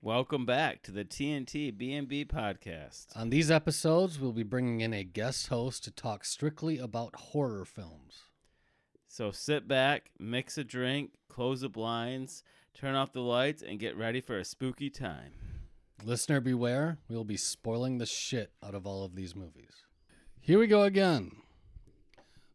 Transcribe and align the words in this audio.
Welcome 0.00 0.46
back 0.46 0.82
to 0.82 0.92
the 0.92 1.04
TNT 1.04 1.76
B&B 1.76 2.24
podcast. 2.24 3.06
On 3.16 3.30
these 3.30 3.50
episodes, 3.50 4.20
we'll 4.20 4.30
be 4.30 4.44
bringing 4.44 4.80
in 4.80 4.94
a 4.94 5.02
guest 5.02 5.48
host 5.48 5.82
to 5.84 5.90
talk 5.90 6.24
strictly 6.24 6.78
about 6.78 7.16
horror 7.16 7.64
films. 7.64 8.22
So 9.08 9.32
sit 9.32 9.66
back, 9.66 10.12
mix 10.16 10.56
a 10.56 10.62
drink, 10.62 11.14
close 11.28 11.62
the 11.62 11.68
blinds, 11.68 12.44
turn 12.74 12.94
off 12.94 13.12
the 13.12 13.22
lights, 13.22 13.60
and 13.60 13.80
get 13.80 13.96
ready 13.96 14.20
for 14.20 14.38
a 14.38 14.44
spooky 14.44 14.88
time. 14.88 15.32
Listener 16.04 16.40
beware, 16.40 16.98
we'll 17.08 17.24
be 17.24 17.36
spoiling 17.36 17.98
the 17.98 18.06
shit 18.06 18.52
out 18.64 18.76
of 18.76 18.86
all 18.86 19.04
of 19.04 19.16
these 19.16 19.34
movies. 19.34 19.82
Here 20.40 20.60
we 20.60 20.68
go 20.68 20.84
again. 20.84 21.32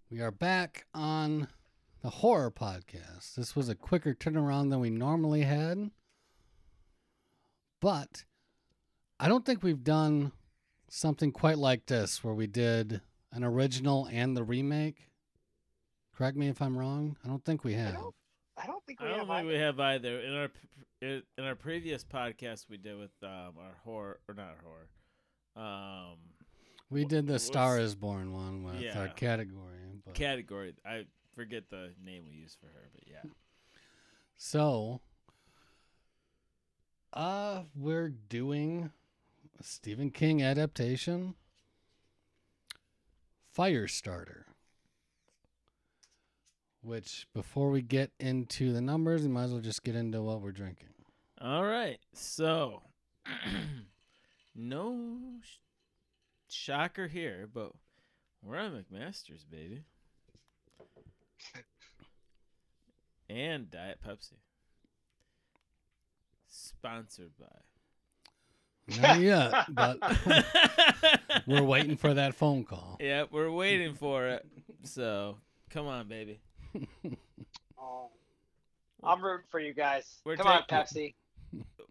We 0.10 0.22
are 0.22 0.32
back 0.32 0.86
on 0.94 1.50
the 2.02 2.10
horror 2.10 2.52
podcast. 2.52 3.36
This 3.36 3.54
was 3.54 3.68
a 3.68 3.76
quicker 3.76 4.14
turnaround 4.14 4.70
than 4.70 4.80
we 4.80 4.90
normally 4.90 5.42
had. 5.42 5.92
But 7.84 8.24
I 9.20 9.28
don't 9.28 9.46
think 9.46 9.62
we've 9.62 9.84
done 9.84 10.32
something 10.90 11.34
quite 11.34 11.58
like 11.58 11.86
this 11.86 12.24
where 12.24 12.34
we 12.34 12.48
did 12.48 13.02
an 13.34 13.44
original 13.44 14.08
and 14.10 14.38
the 14.38 14.44
remake. 14.44 15.10
Correct 16.16 16.38
me 16.38 16.48
if 16.48 16.62
I'm 16.62 16.78
wrong. 16.78 17.18
I 17.26 17.28
don't 17.28 17.44
think 17.44 17.66
we 17.66 17.74
have. 17.74 17.96
don't- 17.96 18.16
I 18.56 18.68
don't 18.68 18.86
think 18.86 19.02
we 19.02 19.08
I 19.08 19.10
don't 19.10 19.20
have. 19.20 19.28
think 19.28 19.38
either. 19.40 19.48
we 19.50 19.56
have 19.56 19.80
either. 19.82 20.20
In 20.22 20.34
our 20.34 20.50
in 21.02 21.44
our 21.44 21.56
previous 21.56 22.06
podcast 22.06 22.70
we 22.70 22.78
did 22.78 22.98
with 22.98 23.12
um, 23.22 23.56
our 23.60 23.76
horror 23.84 24.22
or 24.30 24.34
not 24.36 24.56
horror, 24.64 24.88
um, 25.68 26.18
We 26.90 27.04
did 27.04 27.28
the 27.28 27.40
Star 27.40 27.80
is 27.80 27.96
Born 27.96 28.32
one 28.32 28.64
with 28.64 28.80
Yeah. 28.80 28.98
our 28.98 29.10
category. 29.10 30.00
But. 30.06 30.14
category. 30.14 30.74
I 30.86 31.06
forget 31.36 31.70
the 31.70 31.92
name 32.02 32.24
we 32.30 32.32
used 32.32 32.58
for 32.62 32.68
her, 32.68 32.90
but 32.96 33.04
yeah. 33.08 33.30
So, 34.38 35.02
uh, 37.14 37.62
we're 37.76 38.10
doing 38.10 38.92
a 39.60 39.64
Stephen 39.64 40.10
King 40.10 40.42
adaptation, 40.42 41.36
Firestarter. 43.56 44.44
Which, 46.82 47.28
before 47.34 47.70
we 47.70 47.82
get 47.82 48.12
into 48.20 48.74
the 48.74 48.82
numbers, 48.82 49.22
we 49.22 49.30
might 49.30 49.44
as 49.44 49.52
well 49.52 49.62
just 49.62 49.84
get 49.84 49.96
into 49.96 50.22
what 50.22 50.42
we're 50.42 50.52
drinking. 50.52 50.90
All 51.40 51.64
right. 51.64 52.00
So, 52.14 52.82
no 54.56 55.20
sh- 55.42 55.60
shocker 56.50 57.08
here, 57.08 57.48
but 57.54 57.72
we're 58.42 58.58
on 58.58 58.72
McMaster's, 58.72 59.46
baby. 59.46 59.84
and 63.30 63.72
Diet 63.72 64.00
Pepsi. 64.06 64.34
Sponsored 66.64 67.32
by. 67.40 68.98
Not 69.02 69.20
yet, 69.20 69.54
but 69.70 69.98
we're 71.48 71.64
waiting 71.64 71.96
for 71.98 72.14
that 72.14 72.36
phone 72.36 72.64
call. 72.64 72.98
yeah, 73.00 73.26
we're 73.32 73.52
waiting 73.52 73.94
for 73.96 74.28
it. 74.28 74.46
So, 74.84 75.38
come 75.70 75.88
on, 75.88 76.08
baby. 76.08 76.40
Oh, 77.80 78.10
I'm 79.04 79.22
rooting 79.24 79.46
for 79.50 79.60
you 79.60 79.74
guys. 79.74 80.20
We're 80.26 80.36
Come 80.38 80.48
on, 80.48 80.64
Pepsi. 80.70 81.14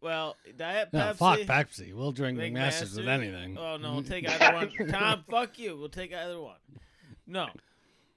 Well, 0.01 0.37
Diet 0.57 0.89
No, 0.93 0.99
Pepsi. 1.01 1.17
fuck 1.17 1.39
Pepsi. 1.41 1.95
We'll 1.95 2.13
drink 2.13 2.39
Big 2.39 2.55
McMasters 2.55 2.97
with 2.97 3.09
anything. 3.09 3.57
Oh 3.59 3.77
no, 3.77 3.93
we'll 3.93 4.03
take 4.03 4.29
either 4.41 4.55
one. 4.55 4.89
Tom, 4.89 5.25
fuck 5.31 5.59
you. 5.59 5.77
We'll 5.77 5.89
take 5.89 6.13
either 6.15 6.41
one. 6.41 6.57
No, 7.27 7.49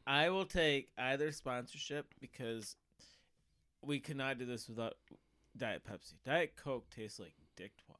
I 0.08 0.30
will 0.30 0.46
take 0.46 0.90
either 0.98 1.32
sponsorship 1.32 2.08
because 2.20 2.76
we 3.82 4.00
cannot 4.00 4.40
do 4.40 4.46
this 4.46 4.68
without 4.68 4.96
Diet 5.58 5.84
Pepsi. 5.84 6.14
Diet 6.26 6.54
Coke 6.56 6.90
tastes 6.90 7.20
like 7.20 7.34
dick 7.56 7.72
twat. 7.78 7.96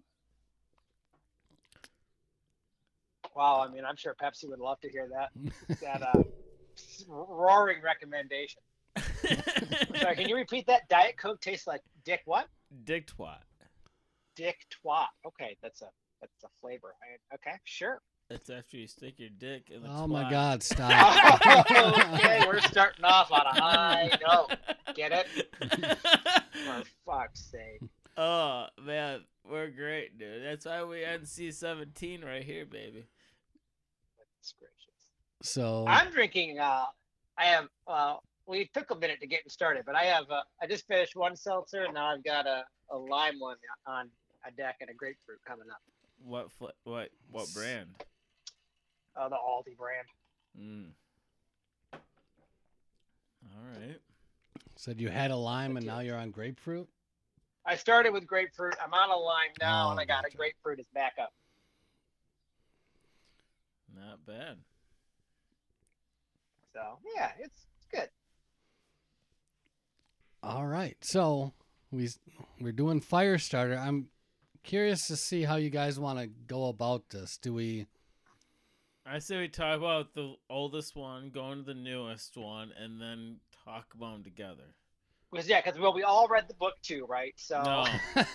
Wow, 3.36 3.66
I 3.68 3.74
mean, 3.74 3.84
I'm 3.86 3.98
sure 3.98 4.16
Pepsi 4.16 4.50
would 4.50 4.60
love 4.60 4.80
to 4.82 4.90
hear 4.90 5.10
that. 5.12 5.32
That 5.82 6.02
uh, 6.02 6.24
roaring 7.08 7.82
recommendation. 7.82 8.62
Sorry, 8.98 10.16
can 10.16 10.30
you 10.30 10.36
repeat 10.36 10.68
that? 10.68 10.88
Diet 10.90 11.18
Coke 11.18 11.42
tastes 11.42 11.68
like 11.68 11.82
dick 12.06 12.22
what? 12.26 12.48
dick 12.84 13.08
twat. 13.08 13.40
Dick 14.36 14.66
twat. 14.72 15.08
Okay, 15.26 15.58
that's 15.62 15.82
a 15.82 15.88
that's 16.22 16.44
a 16.44 16.48
flavor. 16.62 16.96
I, 17.02 17.36
okay, 17.36 17.58
sure. 17.64 18.02
That's 18.30 18.50
after 18.50 18.78
you 18.78 18.88
stick 18.88 19.20
your 19.20 19.30
dick 19.30 19.70
in 19.70 19.84
the 19.84 19.90
Oh 19.90 20.08
my. 20.08 20.30
God! 20.30 20.64
Stop. 20.64 21.46
okay, 22.16 22.44
we're 22.48 22.60
starting 22.62 23.06
off 23.06 23.32
on 23.32 23.42
a 23.46 23.62
high 23.62 24.10
note. 24.28 24.58
Get 24.96 25.12
it? 25.12 25.28
For 26.66 26.84
fuck's 27.06 27.42
sake. 27.52 27.82
oh 28.18 28.66
man, 28.84 29.22
we're 29.48 29.70
great, 29.70 30.18
dude. 30.18 30.44
That's 30.44 30.66
why 30.66 30.84
we 30.84 30.98
NC 30.98 31.54
seventeen 31.54 32.26
right 32.26 32.44
here, 32.44 32.66
baby. 32.66 33.06
Goodness 34.18 34.54
gracious. 34.60 35.12
so 35.44 35.86
I'm 35.88 36.12
drinking. 36.12 36.58
Uh, 36.60 36.86
I 37.38 37.46
have. 37.46 37.66
Uh, 37.88 38.16
we 38.48 38.70
took 38.74 38.90
a 38.90 38.96
minute 38.96 39.20
to 39.22 39.28
get 39.28 39.50
started, 39.52 39.84
but 39.86 39.96
I 39.96 40.06
have. 40.06 40.26
Uh, 40.32 40.42
I 40.62 40.66
just 40.66 40.88
finished 40.88 41.16
one 41.16 41.36
seltzer, 41.36 41.84
and 41.84 41.94
now 41.94 42.08
I've 42.08 42.24
got 42.24 42.48
a, 42.48 42.64
a 42.90 42.98
lime 42.98 43.40
one 43.40 43.58
on 43.86 44.10
a 44.48 44.52
deck 44.52 44.78
and 44.82 44.90
a 44.90 44.94
grapefruit 44.94 45.40
coming 45.48 45.68
up. 45.70 45.78
What 46.24 46.48
what 46.86 47.10
what 47.30 47.54
brand? 47.54 47.90
Uh, 49.18 49.30
the 49.30 49.36
Aldi 49.36 49.78
brand. 49.78 50.08
Mm. 50.60 50.90
All 51.94 53.64
right. 53.80 54.00
said 54.76 55.00
you 55.00 55.10
had 55.10 55.32
a 55.32 55.36
lime 55.36 55.78
and 55.78 55.86
now 55.86 56.00
you're 56.00 56.18
on 56.18 56.32
grapefruit. 56.32 56.88
I 57.66 57.76
started 57.76 58.12
with 58.12 58.28
grapefruit. 58.28 58.76
I'm 58.84 58.94
on 58.94 59.10
a 59.10 59.16
lime 59.18 59.52
now, 59.62 59.88
Oh, 59.88 59.92
and 59.92 60.00
I 60.00 60.06
got 60.06 60.24
gotcha. 60.24 60.36
a 60.36 60.38
grapefruit 60.38 60.80
as 60.80 60.86
backup. 60.94 61.34
Not 63.96 64.26
bad. 64.26 64.58
So 66.74 67.00
yeah, 67.16 67.32
it's, 67.40 67.66
it's 67.78 67.88
good. 67.90 68.10
All 70.44 70.68
right, 70.68 70.98
so 71.02 71.54
we 71.92 72.10
we're 72.60 72.74
doing 72.74 73.02
Firestarter. 73.02 73.80
I'm 73.80 74.10
curious 74.64 75.08
to 75.08 75.16
see 75.16 75.44
how 75.44 75.56
you 75.56 75.70
guys 75.70 75.98
want 76.00 76.20
to 76.20 76.28
go 76.28 76.68
about 76.68 77.10
this. 77.10 77.38
Do 77.38 77.54
we? 77.54 77.88
I 79.06 79.20
say 79.20 79.38
we 79.40 79.48
talk 79.48 79.78
about 79.78 80.14
the 80.14 80.34
oldest 80.50 80.96
one, 80.96 81.30
going 81.30 81.60
to 81.60 81.64
the 81.64 81.74
newest 81.76 82.38
one, 82.38 82.72
and 82.82 83.00
then 83.00 83.38
talk 83.64 83.94
about 83.94 84.14
them 84.14 84.24
together. 84.24 84.74
Because 85.32 85.48
yeah, 85.48 85.62
because 85.62 85.80
well, 85.80 85.94
we 85.94 86.04
all 86.04 86.28
read 86.28 86.48
the 86.48 86.54
book 86.56 86.76
too, 86.82 87.06
right? 87.08 87.34
So 87.36 87.62
No. 87.62 87.86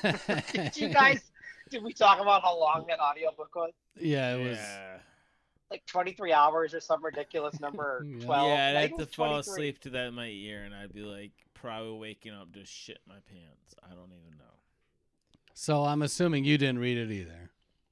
did 0.53 0.77
you 0.77 0.89
guys? 0.93 1.31
Did 1.71 1.83
we 1.83 1.93
talk 1.93 2.21
about 2.21 2.43
how 2.43 2.59
long 2.59 2.85
that 2.89 3.01
audiobook 3.01 3.55
was? 3.55 3.73
yeah, 3.99 4.35
it 4.35 4.49
was. 4.49 4.59
yeah. 4.59 4.99
Like 5.71 5.87
23 5.87 6.33
hours 6.33 6.75
or 6.75 6.81
some 6.81 7.05
ridiculous 7.05 7.59
number. 7.61 8.05
Yeah. 8.07 8.25
12. 8.25 8.49
yeah, 8.49 8.55
I 8.79 8.83
I'd 8.83 8.91
have 8.91 8.99
to 8.99 9.07
fall 9.07 9.39
asleep 9.39 9.81
to 9.81 9.91
that 9.91 10.09
in 10.09 10.15
my 10.15 10.27
ear, 10.27 10.63
and 10.63 10.75
I'd 10.75 10.93
be 10.93 11.03
like 11.03 11.33
probably 11.55 11.99
waking 11.99 12.33
up 12.33 12.53
to 12.55 12.65
shit 12.65 12.99
my 13.09 13.15
pants. 13.29 13.75
I 13.83 13.91
don't 13.91 14.13
even 14.13 14.37
know. 14.39 14.45
So 15.55 15.85
I'm 15.85 16.03
assuming 16.03 16.45
you 16.45 16.59
didn't 16.59 16.79
read 16.79 16.99
it 16.99 17.11
either. 17.11 17.50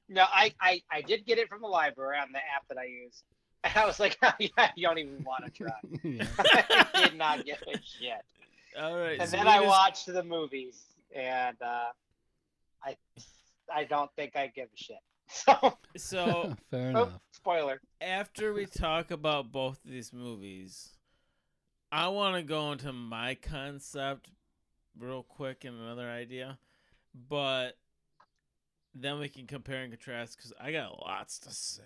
No, 0.09 0.25
I, 0.27 0.55
I 0.61 0.83
I 0.91 1.03
did 1.03 1.27
get 1.27 1.39
it 1.39 1.49
from 1.49 1.61
the 1.61 1.69
library 1.69 2.17
on 2.19 2.33
the 2.33 2.39
app 2.39 2.67
that 2.69 2.79
I 2.79 2.85
use. 2.85 3.23
And 3.65 3.77
I 3.77 3.87
was 3.87 3.99
like, 3.99 4.17
yeah, 4.39 4.71
you 4.77 4.87
don't 4.87 4.99
even 4.99 5.25
want 5.25 5.45
to 5.45 5.51
try. 5.65 5.73
I 6.95 7.09
did 7.09 7.17
not 7.19 7.45
get 7.45 7.59
it 7.67 7.81
yet. 8.01 8.25
All 8.81 8.97
right. 8.97 9.19
And 9.21 9.29
so 9.29 9.37
then 9.37 9.49
I 9.49 9.57
just- 9.59 9.67
watched 9.69 10.07
the 10.07 10.23
movies, 10.23 10.81
and 11.13 11.57
uh, 11.61 11.87
I 12.85 12.97
I 13.75 13.83
don't 13.85 14.11
think 14.15 14.37
I 14.37 14.47
give 14.47 14.69
a 14.73 14.77
shit. 14.77 14.97
So, 15.31 15.77
So 15.97 16.55
Fair 16.71 16.87
oh, 16.87 16.89
enough. 16.91 17.21
spoiler. 17.33 17.81
after 18.01 18.55
we 18.55 18.65
talk 18.65 19.11
about 19.11 19.51
both 19.51 19.85
of 19.85 19.91
these 19.91 20.13
movies, 20.13 20.91
I 21.91 22.07
want 22.09 22.37
to 22.37 22.43
go 22.43 22.71
into 22.73 22.93
my 22.93 23.35
concept 23.35 24.31
real 24.99 25.25
quick 25.25 25.65
and 25.65 25.79
another 25.81 26.09
idea, 26.09 26.59
but 27.29 27.77
then 29.01 29.19
we 29.19 29.29
can 29.29 29.47
compare 29.47 29.83
and 29.83 29.93
contrast 29.93 30.37
because 30.37 30.53
I 30.61 30.73
got 30.73 30.99
lots 31.01 31.39
to 31.41 31.51
say. 31.51 31.83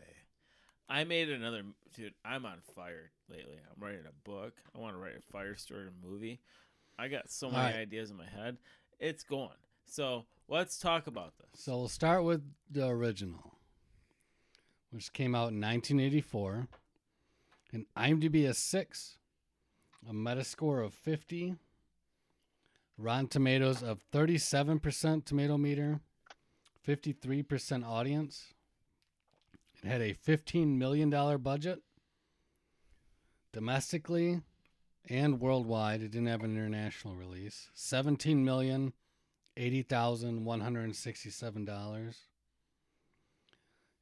I 0.89 1.05
made 1.05 1.31
another 1.31 1.63
dude. 1.95 2.15
I'm 2.25 2.45
on 2.45 2.59
fire 2.75 3.11
lately. 3.29 3.57
I'm 3.57 3.83
writing 3.83 4.05
a 4.07 4.29
book. 4.29 4.55
I 4.75 4.79
want 4.79 4.95
to 4.95 5.01
write 5.01 5.17
a 5.17 5.33
fire 5.33 5.57
story 5.57 5.89
movie. 6.05 6.41
I 6.99 7.09
got 7.09 7.31
so 7.31 7.49
many 7.49 7.59
Alright. 7.59 7.77
ideas 7.77 8.11
in 8.11 8.17
my 8.17 8.27
head. 8.27 8.59
It's 9.01 9.25
going. 9.25 9.49
So 9.87 10.27
let's 10.49 10.79
talk 10.79 11.07
about 11.07 11.33
this. 11.39 11.63
So 11.63 11.77
we'll 11.79 11.89
start 11.89 12.25
with 12.25 12.43
the 12.71 12.87
original, 12.87 13.55
which 14.91 15.13
came 15.13 15.35
out 15.35 15.51
in 15.51 15.61
1984. 15.61 16.69
An 17.73 17.87
IMDb 17.97 18.47
a 18.47 18.53
six, 18.53 19.17
a 20.09 20.13
Metascore 20.13 20.85
of 20.85 20.93
50, 20.93 21.55
Rotten 22.99 23.29
Tomatoes 23.29 23.83
of 23.83 24.03
37% 24.13 25.25
tomato 25.25 25.57
meter, 25.57 26.01
53% 26.87 27.87
audience. 27.87 28.55
It 29.83 29.89
had 29.89 30.01
a 30.01 30.15
$15 30.15 30.77
million 30.77 31.11
budget. 31.39 31.81
Domestically 33.53 34.41
and 35.09 35.41
worldwide, 35.41 36.03
it 36.03 36.11
didn't 36.11 36.29
have 36.29 36.43
an 36.43 36.57
international 36.57 37.15
release. 37.15 37.69
17 37.75 38.45
million 38.45 38.93
eighty 39.57 39.83
thousand 39.83 40.45
one 40.45 40.61
hundred 40.61 40.85
and 40.85 40.97
sixty-seven 40.97 41.65
dollars. 41.65 42.17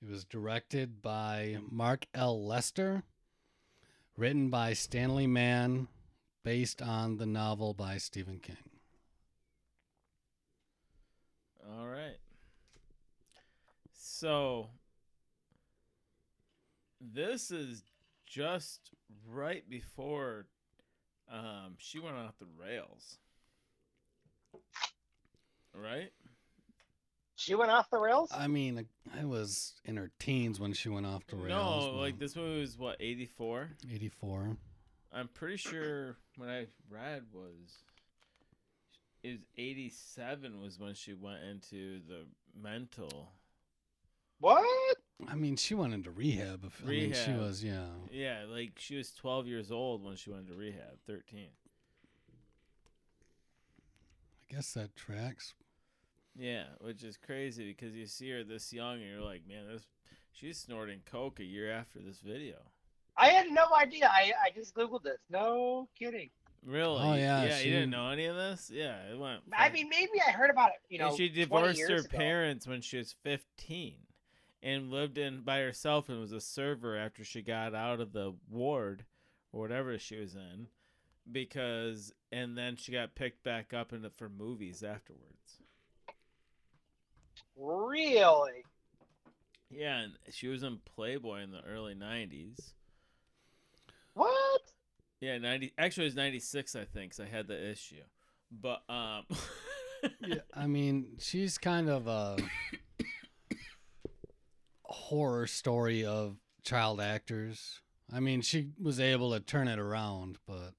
It 0.03 0.09
was 0.09 0.25
directed 0.25 1.03
by 1.03 1.59
Mark 1.71 2.07
L. 2.15 2.47
Lester, 2.47 3.03
written 4.17 4.49
by 4.49 4.73
Stanley 4.73 5.27
Mann, 5.27 5.89
based 6.43 6.81
on 6.81 7.19
the 7.19 7.27
novel 7.27 7.75
by 7.75 7.99
Stephen 7.99 8.39
King. 8.39 8.57
All 11.71 11.87
right. 11.87 12.17
So 14.21 14.69
this 17.01 17.51
is 17.51 17.83
just 18.27 18.91
right 19.27 19.65
before 19.67 20.45
um, 21.33 21.77
she 21.79 22.01
went 22.01 22.17
off 22.17 22.35
the 22.39 22.45
rails. 22.63 23.17
Right? 25.75 26.11
She 27.35 27.55
went 27.55 27.71
off 27.71 27.89
the 27.89 27.97
rails. 27.97 28.31
I 28.37 28.47
mean, 28.47 28.87
I 29.19 29.25
was 29.25 29.73
in 29.87 29.97
her 29.97 30.11
teens 30.19 30.61
when 30.61 30.75
she 30.75 30.91
went 30.91 31.07
off 31.07 31.27
the 31.27 31.37
rails. 31.37 31.87
no, 31.87 31.93
like 31.99 32.19
this 32.19 32.37
movie 32.37 32.61
was 32.61 32.77
what, 32.77 32.97
84? 33.01 33.71
84. 33.91 34.55
I'm 35.15 35.29
pretty 35.29 35.57
sure 35.57 36.19
when 36.37 36.51
I 36.51 36.67
read 36.91 37.23
was 37.33 37.85
it 39.23 39.31
was 39.31 39.41
87 39.57 40.61
was 40.61 40.79
when 40.79 40.93
she 40.93 41.15
went 41.15 41.43
into 41.43 42.01
the 42.07 42.27
mental. 42.55 43.33
What? 44.41 44.97
I 45.29 45.35
mean, 45.35 45.57
she 45.57 45.75
went 45.75 45.93
into 45.95 46.11
rehab. 46.11 46.65
If, 46.65 46.83
I 46.85 46.89
mean, 46.89 47.13
she 47.13 47.33
was, 47.33 47.63
yeah. 47.63 47.85
Yeah, 48.11 48.45
like 48.49 48.73
she 48.79 48.97
was 48.97 49.13
12 49.13 49.47
years 49.47 49.71
old 49.71 50.03
when 50.03 50.17
she 50.17 50.31
went 50.31 50.45
into 50.49 50.55
rehab, 50.59 50.99
13. 51.07 51.49
I 54.51 54.55
guess 54.55 54.73
that 54.73 54.97
tracks. 54.97 55.55
Yeah, 56.37 56.65
which 56.81 57.05
is 57.05 57.17
crazy 57.17 57.67
because 57.67 57.95
you 57.95 58.07
see 58.07 58.31
her 58.31 58.45
this 58.45 58.73
young 58.73 58.95
and 58.95 59.05
you're 59.11 59.21
like, 59.21 59.43
man, 59.47 59.67
this 59.71 59.87
she's 60.33 60.59
snorting 60.59 61.01
coke 61.11 61.41
a 61.41 61.45
year 61.45 61.71
after 61.71 61.99
this 62.01 62.21
video. 62.21 62.57
I 63.17 63.29
had 63.29 63.51
no 63.51 63.67
idea. 63.79 64.09
I 64.11 64.33
I 64.45 64.51
just 64.55 64.75
googled 64.75 65.03
this. 65.03 65.19
No 65.29 65.89
kidding. 65.99 66.31
Really? 66.65 66.99
Oh, 67.03 67.15
yeah, 67.15 67.45
Yeah, 67.45 67.57
she- 67.59 67.69
you 67.69 67.75
didn't 67.75 67.91
know 67.91 68.09
any 68.11 68.27
of 68.27 68.37
this? 68.37 68.71
Yeah, 68.73 68.97
it 69.11 69.19
went. 69.19 69.43
I 69.53 69.71
mean, 69.71 69.89
maybe 69.89 70.21
I 70.27 70.31
heard 70.31 70.51
about 70.51 70.71
it. 70.71 70.81
You 70.89 70.99
know, 70.99 71.09
and 71.09 71.17
she 71.17 71.29
20 71.29 71.41
divorced 71.45 71.81
her 71.91 71.97
ago. 71.97 72.09
parents 72.19 72.67
when 72.67 72.81
she 72.81 72.99
was 72.99 73.15
15 73.23 73.97
and 74.63 74.91
lived 74.91 75.17
in 75.19 75.41
by 75.43 75.61
herself 75.61 76.09
and 76.09 76.21
was 76.21 76.33
a 76.33 76.41
server 76.41 76.97
after 76.97 77.25
she 77.25 77.43
got 77.43 77.75
out 77.75 78.01
of 78.01 78.13
the 78.13 78.35
ward 78.49 79.05
or 79.53 79.61
whatever 79.61 79.99
she 79.99 80.17
was 80.17 80.35
in 80.35 80.69
because 81.31 82.13
and 82.33 82.57
then 82.57 82.77
she 82.77 82.93
got 82.93 83.15
picked 83.15 83.43
back 83.43 83.73
up 83.73 83.93
into 83.93 84.11
for 84.11 84.29
movies 84.29 84.83
afterwards. 84.83 85.63
Really? 87.57 88.65
Yeah, 89.71 90.01
and 90.01 90.13
she 90.31 90.49
was 90.49 90.63
in 90.63 90.79
Playboy 90.85 91.43
in 91.43 91.51
the 91.53 91.63
early 91.63 91.95
90s. 91.95 92.73
What? 94.15 94.63
Yeah, 95.21 95.39
90 95.39 95.73
actually 95.79 96.05
it 96.05 96.09
was 96.09 96.15
96 96.17 96.75
I 96.77 96.85
think 96.85 97.13
'cause 97.13 97.21
I 97.21 97.27
had 97.29 97.47
the 97.47 97.71
issue. 97.71 98.03
But 98.51 98.83
um 98.89 99.25
Yeah, 100.27 100.37
I 100.55 100.67
mean, 100.67 101.17
she's 101.19 101.59
kind 101.59 101.89
of 101.91 102.07
a 102.07 102.37
horror 104.91 105.47
story 105.47 106.05
of 106.05 106.37
child 106.63 107.01
actors. 107.01 107.81
I 108.13 108.21
mean, 108.21 108.43
she 108.43 108.71
was 108.81 108.99
able 108.99 109.33
to 109.33 109.41
turn 109.41 109.69
it 109.69 109.79
around, 109.79 110.39
but 110.47 110.75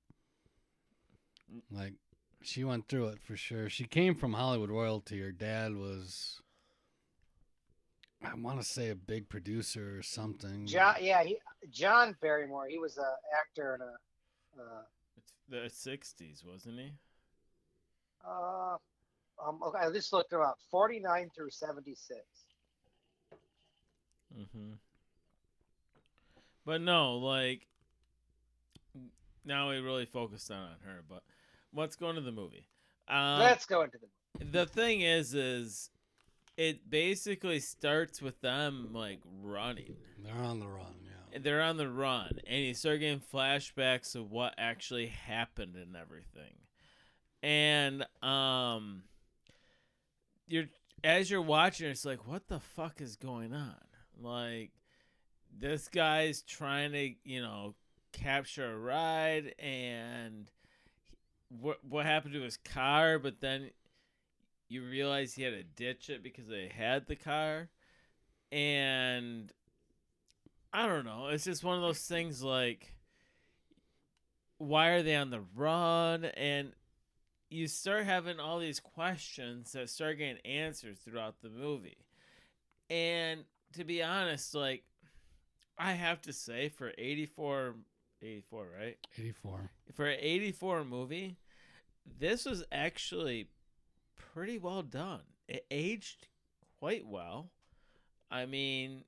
like 1.72 1.94
she 2.42 2.64
went 2.64 2.88
through 2.88 3.08
it 3.10 3.22
for 3.22 3.36
sure. 3.36 3.70
She 3.70 3.86
came 3.86 4.16
from 4.16 4.34
Hollywood 4.34 4.70
royalty. 4.70 5.22
Her 5.22 5.32
dad 5.32 5.76
was 5.76 6.42
I 8.24 8.36
want 8.36 8.60
to 8.60 8.66
say 8.66 8.90
a 8.90 8.96
big 8.96 9.30
producer 9.30 9.98
or 9.98 10.04
something. 10.04 10.68
John? 10.68 10.96
Yeah, 11.02 11.24
he, 11.24 11.38
John 11.72 12.16
Barrymore. 12.22 12.68
He 12.70 12.78
was 12.78 12.98
an 12.98 13.06
actor 13.40 13.76
in 13.76 13.82
a. 13.82 14.62
Uh, 14.62 14.82
it's 15.18 15.34
the 15.50 15.90
60s, 15.90 16.46
wasn't 16.46 16.80
he? 16.80 16.92
uh, 18.28 18.76
um, 19.44 19.60
okay, 19.66 19.80
I 19.80 19.92
just 19.92 20.14
looked 20.14 20.32
him 20.34 20.42
up. 20.42 20.58
Forty 20.70 21.00
nine 21.00 21.32
through 21.36 21.50
seventy 21.50 21.96
six. 21.96 22.41
Mm-hmm. 24.38 24.74
But 26.66 26.82
no, 26.82 27.18
like 27.18 27.68
now 29.46 29.70
we 29.70 29.80
really 29.80 30.06
focused 30.06 30.52
on, 30.52 30.58
on 30.58 30.76
her. 30.86 31.04
But 31.08 31.24
let's 31.74 31.96
go 31.96 32.10
into 32.10 32.22
the 32.22 32.32
movie. 32.32 32.66
Um, 33.08 33.40
Let's 33.40 33.66
go 33.66 33.82
into 33.82 33.98
the. 33.98 34.08
Movie. 34.40 34.52
the 34.52 34.66
thing 34.66 35.02
is, 35.02 35.34
is 35.34 35.90
it 36.58 36.90
basically 36.90 37.60
starts 37.60 38.22
with 38.22 38.40
them 38.42 38.90
like 38.94 39.20
running. 39.42 39.96
They're 40.24 40.44
on 40.44 40.60
the 40.60 40.68
run, 40.68 40.94
yeah. 41.04 41.40
They're 41.42 41.62
on 41.62 41.78
the 41.78 41.90
run, 41.90 42.40
and 42.48 42.64
you 42.64 42.74
start 42.74 43.00
getting 43.00 43.22
flashbacks 43.34 44.16
of 44.16 44.32
what 44.32 44.54
actually 44.58 45.08
happened 45.08 45.76
and 45.76 45.96
everything. 45.96 46.54
And 47.44 48.06
um, 48.22 49.04
you're 50.48 50.66
as 51.04 51.32
you're 51.32 51.42
watching, 51.42 51.90
it's 51.90 52.06
like, 52.06 52.28
what 52.28 52.48
the 52.48 52.60
fuck 52.60 53.02
is 53.02 53.16
going 53.16 53.54
on? 53.54 53.76
Like, 54.24 54.72
this 55.58 55.88
guy's 55.88 56.42
trying 56.42 56.92
to, 56.94 57.14
you 57.24 57.42
know, 57.42 57.76
capture 58.12 58.72
a 58.72 58.78
ride, 58.78 59.56
and 59.60 60.50
what 61.50 61.84
what 61.84 62.06
happened 62.06 62.34
to 62.34 62.42
his 62.42 62.58
car? 62.58 63.20
But 63.20 63.42
then 63.42 63.72
you 64.70 64.84
realize 64.84 65.34
he 65.34 65.44
had 65.44 65.54
to 65.54 65.64
ditch 65.64 66.10
it 66.10 66.24
because 66.24 66.48
they 66.48 66.72
had 66.74 67.08
the 67.08 67.16
car, 67.16 67.70
and 68.52 69.52
I 70.74 70.88
don't 70.88 71.06
know. 71.06 71.28
It's 71.28 71.44
just 71.44 71.64
one 71.64 71.76
of 71.76 71.82
those 71.82 72.06
things 72.06 72.42
like 72.42 72.94
why 74.58 74.90
are 74.90 75.02
they 75.02 75.16
on 75.16 75.32
the 75.32 75.42
run 75.56 76.24
and 76.24 76.72
you 77.50 77.68
start 77.68 78.06
having 78.06 78.40
all 78.40 78.60
these 78.60 78.80
questions 78.80 79.72
that 79.72 79.90
start 79.90 80.20
getting 80.20 80.38
answers 80.46 81.00
throughout 81.00 81.42
the 81.42 81.50
movie. 81.50 81.98
And 82.90 83.44
to 83.74 83.84
be 83.84 84.02
honest, 84.04 84.54
like 84.56 84.84
I 85.78 85.94
have 85.94 86.22
to 86.24 86.34
say 86.34 86.70
for 86.70 86.92
84 86.98 87.76
84, 88.24 88.68
right? 88.80 88.98
84. 89.18 89.72
For 89.94 90.06
an 90.06 90.18
84 90.20 90.86
movie, 90.86 91.38
this 92.20 92.46
was 92.46 92.64
actually 92.72 93.48
pretty 94.16 94.58
well 94.60 94.84
done. 94.84 95.22
It 95.48 95.66
aged 95.72 96.28
quite 96.80 97.06
well. 97.06 97.52
I 98.30 98.46
mean, 98.46 99.04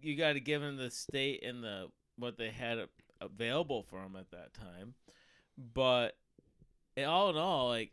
you 0.00 0.16
got 0.16 0.34
to 0.34 0.40
give 0.40 0.62
them 0.62 0.76
the 0.76 0.90
state 0.90 1.44
and 1.44 1.62
the 1.62 1.88
what 2.16 2.38
they 2.38 2.50
had 2.50 2.78
available 3.20 3.82
for 3.82 4.00
them 4.00 4.16
at 4.16 4.30
that 4.30 4.54
time. 4.54 4.94
But 5.74 6.16
all 6.98 7.30
in 7.30 7.36
all, 7.36 7.68
like 7.68 7.92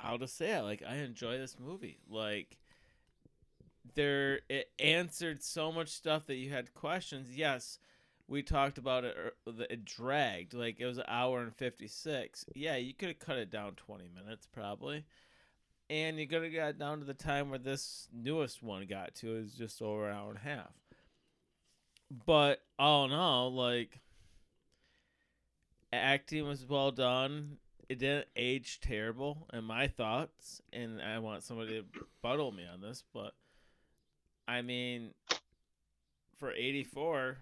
I'll 0.00 0.18
just 0.18 0.36
say 0.36 0.56
it, 0.56 0.62
like 0.62 0.82
I 0.88 0.96
enjoy 0.96 1.38
this 1.38 1.56
movie. 1.58 1.98
Like 2.08 2.56
there, 3.94 4.40
it 4.48 4.70
answered 4.78 5.42
so 5.42 5.72
much 5.72 5.88
stuff 5.88 6.26
that 6.26 6.36
you 6.36 6.50
had 6.50 6.74
questions. 6.74 7.36
Yes, 7.36 7.78
we 8.28 8.42
talked 8.42 8.78
about 8.78 9.04
it. 9.04 9.16
Er, 9.16 9.32
it 9.68 9.84
dragged 9.84 10.54
like 10.54 10.80
it 10.80 10.86
was 10.86 10.98
an 10.98 11.04
hour 11.08 11.40
and 11.42 11.54
fifty 11.54 11.88
six. 11.88 12.44
Yeah, 12.54 12.76
you 12.76 12.94
could 12.94 13.08
have 13.08 13.18
cut 13.18 13.38
it 13.38 13.50
down 13.50 13.72
twenty 13.74 14.08
minutes 14.14 14.46
probably, 14.52 15.04
and 15.90 16.18
you 16.18 16.26
could 16.26 16.42
have 16.42 16.54
got 16.54 16.78
down 16.78 17.00
to 17.00 17.04
the 17.04 17.14
time 17.14 17.50
where 17.50 17.58
this 17.58 18.08
newest 18.12 18.62
one 18.62 18.86
got 18.86 19.14
to. 19.16 19.36
is 19.36 19.54
just 19.54 19.82
over 19.82 20.08
an 20.08 20.16
hour 20.16 20.30
and 20.30 20.38
a 20.38 20.42
half. 20.42 20.72
But 22.26 22.62
all 22.78 23.04
in 23.06 23.12
all, 23.12 23.52
like 23.52 24.00
acting 25.92 26.46
was 26.46 26.64
well 26.66 26.90
done. 26.90 27.58
It 27.88 27.98
didn't 27.98 28.28
age 28.36 28.80
terrible, 28.80 29.46
in 29.52 29.64
my 29.64 29.86
thoughts, 29.86 30.62
and 30.72 31.02
I 31.02 31.18
want 31.18 31.42
somebody 31.42 31.80
to 31.80 32.06
buttle 32.22 32.50
me 32.50 32.64
on 32.72 32.80
this, 32.80 33.04
but 33.12 33.34
I 34.46 34.62
mean, 34.62 35.10
for 36.38 36.52
'84, 36.52 37.38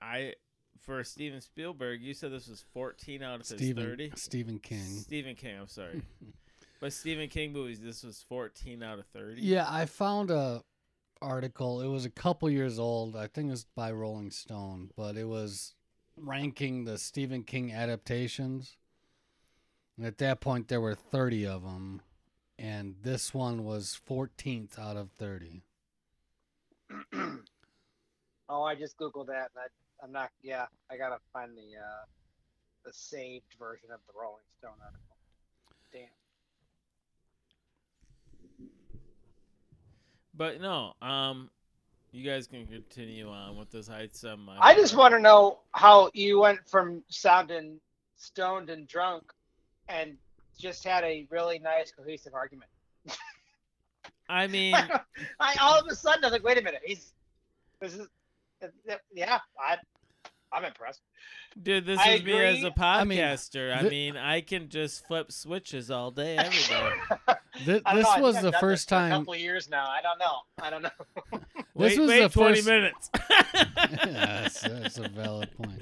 I 0.00 0.34
for 0.80 1.02
Steven 1.02 1.40
Spielberg, 1.40 2.02
you 2.02 2.14
said 2.14 2.30
this 2.30 2.48
was 2.48 2.64
14 2.74 3.22
out 3.22 3.34
of 3.36 3.40
his 3.40 3.56
Stephen 3.56 3.84
30. 3.84 4.12
Stephen 4.16 4.58
King. 4.58 4.98
Stephen 4.98 5.34
King, 5.34 5.58
I'm 5.60 5.68
sorry, 5.68 6.02
but 6.80 6.92
Stephen 6.92 7.28
King 7.28 7.52
movies, 7.52 7.80
this 7.80 8.02
was 8.02 8.24
14 8.28 8.82
out 8.82 8.98
of 8.98 9.06
30. 9.06 9.40
Yeah, 9.40 9.66
I 9.68 9.86
found 9.86 10.30
a 10.30 10.62
article. 11.22 11.80
It 11.80 11.88
was 11.88 12.04
a 12.04 12.10
couple 12.10 12.50
years 12.50 12.78
old. 12.78 13.16
I 13.16 13.26
think 13.26 13.48
it 13.48 13.52
was 13.52 13.66
by 13.74 13.90
Rolling 13.92 14.30
Stone, 14.30 14.90
but 14.96 15.16
it 15.16 15.26
was 15.28 15.74
ranking 16.16 16.84
the 16.84 16.98
Stephen 16.98 17.42
King 17.42 17.72
adaptations. 17.72 18.76
And 19.96 20.06
at 20.06 20.18
that 20.18 20.40
point, 20.40 20.68
there 20.68 20.80
were 20.80 20.94
30 20.94 21.46
of 21.46 21.62
them, 21.62 22.02
and 22.58 22.96
this 23.02 23.32
one 23.32 23.64
was 23.64 23.98
14th 24.08 24.78
out 24.78 24.96
of 24.96 25.10
30. 25.12 25.62
oh, 28.48 28.62
I 28.62 28.74
just 28.74 28.96
googled 28.98 29.26
that, 29.26 29.50
and 29.54 29.58
I, 30.02 30.04
am 30.04 30.12
not. 30.12 30.30
Yeah, 30.42 30.66
I 30.90 30.96
gotta 30.96 31.18
find 31.32 31.52
the 31.56 31.78
uh, 31.78 32.04
the 32.84 32.92
saved 32.92 33.54
version 33.58 33.90
of 33.92 34.00
the 34.06 34.12
Rolling 34.20 34.44
Stone 34.58 34.72
article. 34.84 35.16
Damn. 35.92 36.08
But 40.36 40.60
no, 40.60 40.94
um, 41.00 41.50
you 42.12 42.28
guys 42.28 42.46
can 42.46 42.66
continue 42.66 43.28
on 43.28 43.56
with 43.56 43.70
this. 43.70 43.88
I 43.88 44.08
some. 44.12 44.48
Um, 44.48 44.58
I 44.60 44.74
just 44.74 44.94
want 44.94 45.14
to 45.14 45.20
know 45.20 45.60
how 45.72 46.10
you 46.14 46.40
went 46.40 46.60
from 46.68 47.02
sounding 47.08 47.80
stoned 48.16 48.70
and 48.70 48.86
drunk, 48.86 49.32
and 49.88 50.16
just 50.58 50.84
had 50.84 51.04
a 51.04 51.26
really 51.30 51.58
nice 51.58 51.92
cohesive 51.92 52.34
argument. 52.34 52.70
I 54.28 54.46
mean, 54.48 54.74
I 55.40 55.54
all 55.60 55.78
of 55.78 55.86
a 55.86 55.94
sudden 55.94 56.24
I 56.24 56.28
was 56.28 56.32
like, 56.32 56.44
wait 56.44 56.58
a 56.58 56.62
minute, 56.62 56.82
he's 56.84 57.12
this 57.80 57.94
is 57.94 58.08
yeah, 59.14 59.38
I 59.60 59.76
I'm 60.52 60.64
impressed. 60.64 61.00
Dude, 61.60 61.84
this 61.86 61.98
I 62.00 62.10
is 62.14 62.22
me 62.24 62.32
as 62.32 62.56
agree. 62.58 62.66
a 62.76 62.82
I 62.84 63.04
mean, 63.04 63.18
podcaster. 63.18 63.76
I 63.76 63.82
mean, 63.88 64.16
I 64.16 64.40
can 64.40 64.68
just 64.68 65.06
flip 65.06 65.30
switches 65.32 65.90
all 65.90 66.10
day, 66.10 66.36
every 66.38 66.58
day. 66.58 66.90
Th- 67.64 67.82
this 67.94 68.16
know, 68.16 68.22
was 68.22 68.40
the 68.40 68.52
first 68.52 68.88
this 68.88 68.96
for 68.98 69.04
A 69.04 69.08
time. 69.10 69.20
couple 69.20 69.36
years 69.36 69.68
now. 69.68 69.86
I 69.88 70.00
don't 70.02 70.18
know. 70.18 70.38
I 70.62 70.70
don't 70.70 70.82
know. 70.82 70.90
This 71.76 71.96
wait, 71.96 71.98
was 71.98 72.08
wait 72.08 72.22
the 72.22 72.28
20 72.28 72.54
first- 72.54 72.66
minutes. 72.68 73.10
yeah, 73.52 74.42
that's, 74.42 74.60
that's 74.60 74.98
a 74.98 75.08
valid 75.08 75.50
point. 75.56 75.80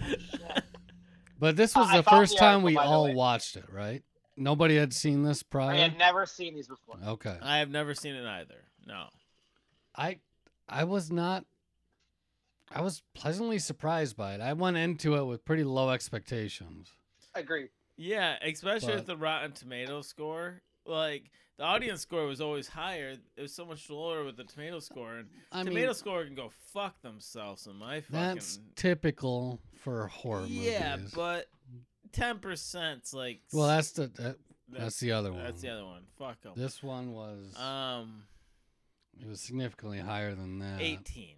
But 1.38 1.56
this 1.56 1.75
was 1.76 1.87
I 1.90 1.99
the 1.99 2.02
found 2.02 2.20
first 2.22 2.32
the 2.34 2.38
time 2.38 2.62
we 2.62 2.78
all 2.78 3.12
watched 3.12 3.56
it, 3.56 3.66
right? 3.70 4.02
Nobody 4.37 4.77
had 4.77 4.93
seen 4.93 5.23
this 5.23 5.43
prior. 5.43 5.73
I 5.73 5.77
had 5.77 5.99
never 5.99 6.27
seen 6.27 6.55
these 6.55 6.69
before. 6.69 6.97
Okay. 7.07 7.37
I 7.43 7.59
have 7.59 7.71
never 7.71 7.95
seen 7.95 8.15
it 8.15 8.27
either. 8.27 8.65
No. 8.87 9.07
I 9.97 10.19
I 10.69 10.85
was 10.85 11.11
not 11.11 11.45
I 12.75 12.81
was 12.81 13.03
pleasantly 13.15 13.59
surprised 13.59 14.17
by 14.17 14.35
it. 14.35 14.41
I 14.41 14.55
went 14.55 14.79
into 14.79 15.17
it 15.17 15.25
with 15.25 15.45
pretty 15.45 15.65
low 15.65 15.91
expectations. 15.91 16.89
Agreed. 17.35 17.69
Yeah, 17.97 18.37
especially 18.43 18.95
with 18.95 19.07
the 19.07 19.17
Rotten 19.17 19.53
Tomato 19.53 20.01
score. 20.01 20.62
Like 20.87 21.31
the 21.59 21.65
audience 21.65 22.01
score 22.01 22.27
was 22.27 22.41
always 22.41 22.67
higher. 22.67 23.15
It 23.37 23.43
was 23.43 23.55
so 23.55 23.65
much 23.65 23.89
lower 23.91 24.25
with 24.25 24.37
the 24.37 24.45
tomato 24.45 24.81
score, 24.81 25.17
and 25.17 25.29
I 25.53 25.62
tomato 25.62 25.87
mean, 25.89 25.95
score 25.95 26.25
can 26.25 26.35
go 26.35 26.51
fuck 26.73 27.01
themselves 27.03 27.67
in 27.67 27.77
my 27.77 28.01
fucking. 28.01 28.35
that's 28.35 28.59
typical 28.75 29.61
for 29.83 30.09
horror 30.09 30.47
yeah, 30.47 30.97
movies. 30.97 31.12
Yeah, 31.12 31.15
but 31.15 31.47
ten 32.12 32.38
percent's 32.38 33.12
like. 33.14 33.40
well, 33.52 33.66
that's 33.69 33.92
the 33.92 34.02
that, 34.09 34.16
that's 34.19 34.38
that's 34.85 35.00
the 35.00 35.12
other 35.12 35.33
one. 35.33 35.42
that's 35.45 35.61
the 35.62 35.69
other 35.71 35.85
one. 35.85 36.02
Fuck 36.19 36.38
'em. 36.47 36.52
This 36.57 36.83
one 36.83 37.12
was 37.12 37.57
Um, 37.59 38.25
it 39.21 39.26
was 39.28 39.40
significantly 39.40 39.99
higher 40.00 40.35
than 40.35 40.59
that. 40.61 40.81
eighteen. 40.81 41.37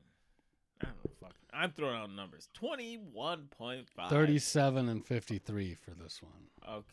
I 0.80 0.86
don't 0.86 0.96
know. 1.04 1.10
Fuck. 1.20 1.34
I'm 1.52 1.70
throwing 1.72 1.96
out 1.96 2.10
numbers. 2.12 2.48
Twenty-one 2.54 3.48
point 3.56 3.88
five. 3.88 4.10
37 4.10 4.88
and 4.88 5.06
53 5.06 5.74
for 5.74 5.90
this 5.92 6.20
one. 6.22 6.32
Okay. 6.68 6.84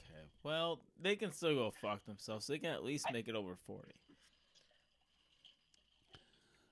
Well, 0.44 0.80
they 1.00 1.16
can 1.16 1.32
still 1.32 1.56
go 1.56 1.72
fuck 1.82 2.06
themselves. 2.06 2.48
They 2.48 2.60
can 2.60 2.72
at 2.72 2.84
least 2.84 3.08
make 3.12 3.28
it 3.28 3.36
over 3.36 3.56
forty. 3.68 3.94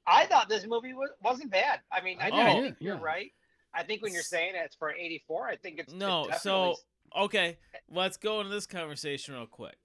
I 0.07 0.25
thought 0.25 0.49
this 0.49 0.65
movie 0.65 0.93
was, 0.93 1.09
wasn't 1.21 1.51
bad. 1.51 1.81
I 1.91 2.01
mean, 2.01 2.17
I, 2.19 2.29
Oh, 2.31 2.35
I 2.35 2.39
yeah, 2.61 2.71
you're 2.79 2.95
yeah. 2.95 3.01
right. 3.01 3.31
I 3.75 3.83
think 3.83 4.01
when 4.01 4.11
you're 4.11 4.23
saying 4.23 4.53
it's 4.55 4.75
for 4.75 4.91
84, 4.91 5.47
I 5.49 5.55
think 5.55 5.77
it's 5.79 5.93
No, 5.93 6.25
it's 6.25 6.41
so 6.41 6.49
definitely- 6.51 6.83
okay, 7.17 7.57
let's 7.89 8.17
go 8.17 8.39
into 8.39 8.51
this 8.51 8.65
conversation 8.65 9.35
real 9.35 9.45
quick. 9.45 9.77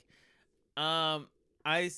Um, 0.76 1.28
I 1.64 1.90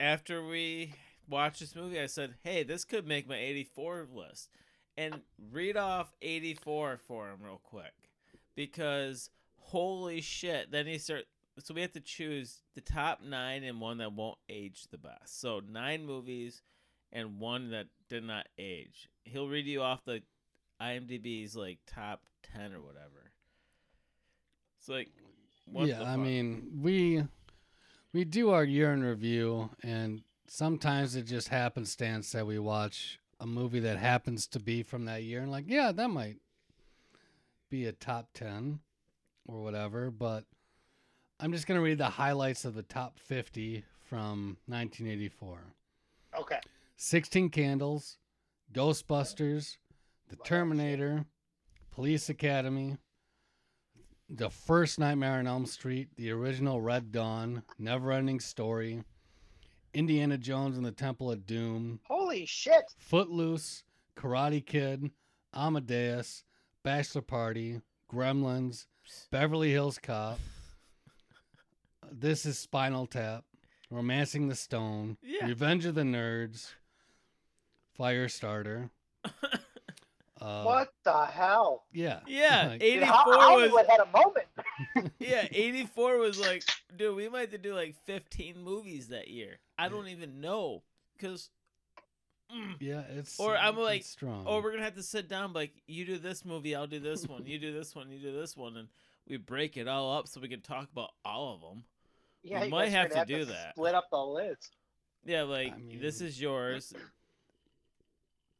after 0.00 0.44
we 0.44 0.94
watched 1.28 1.60
this 1.60 1.74
movie, 1.74 2.00
I 2.00 2.06
said, 2.06 2.36
"Hey, 2.42 2.62
this 2.62 2.84
could 2.84 3.06
make 3.06 3.28
my 3.28 3.38
84 3.38 4.08
list," 4.12 4.50
and 4.96 5.22
read 5.50 5.76
off 5.76 6.14
84 6.22 6.98
for 6.98 7.30
him 7.30 7.42
real 7.42 7.60
quick 7.62 8.10
because 8.54 9.30
holy 9.58 10.20
shit! 10.20 10.70
Then 10.70 10.86
he 10.86 10.98
start. 10.98 11.24
So 11.60 11.74
we 11.74 11.80
have 11.82 11.92
to 11.92 12.00
choose 12.00 12.62
the 12.74 12.80
top 12.80 13.20
nine 13.20 13.64
and 13.64 13.80
one 13.80 13.98
that 13.98 14.12
won't 14.12 14.38
age 14.48 14.86
the 14.90 14.98
best. 14.98 15.40
So 15.40 15.60
nine 15.60 16.06
movies 16.06 16.62
and 17.12 17.40
one 17.40 17.70
that 17.70 17.86
did 18.08 18.22
not 18.24 18.46
age. 18.58 19.08
He'll 19.24 19.48
read 19.48 19.66
you 19.66 19.82
off 19.82 20.04
the 20.04 20.22
IMDb's 20.80 21.56
like 21.56 21.78
top 21.86 22.22
ten 22.42 22.72
or 22.72 22.80
whatever. 22.80 23.27
It's 24.88 24.94
like, 24.94 25.08
what 25.70 25.86
yeah, 25.86 25.98
the 25.98 26.06
I 26.06 26.16
mean, 26.16 26.80
we 26.80 27.22
we 28.14 28.24
do 28.24 28.50
our 28.50 28.64
year 28.64 28.92
in 28.94 29.02
review 29.02 29.68
and 29.82 30.22
sometimes 30.46 31.14
it 31.14 31.24
just 31.24 31.48
happenstance 31.48 32.32
that 32.32 32.46
we 32.46 32.58
watch 32.58 33.18
a 33.38 33.46
movie 33.46 33.80
that 33.80 33.98
happens 33.98 34.46
to 34.46 34.58
be 34.58 34.82
from 34.82 35.04
that 35.04 35.24
year 35.24 35.42
and 35.42 35.50
like, 35.50 35.66
yeah, 35.68 35.92
that 35.92 36.08
might 36.08 36.36
be 37.68 37.84
a 37.84 37.92
top 37.92 38.30
10 38.32 38.80
or 39.46 39.62
whatever, 39.62 40.10
but 40.10 40.44
I'm 41.38 41.52
just 41.52 41.66
going 41.66 41.78
to 41.78 41.84
read 41.84 41.98
the 41.98 42.08
highlights 42.08 42.64
of 42.64 42.74
the 42.74 42.82
top 42.82 43.18
50 43.18 43.84
from 44.08 44.56
1984. 44.66 45.58
okay. 46.38 46.60
16 46.96 47.50
Candles, 47.50 48.16
Ghostbusters, 48.72 49.76
The 50.30 50.36
Terminator, 50.36 51.26
Police 51.92 52.30
Academy, 52.30 52.96
the 54.28 54.50
first 54.50 54.98
Nightmare 54.98 55.38
on 55.38 55.46
Elm 55.46 55.66
Street, 55.66 56.08
the 56.16 56.30
original 56.30 56.80
Red 56.80 57.12
Dawn, 57.12 57.62
Neverending 57.80 58.40
Story, 58.42 59.02
Indiana 59.94 60.36
Jones 60.38 60.76
and 60.76 60.84
the 60.84 60.92
Temple 60.92 61.30
of 61.30 61.46
Doom, 61.46 62.00
Holy 62.04 62.44
shit! 62.44 62.84
Footloose, 62.98 63.84
Karate 64.16 64.64
Kid, 64.64 65.10
Amadeus, 65.54 66.44
Bachelor 66.82 67.22
Party, 67.22 67.80
Gremlins, 68.12 68.86
Beverly 69.30 69.70
Hills 69.70 69.98
Cop. 69.98 70.38
This 72.10 72.44
is 72.46 72.58
Spinal 72.58 73.06
Tap, 73.06 73.44
Romancing 73.90 74.48
the 74.48 74.54
Stone, 74.54 75.16
Yeah. 75.22 75.46
Revenge 75.46 75.84
of 75.86 75.94
the 75.94 76.02
Nerds, 76.02 76.72
Firestarter. 77.98 78.90
Uh, 80.40 80.62
what 80.64 80.88
the 81.04 81.26
hell? 81.26 81.84
Yeah. 81.92 82.20
Yeah, 82.26 82.68
Like, 82.68 82.80
Dude, 82.80 83.02
84 83.02 83.12
Ho- 83.14 83.68
was 83.70 83.86
had 83.88 84.00
a 84.00 84.06
moment. 84.06 85.12
yeah, 85.18 85.46
84 85.50 86.18
was 86.18 86.38
like, 86.40 86.62
dude, 86.96 87.16
we 87.16 87.28
might 87.28 87.40
have 87.40 87.50
to 87.50 87.58
do 87.58 87.74
like 87.74 87.94
15 88.06 88.62
movies 88.62 89.08
that 89.08 89.28
year. 89.28 89.58
I 89.78 89.88
don't 89.88 90.08
even 90.08 90.40
know 90.40 90.82
cuz 91.18 91.50
yeah, 92.80 93.02
it's 93.10 93.38
Or 93.38 93.56
I'm 93.56 93.76
like, 93.76 94.04
strong. 94.04 94.46
or 94.46 94.56
we're 94.62 94.70
going 94.70 94.78
to 94.78 94.84
have 94.84 94.94
to 94.94 95.02
sit 95.02 95.28
down 95.28 95.52
like 95.52 95.72
you 95.86 96.06
do 96.06 96.16
this 96.16 96.44
movie, 96.46 96.74
I'll 96.74 96.86
do 96.86 96.98
this 97.00 97.26
one. 97.26 97.44
You 97.46 97.58
do 97.58 97.72
this 97.74 97.94
one, 97.94 98.10
you 98.10 98.18
do 98.18 98.32
this 98.32 98.56
one 98.56 98.76
and 98.76 98.88
we 99.28 99.36
break 99.36 99.76
it 99.76 99.86
all 99.86 100.16
up 100.16 100.26
so 100.28 100.40
we 100.40 100.48
can 100.48 100.62
talk 100.62 100.88
about 100.90 101.10
all 101.24 101.54
of 101.54 101.60
them. 101.60 101.84
Yeah, 102.42 102.60
We 102.60 102.66
you 102.66 102.70
might 102.70 102.88
have 102.90 103.06
are 103.06 103.08
gonna 103.14 103.26
to 103.26 103.36
do 103.38 103.44
that. 103.46 103.74
Split 103.74 103.94
up 103.94 104.08
the 104.10 104.16
lids. 104.18 104.70
Yeah, 105.26 105.42
like 105.42 105.74
this 106.00 106.20
mean- 106.20 106.28
is 106.28 106.40
yours. 106.40 106.92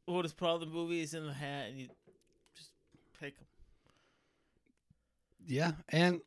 We'll 0.09 0.23
just 0.23 0.37
put 0.37 0.47
all 0.47 0.57
the 0.57 0.65
movies 0.65 1.13
in 1.13 1.25
the 1.25 1.33
hat 1.33 1.69
and 1.69 1.77
you 1.79 1.87
just 2.55 2.71
pick 3.19 3.35
'em. 3.39 3.45
yeah, 5.45 5.71
and 5.89 6.21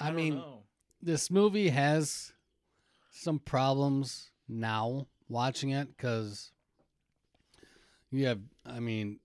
I, 0.00 0.06
don't 0.06 0.16
mean, 0.16 0.34
know. 0.36 0.62
this 1.02 1.30
movie 1.30 1.68
has 1.68 2.32
some 3.10 3.38
problems 3.38 4.30
now 4.48 5.08
watching 5.28 5.70
it 5.70 5.88
because 5.94 6.52
you 8.10 8.26
have, 8.26 8.40
I 8.64 8.80
mean, 8.80 9.20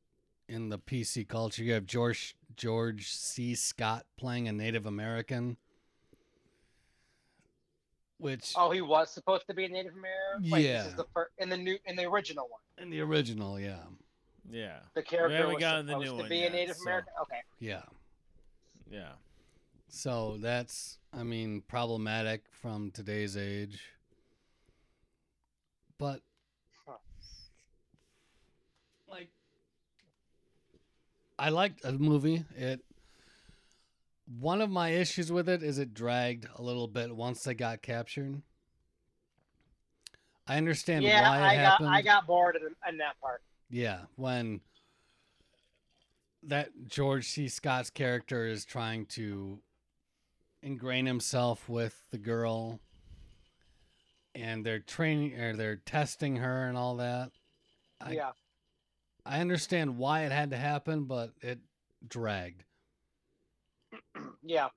in 0.49 0.67
the 0.69 0.79
PC 0.79 1.27
culture, 1.27 1.63
you 1.63 1.73
have 1.73 1.85
George 1.85 2.35
George 2.57 3.09
C. 3.09 3.55
Scott 3.55 4.05
playing 4.17 4.47
a 4.47 4.51
Native 4.51 4.85
American, 4.85 5.57
which 8.19 8.53
Oh, 8.55 8.71
he 8.71 8.81
was 8.81 9.11
supposed 9.11 9.45
to 9.47 9.53
be 9.53 9.65
a 9.65 9.69
Native 9.69 9.93
American. 9.93 10.49
Wait, 10.51 10.65
Yeah. 10.65 10.79
This 10.83 10.87
is 10.91 10.95
the 10.95 11.05
fir- 11.13 11.29
in 11.37 11.49
the 11.49 11.57
new 11.57 11.77
in 11.85 11.95
the 11.95 12.05
original 12.05 12.47
one. 12.49 12.61
in 12.83 12.89
the 12.89 12.99
original, 13.01 13.59
yeah, 13.59 13.83
yeah. 14.49 14.79
The 14.95 15.03
character 15.03 15.37
haven't 15.37 15.53
was 15.55 15.61
gotten 15.61 15.85
the 15.85 15.91
supposed 15.93 16.05
new 16.05 16.11
to 16.17 16.21
one 16.21 16.29
be 16.29 16.37
yet, 16.37 16.51
a 16.51 16.55
Native 16.55 16.75
so- 16.75 16.81
American. 16.83 17.13
Okay. 17.23 17.41
yeah. 17.59 17.83
Yeah. 18.89 19.11
So 19.89 20.37
that's, 20.39 20.97
I 21.13 21.23
mean, 21.23 21.61
problematic 21.67 22.43
from 22.51 22.91
today's 22.91 23.35
age. 23.37 23.81
But, 25.97 26.21
Huh. 26.85 26.97
like, 29.09 29.29
I 31.39 31.49
liked 31.49 31.81
the 31.83 31.93
movie. 31.93 32.43
It. 32.55 32.83
One 34.27 34.61
of 34.61 34.69
my 34.69 34.89
issues 34.89 35.31
with 35.31 35.47
it 35.47 35.63
is 35.63 35.79
it 35.79 35.93
dragged 35.93 36.47
a 36.55 36.61
little 36.61 36.87
bit 36.87 37.15
once 37.15 37.43
they 37.43 37.53
got 37.53 37.81
captured. 37.81 38.41
I 40.45 40.57
understand 40.57 41.03
Yeah, 41.03 41.29
why 41.29 41.37
it 41.37 41.41
I 41.41 41.55
got 41.55 41.71
happened. 41.71 41.89
I 41.89 42.01
got 42.01 42.27
bored 42.27 42.55
in, 42.55 42.75
in 42.89 42.97
that 42.97 43.19
part. 43.21 43.41
Yeah, 43.69 44.01
when 44.15 44.61
that 46.43 46.69
George 46.87 47.25
C. 47.25 47.47
Scott's 47.47 47.89
character 47.89 48.45
is 48.47 48.63
trying 48.65 49.05
to 49.07 49.59
ingrain 50.61 51.05
himself 51.05 51.67
with 51.67 52.03
the 52.11 52.17
girl 52.17 52.79
and 54.33 54.65
they're 54.65 54.79
training 54.79 55.39
or 55.39 55.55
they're 55.55 55.75
testing 55.77 56.37
her 56.37 56.67
and 56.67 56.77
all 56.77 56.97
that. 56.97 57.31
I 57.99 58.11
yeah. 58.11 58.31
I 59.25 59.41
understand 59.41 59.97
why 59.97 60.21
it 60.21 60.31
had 60.31 60.51
to 60.51 60.57
happen, 60.57 61.03
but 61.03 61.33
it 61.41 61.59
dragged. 62.07 62.63
Yeah. 64.43 64.69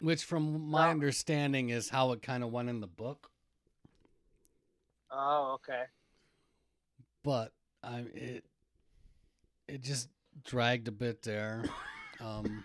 Which 0.00 0.22
from 0.24 0.68
my 0.70 0.82
Well- 0.82 0.90
understanding 0.90 1.70
is 1.70 1.88
how 1.90 2.12
it 2.12 2.22
kind 2.22 2.42
of 2.44 2.50
went 2.50 2.68
in 2.68 2.80
the 2.80 2.86
book. 2.86 3.30
Oh, 5.10 5.52
okay. 5.54 5.84
but 7.22 7.52
I 7.82 8.00
it 8.14 8.44
it 9.66 9.82
just 9.82 10.08
dragged 10.44 10.88
a 10.88 10.92
bit 10.92 11.22
there. 11.22 11.64
Um, 12.20 12.64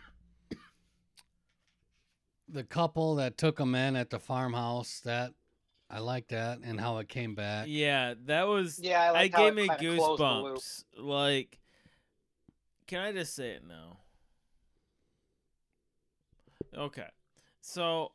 the 2.49 2.63
couple 2.63 3.15
that 3.15 3.37
took 3.37 3.59
him 3.59 3.75
in 3.75 3.95
at 3.95 4.09
the 4.09 4.19
farmhouse 4.19 4.99
that 5.01 5.31
I 5.91 5.99
like 5.99 6.29
that 6.29 6.57
and 6.63 6.79
how 6.81 6.97
it 6.97 7.07
came 7.07 7.35
back. 7.35 7.67
Yeah, 7.69 8.15
that 8.25 8.47
was. 8.47 8.79
Yeah, 8.79 9.11
I 9.13 9.19
I 9.21 9.27
gave 9.27 9.53
me 9.53 9.67
kinda 9.67 9.95
closed 9.95 10.19
the 10.21 10.25
loop. 10.25 10.57
goosebumps. 10.57 10.83
Like, 10.97 11.59
can 12.87 12.99
I 13.01 13.11
just 13.11 13.35
say 13.35 13.51
it 13.51 13.63
now? 13.67 13.97
Okay, 16.75 17.07
so 17.61 18.13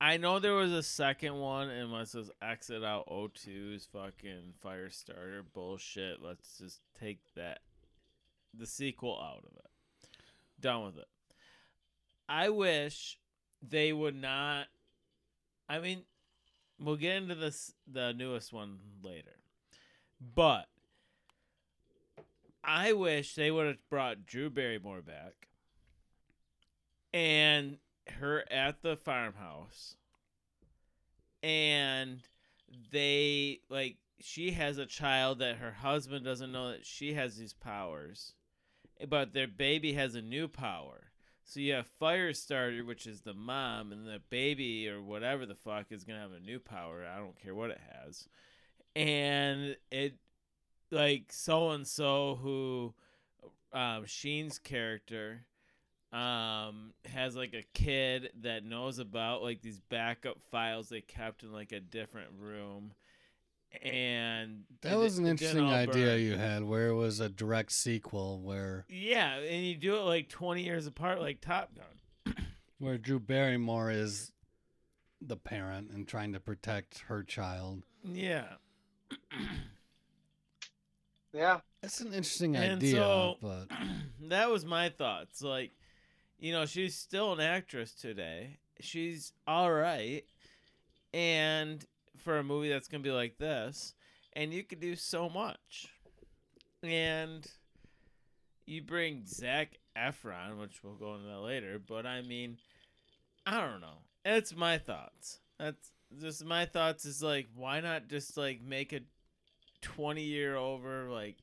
I 0.00 0.16
know 0.16 0.38
there 0.38 0.54
was 0.54 0.72
a 0.72 0.82
second 0.82 1.40
one, 1.40 1.68
and 1.68 1.92
let's 1.92 2.12
just 2.12 2.30
exit 2.40 2.84
out 2.84 3.08
O2's 3.08 3.88
fucking 3.92 4.54
fire 4.60 4.90
starter 4.90 5.44
bullshit. 5.52 6.22
Let's 6.22 6.58
just 6.58 6.80
take 7.00 7.18
that, 7.34 7.60
the 8.56 8.66
sequel 8.66 9.20
out 9.20 9.44
of 9.44 9.56
it. 9.56 10.10
Done 10.60 10.84
with 10.84 10.98
it. 10.98 11.08
I 12.28 12.50
wish 12.50 13.18
they 13.60 13.92
would 13.92 14.14
not. 14.14 14.66
I 15.68 15.80
mean, 15.80 16.02
we'll 16.78 16.96
get 16.96 17.16
into 17.16 17.34
this 17.34 17.72
the 17.90 18.12
newest 18.12 18.52
one 18.52 18.78
later. 19.02 19.36
But 20.34 20.68
I 22.62 22.92
wish 22.92 23.34
they 23.34 23.50
would 23.50 23.66
have 23.66 23.88
brought 23.90 24.26
Drew 24.26 24.48
Barrymore 24.48 25.02
back 25.02 25.48
and 27.14 27.78
her 28.18 28.44
at 28.50 28.82
the 28.82 28.96
farmhouse. 28.96 29.94
And 31.42 32.20
they 32.90 33.60
like 33.70 33.96
she 34.20 34.50
has 34.50 34.78
a 34.78 34.86
child 34.86 35.38
that 35.38 35.56
her 35.56 35.72
husband 35.72 36.24
doesn't 36.24 36.52
know 36.52 36.70
that 36.70 36.84
she 36.84 37.14
has 37.14 37.36
these 37.36 37.54
powers. 37.54 38.34
But 39.08 39.32
their 39.32 39.48
baby 39.48 39.92
has 39.94 40.14
a 40.14 40.22
new 40.22 40.48
power. 40.48 41.12
So 41.44 41.60
you 41.60 41.74
have 41.74 41.88
Firestarter, 42.00 42.84
which 42.84 43.06
is 43.06 43.20
the 43.20 43.34
mom, 43.34 43.92
and 43.92 44.06
the 44.06 44.20
baby 44.30 44.88
or 44.88 45.02
whatever 45.02 45.44
the 45.46 45.54
fuck 45.54 45.86
is 45.90 46.04
gonna 46.04 46.20
have 46.20 46.32
a 46.32 46.40
new 46.40 46.58
power. 46.58 47.04
I 47.06 47.18
don't 47.18 47.40
care 47.40 47.54
what 47.54 47.70
it 47.70 47.80
has, 48.02 48.28
and 48.96 49.76
it 49.90 50.14
like 50.90 51.26
so 51.30 51.70
and 51.70 51.86
so 51.86 52.38
who 52.40 52.94
um, 53.72 54.06
Sheen's 54.06 54.58
character 54.58 55.44
um 56.14 56.92
has 57.12 57.34
like 57.34 57.54
a 57.54 57.64
kid 57.74 58.30
that 58.42 58.64
knows 58.64 58.98
about 59.00 59.42
like 59.42 59.60
these 59.62 59.80
backup 59.88 60.38
files 60.50 60.88
they 60.88 61.00
kept 61.00 61.42
in 61.42 61.52
like 61.52 61.72
a 61.72 61.80
different 61.80 62.28
room 62.38 62.92
and 63.82 64.62
That 64.82 64.96
was 64.98 65.18
an 65.18 65.26
interesting 65.26 65.66
idea 65.66 66.06
burn. 66.06 66.20
you 66.20 66.36
had 66.36 66.62
where 66.62 66.86
it 66.88 66.94
was 66.94 67.18
a 67.18 67.28
direct 67.28 67.72
sequel 67.72 68.38
where 68.40 68.84
Yeah, 68.88 69.38
and 69.38 69.66
you 69.66 69.74
do 69.74 69.96
it 69.96 70.02
like 70.02 70.28
20 70.28 70.62
years 70.62 70.86
apart, 70.86 71.18
like 71.20 71.40
Top 71.40 71.70
Gun. 71.74 72.36
where 72.78 72.96
Drew 72.98 73.18
Barrymore 73.18 73.90
is 73.90 74.30
the 75.20 75.36
parent 75.36 75.90
and 75.90 76.06
trying 76.06 76.32
to 76.34 76.38
protect 76.38 77.00
her 77.08 77.24
child. 77.24 77.82
Yeah. 78.04 78.44
Yeah. 81.32 81.60
That's 81.82 82.00
an 82.00 82.08
interesting 82.08 82.54
And 82.56 82.76
idea, 82.76 82.96
so- 82.96 83.36
but 83.42 83.66
that 84.28 84.50
was 84.50 84.64
my 84.64 84.88
thoughts. 84.88 85.42
Like, 85.42 85.72
you 86.38 86.52
know, 86.52 86.66
she's 86.66 86.94
still 86.94 87.32
an 87.32 87.40
actress 87.40 87.92
today. 87.92 88.58
She's 88.80 89.32
all 89.46 89.72
right. 89.72 90.24
And 91.12 91.84
for 92.18 92.38
a 92.38 92.44
movie 92.44 92.68
that's 92.68 92.88
going 92.88 93.02
to 93.02 93.08
be 93.08 93.14
like 93.14 93.38
this, 93.38 93.94
and 94.32 94.52
you 94.52 94.64
could 94.64 94.80
do 94.80 94.96
so 94.96 95.28
much. 95.28 95.88
And 96.82 97.46
you 98.66 98.82
bring 98.82 99.24
Zac 99.26 99.78
Efron, 99.96 100.58
which 100.60 100.82
we'll 100.82 100.94
go 100.94 101.14
into 101.14 101.28
that 101.28 101.40
later, 101.40 101.78
but 101.78 102.06
I 102.06 102.22
mean, 102.22 102.58
I 103.46 103.60
don't 103.60 103.80
know. 103.80 103.98
It's 104.24 104.54
my 104.54 104.78
thoughts. 104.78 105.40
That's 105.58 105.92
just 106.20 106.44
my 106.44 106.66
thoughts 106.66 107.04
is 107.04 107.22
like, 107.22 107.46
why 107.54 107.80
not 107.80 108.08
just 108.08 108.36
like 108.36 108.60
make 108.62 108.92
a 108.92 109.00
20 109.82 110.22
year 110.22 110.56
over, 110.56 111.08
like, 111.10 111.36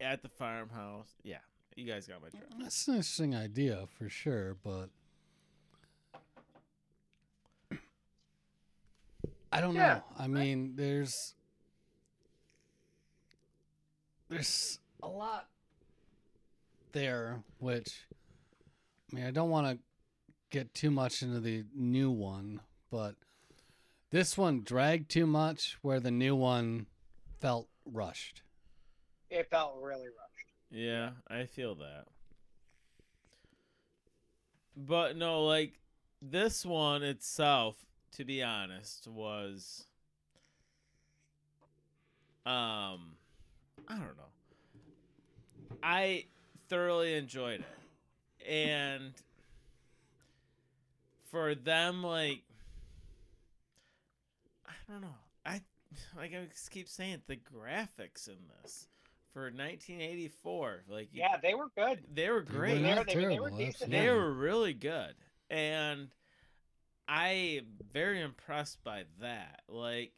at 0.00 0.22
the 0.22 0.28
farmhouse? 0.28 1.08
Yeah, 1.22 1.38
you 1.76 1.84
guys 1.86 2.06
got 2.06 2.22
my 2.22 2.28
drift. 2.30 2.52
that's 2.58 2.88
an 2.88 2.94
interesting 2.94 3.34
idea 3.36 3.86
for 3.98 4.08
sure, 4.08 4.56
but 4.64 4.88
I 9.52 9.60
don't 9.60 9.74
Yeah, 9.74 9.94
know. 9.94 10.02
I 10.18 10.26
mean, 10.26 10.72
there's 10.76 11.34
there's 14.28 14.80
a 15.02 15.08
lot 15.08 15.48
there 16.92 17.42
which 17.58 18.06
I 19.12 19.16
mean, 19.16 19.24
I 19.26 19.30
don't 19.30 19.50
want 19.50 19.66
to 19.68 19.78
get 20.50 20.74
too 20.74 20.90
much 20.90 21.22
into 21.22 21.40
the 21.40 21.64
new 21.74 22.10
one, 22.10 22.60
but 22.90 23.14
this 24.10 24.36
one 24.36 24.62
dragged 24.62 25.10
too 25.10 25.26
much 25.26 25.76
where 25.82 26.00
the 26.00 26.10
new 26.10 26.34
one 26.34 26.86
felt 27.40 27.68
rushed. 27.84 28.42
It 29.30 29.48
felt 29.50 29.76
really 29.80 30.06
rushed. 30.06 30.25
Yeah, 30.70 31.10
I 31.28 31.44
feel 31.44 31.74
that. 31.76 32.06
But 34.76 35.16
no, 35.16 35.44
like 35.44 35.78
this 36.20 36.66
one 36.66 37.02
itself, 37.02 37.76
to 38.12 38.24
be 38.24 38.42
honest, 38.42 39.08
was 39.08 39.86
um 42.44 43.16
I 43.88 43.94
don't 43.94 44.16
know. 44.16 45.78
I 45.82 46.24
thoroughly 46.68 47.14
enjoyed 47.14 47.60
it. 47.60 48.48
And 48.48 49.12
for 51.30 51.54
them 51.54 52.02
like 52.02 52.42
I 54.66 54.72
don't 54.92 55.00
know. 55.00 55.14
I 55.44 55.60
like 56.16 56.34
I 56.34 56.48
keep 56.70 56.88
saying 56.88 57.22
the 57.26 57.36
graphics 57.36 58.28
in 58.28 58.36
this 58.62 58.88
for 59.36 59.50
1984, 59.50 60.84
like 60.88 61.10
Yeah, 61.12 61.36
they 61.36 61.52
were 61.54 61.68
good. 61.76 62.02
they 62.10 62.30
were 62.30 62.40
great. 62.40 62.80
They 62.80 62.94
were- 62.94 63.04
they 63.04 63.14
were- 63.16 63.20
they 63.20 63.38
were 63.38 63.50
terrible. 63.50 63.58
decent. 63.58 63.90
They 63.90 64.08
were 64.10 64.32
really 64.32 64.72
good. 64.72 65.14
And 65.50 66.10
I 67.06 67.28
am 67.28 67.76
very 67.92 68.22
impressed 68.22 68.82
by 68.82 69.04
that. 69.18 69.62
Like 69.68 70.14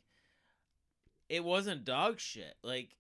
it 1.29 1.43
wasn't 1.43 1.85
dog 1.85 2.21
shit. 2.21 2.57
Like 2.63 2.95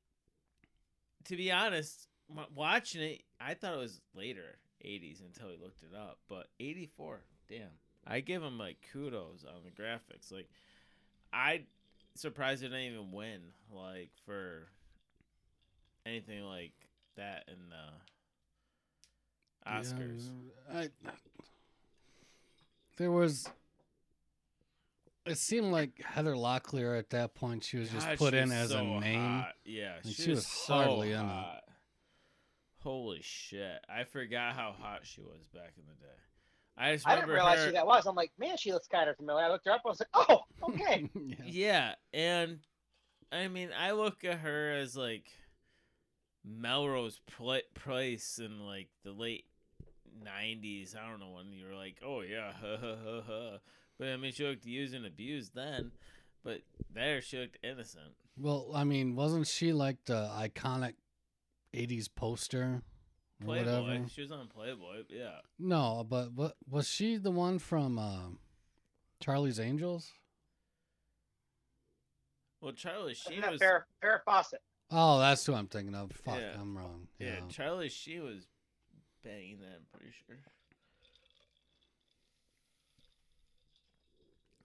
to 1.26 1.36
be 1.36 1.52
honest, 1.52 2.08
watching 2.52 3.00
it, 3.02 3.22
I 3.38 3.54
thought 3.54 3.74
it 3.74 3.78
was 3.78 4.00
later 4.12 4.58
80s 4.84 5.20
until 5.20 5.48
we 5.50 5.56
looked 5.56 5.84
it 5.84 5.94
up, 5.94 6.18
but 6.26 6.48
84, 6.58 7.22
damn. 7.46 7.78
I 8.04 8.20
give 8.20 8.42
them 8.42 8.58
like 8.58 8.82
kudos 8.92 9.44
on 9.44 9.62
the 9.62 9.70
graphics. 9.70 10.32
Like 10.32 10.50
I 11.32 11.64
surprised 12.16 12.64
it 12.64 12.70
didn't 12.70 12.92
even 12.92 13.12
win 13.12 13.52
like 13.70 14.10
for 14.24 14.68
anything 16.08 16.42
like 16.44 16.72
that 17.16 17.44
in 17.48 17.56
the 17.68 17.92
Oscars. 19.70 20.28
Yeah, 20.72 20.80
I, 20.80 20.88
there 22.96 23.12
was. 23.12 23.48
It 25.26 25.36
seemed 25.36 25.72
like 25.72 26.02
Heather 26.02 26.34
Locklear 26.34 26.98
at 26.98 27.10
that 27.10 27.34
point. 27.34 27.62
She 27.64 27.76
was 27.76 27.90
just 27.90 28.08
put 28.16 28.32
in 28.32 28.48
was 28.48 28.58
as 28.58 28.70
a 28.70 28.82
name. 28.82 29.20
hot. 29.20 29.52
Yeah, 29.64 29.96
she, 30.04 30.12
she 30.12 30.30
was, 30.30 30.38
was 30.38 30.46
so 30.46 30.74
hardly 30.74 31.12
in 31.12 31.20
it. 31.20 31.24
hot. 31.24 31.60
Holy 32.82 33.20
shit! 33.22 33.84
I 33.88 34.04
forgot 34.04 34.54
how 34.54 34.74
hot 34.78 35.00
she 35.02 35.20
was 35.20 35.46
back 35.52 35.72
in 35.76 35.84
the 35.86 35.94
day. 36.00 36.12
I 36.78 36.94
just 36.94 37.06
I 37.06 37.16
didn't 37.16 37.30
realize 37.30 37.58
her. 37.58 37.66
who 37.66 37.72
that 37.72 37.86
was. 37.86 38.06
I'm 38.06 38.14
like, 38.14 38.30
man, 38.38 38.56
she 38.56 38.72
looks 38.72 38.86
kind 38.86 39.10
of 39.10 39.16
familiar. 39.16 39.44
I 39.44 39.50
looked 39.50 39.66
her 39.66 39.72
up. 39.72 39.82
I 39.84 39.88
was 39.88 40.00
like, 40.00 40.08
oh, 40.14 40.40
okay. 40.70 41.10
yeah. 41.14 41.34
Yeah, 41.44 41.94
and 42.14 42.60
I 43.32 43.48
mean, 43.48 43.70
I 43.78 43.90
look 43.92 44.24
at 44.24 44.38
her 44.38 44.72
as 44.72 44.96
like 44.96 45.24
Melrose 46.48 47.20
Pl- 47.26 47.60
Place 47.74 48.38
in 48.38 48.60
like 48.64 48.88
the 49.04 49.12
late 49.12 49.44
'90s. 50.24 50.96
I 50.96 51.08
don't 51.08 51.20
know 51.20 51.30
when 51.30 51.52
you 51.52 51.66
were 51.66 51.74
like, 51.76 51.98
oh 52.04 52.22
yeah, 52.22 52.52
ha 52.60 52.76
ha 52.80 52.94
ha 53.04 53.20
ha. 53.26 53.58
But 53.98 54.08
I 54.08 54.16
mean, 54.16 54.32
she 54.32 54.44
looked 54.46 54.64
used 54.64 54.94
and 54.94 55.04
abused 55.04 55.54
then, 55.54 55.92
but 56.44 56.60
there 56.92 57.20
she 57.20 57.38
looked 57.38 57.58
innocent. 57.62 58.14
Well, 58.36 58.70
I 58.74 58.84
mean, 58.84 59.16
wasn't 59.16 59.46
she 59.46 59.72
like 59.72 60.04
the 60.06 60.30
iconic 60.36 60.94
'80s 61.74 62.08
poster 62.14 62.82
or 63.42 63.44
Playboy. 63.44 63.64
whatever? 63.64 64.08
She 64.08 64.22
was 64.22 64.32
on 64.32 64.46
Playboy. 64.46 65.02
Yeah. 65.10 65.38
No, 65.58 66.06
but 66.08 66.32
what 66.32 66.56
was 66.68 66.88
she 66.88 67.16
the 67.16 67.30
one 67.30 67.58
from 67.58 67.98
uh, 67.98 68.28
Charlie's 69.20 69.60
Angels? 69.60 70.12
Well, 72.60 72.72
Charlie 72.72 73.12
Isn't 73.12 73.32
Sheen 73.32 73.40
that 73.42 73.52
was. 73.52 73.60
Farrah, 73.60 73.82
Farrah 74.02 74.18
Fawcett? 74.24 74.60
Oh, 74.90 75.18
that's 75.18 75.44
who 75.44 75.54
I'm 75.54 75.66
thinking 75.66 75.94
of. 75.94 76.10
Fuck, 76.12 76.38
Yeah. 76.38 76.56
I'm 76.60 76.76
wrong. 76.76 77.08
Yeah, 77.18 77.26
Yeah. 77.34 77.40
Charlie 77.48 77.88
Sheen 77.88 78.24
was 78.24 78.46
banging 79.22 79.58
that. 79.60 79.76
I'm 79.76 79.86
pretty 79.92 80.12
sure. 80.26 80.36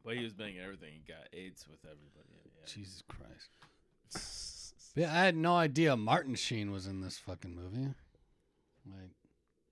But 0.05 0.17
he 0.17 0.23
was 0.23 0.33
banging 0.33 0.59
everything. 0.59 0.91
He 0.93 0.99
got 1.11 1.27
AIDS 1.33 1.65
with 1.67 1.79
everybody. 1.85 2.27
Yeah. 2.45 2.65
Jesus 2.65 3.03
Christ. 3.07 4.91
Yeah, 4.95 5.11
I 5.11 5.25
had 5.25 5.35
no 5.35 5.55
idea 5.55 5.95
Martin 5.97 6.35
Sheen 6.35 6.71
was 6.71 6.87
in 6.87 7.01
this 7.01 7.17
fucking 7.17 7.55
movie. 7.55 7.93
Like, 8.85 9.11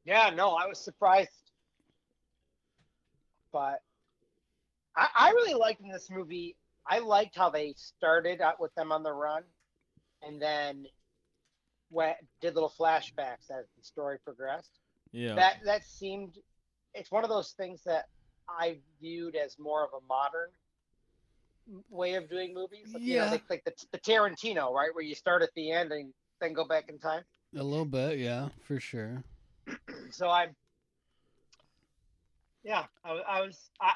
Yeah, 0.06 0.32
no, 0.36 0.52
I 0.56 0.68
was 0.68 0.80
surprised, 0.80 1.30
but 3.52 3.82
I, 4.96 5.08
I 5.16 5.30
really 5.32 5.54
liked 5.54 5.82
in 5.82 5.90
this 5.92 6.10
movie. 6.10 6.56
I 6.88 7.00
liked 7.00 7.36
how 7.36 7.50
they 7.50 7.74
started 7.78 8.42
out 8.42 8.60
with 8.60 8.74
them 8.76 8.92
on 8.92 9.04
the 9.04 9.12
run, 9.12 9.44
and 10.22 10.42
then 10.42 10.86
went 11.90 12.18
did 12.42 12.54
little 12.56 12.72
flashbacks 12.80 13.50
as 13.52 13.66
the 13.78 13.84
story 13.84 14.18
progressed. 14.24 14.80
Yeah. 15.12 15.36
That 15.36 15.58
that 15.66 15.84
seemed 15.86 16.38
it's 16.94 17.12
one 17.12 17.24
of 17.24 17.30
those 17.30 17.52
things 17.52 17.82
that 17.86 18.06
I 18.50 18.78
viewed 19.00 19.36
as 19.36 19.58
more 19.60 19.84
of 19.84 19.90
a 19.94 20.06
modern 20.08 20.50
way 21.90 22.16
of 22.16 22.30
doing 22.30 22.54
movies. 22.54 22.90
Like, 22.94 23.02
you 23.04 23.18
know, 23.18 23.26
Yeah. 23.26 23.32
like, 23.32 23.44
like 23.50 23.64
the, 23.64 23.74
the 23.92 24.00
Tarantino, 24.00 24.74
right, 24.74 24.90
where 24.94 25.04
you 25.04 25.16
start 25.16 25.42
at 25.42 25.52
the 25.56 25.72
end 25.72 25.92
and 25.94 26.14
then 26.42 26.54
go 26.54 26.66
back 26.66 26.90
in 26.90 26.98
time. 27.00 27.24
a 27.56 27.64
little 27.64 27.86
bit, 27.86 28.20
yeah, 28.20 28.50
for 28.66 28.80
sure. 28.80 29.24
so 30.12 30.30
I'm, 30.30 30.54
yeah, 32.64 32.86
I, 33.06 33.14
was- 33.14 33.24
I 33.28 33.42
was, 33.42 33.70
I, 33.80 33.92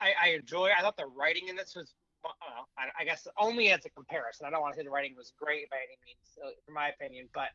I, 0.00 0.12
I 0.24 0.28
enjoy. 0.30 0.70
I 0.76 0.80
thought 0.80 0.96
the 0.96 1.06
writing 1.06 1.48
in 1.48 1.56
this 1.56 1.74
was, 1.76 1.92
uh, 2.24 2.64
I, 2.98 3.04
guess, 3.04 3.26
only 3.38 3.70
as 3.70 3.84
a 3.84 3.90
comparison. 3.90 4.46
I 4.46 4.50
don't 4.50 4.60
want 4.60 4.74
to 4.74 4.80
say 4.80 4.84
the 4.84 4.90
writing 4.90 5.14
was 5.16 5.32
great 5.38 5.70
by 5.70 5.76
any 5.76 5.98
means, 6.04 6.56
in 6.66 6.74
my 6.74 6.88
opinion, 6.88 7.28
but 7.34 7.48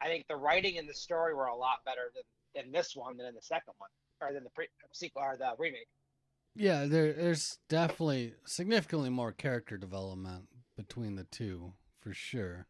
I 0.00 0.06
think 0.06 0.26
the 0.28 0.36
writing 0.36 0.78
and 0.78 0.88
the 0.88 0.94
story 0.94 1.34
were 1.34 1.46
a 1.46 1.56
lot 1.56 1.84
better 1.84 2.12
than, 2.14 2.64
than 2.64 2.72
this 2.72 2.96
one 2.96 3.16
than 3.16 3.26
in 3.26 3.34
the 3.34 3.42
second 3.42 3.74
one, 3.78 3.90
or 4.20 4.32
than 4.32 4.44
the 4.44 4.50
pre- 4.50 4.68
sequel 4.92 5.22
or 5.22 5.36
the 5.36 5.52
remake. 5.58 5.88
Yeah, 6.54 6.84
there, 6.86 7.12
there's 7.12 7.58
definitely 7.68 8.34
significantly 8.44 9.10
more 9.10 9.32
character 9.32 9.78
development 9.78 10.48
between 10.76 11.16
the 11.16 11.24
two, 11.24 11.72
for 12.00 12.12
sure. 12.12 12.66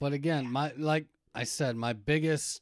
But 0.00 0.12
again, 0.12 0.50
my 0.50 0.72
like 0.76 1.06
I 1.34 1.44
said, 1.44 1.76
my 1.76 1.94
biggest 1.94 2.60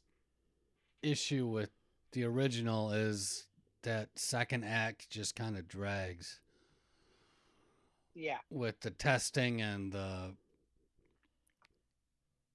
issue 1.01 1.45
with 1.45 1.71
the 2.13 2.23
original 2.23 2.91
is 2.91 3.47
that 3.83 4.09
second 4.17 4.63
act 4.63 5.09
just 5.09 5.35
kind 5.35 5.57
of 5.57 5.67
drags 5.67 6.39
Yeah, 8.15 8.39
with 8.49 8.79
the 8.81 8.91
testing 8.91 9.61
and 9.61 9.91
the 9.91 10.35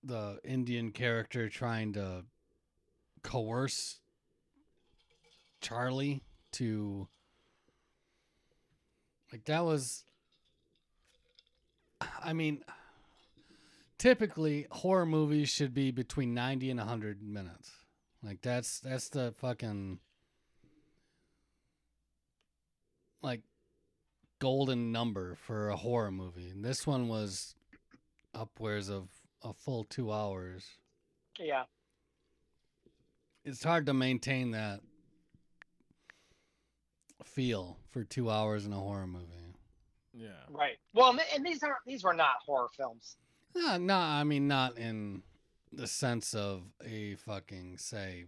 the 0.02 0.40
Indian 0.44 0.92
character 0.92 1.48
trying 1.48 1.92
to 1.92 2.24
coerce 3.22 4.00
Charlie 5.60 6.22
to 6.52 7.08
like 9.32 9.44
that 9.44 9.64
was 9.64 10.04
I 12.22 12.32
mean 12.32 12.62
typically 13.98 14.66
horror 14.70 15.06
movies 15.06 15.48
should 15.48 15.74
be 15.74 15.90
between 15.90 16.34
90 16.34 16.70
and 16.70 16.78
100 16.80 17.22
minutes. 17.22 17.72
Like 18.22 18.40
that's 18.42 18.80
that's 18.80 19.08
the 19.08 19.34
fucking 19.38 20.00
like 23.22 23.42
golden 24.38 24.92
number 24.92 25.34
for 25.34 25.68
a 25.70 25.76
horror 25.76 26.10
movie. 26.10 26.48
And 26.50 26.64
this 26.64 26.86
one 26.86 27.08
was 27.08 27.54
upwards 28.34 28.88
of 28.88 29.08
a 29.42 29.52
full 29.52 29.84
2 29.84 30.12
hours. 30.12 30.64
yeah, 31.38 31.64
It's 33.44 33.62
hard 33.64 33.86
to 33.86 33.94
maintain 33.94 34.50
that 34.52 34.80
feel 37.24 37.78
for 37.90 38.04
2 38.04 38.30
hours 38.30 38.66
in 38.66 38.72
a 38.72 38.78
horror 38.78 39.06
movie. 39.06 39.24
Yeah. 40.12 40.30
right. 40.50 40.78
Well, 40.94 41.10
and- 41.10 41.20
and 41.34 41.46
these 41.46 41.62
aren't 41.62 41.84
these 41.86 42.02
were 42.02 42.14
not 42.14 42.36
horror 42.44 42.68
films. 42.76 43.16
No, 43.54 43.76
no, 43.76 43.96
I 43.96 44.24
mean 44.24 44.48
not 44.48 44.76
in 44.76 45.22
the 45.70 45.86
sense 45.86 46.34
of 46.34 46.64
a 46.82 47.14
fucking 47.16 47.78
say 47.78 48.26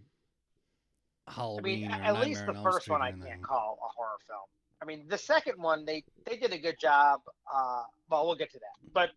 Halloween. 1.27 1.91
I 1.91 1.91
Halloween 1.91 1.91
mean, 1.91 1.91
or 1.91 2.03
at 2.21 2.25
least 2.25 2.45
the 2.45 2.53
first 2.63 2.87
one 2.89 3.01
I 3.01 3.11
can't 3.11 3.43
call 3.43 3.77
a 3.83 3.87
horror 3.89 4.17
film. 4.25 4.39
I 4.81 4.85
mean, 4.85 5.05
the 5.07 5.17
second 5.17 5.61
one 5.61 5.85
they 5.85 6.03
they 6.25 6.37
did 6.37 6.53
a 6.53 6.57
good 6.57 6.79
job. 6.79 7.21
Uh, 7.51 7.83
well, 8.09 8.25
we'll 8.25 8.35
get 8.35 8.51
to 8.51 8.59
that. 8.59 8.93
But 8.93 9.11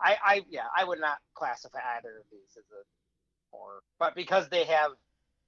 I, 0.00 0.16
I 0.24 0.40
yeah, 0.48 0.66
I 0.76 0.84
would 0.84 1.00
not 1.00 1.18
classify 1.34 1.80
either 1.96 2.18
of 2.18 2.24
these 2.30 2.56
as 2.56 2.64
a 2.72 2.82
horror. 3.56 3.82
But 3.98 4.14
because 4.14 4.48
they 4.48 4.64
have 4.64 4.92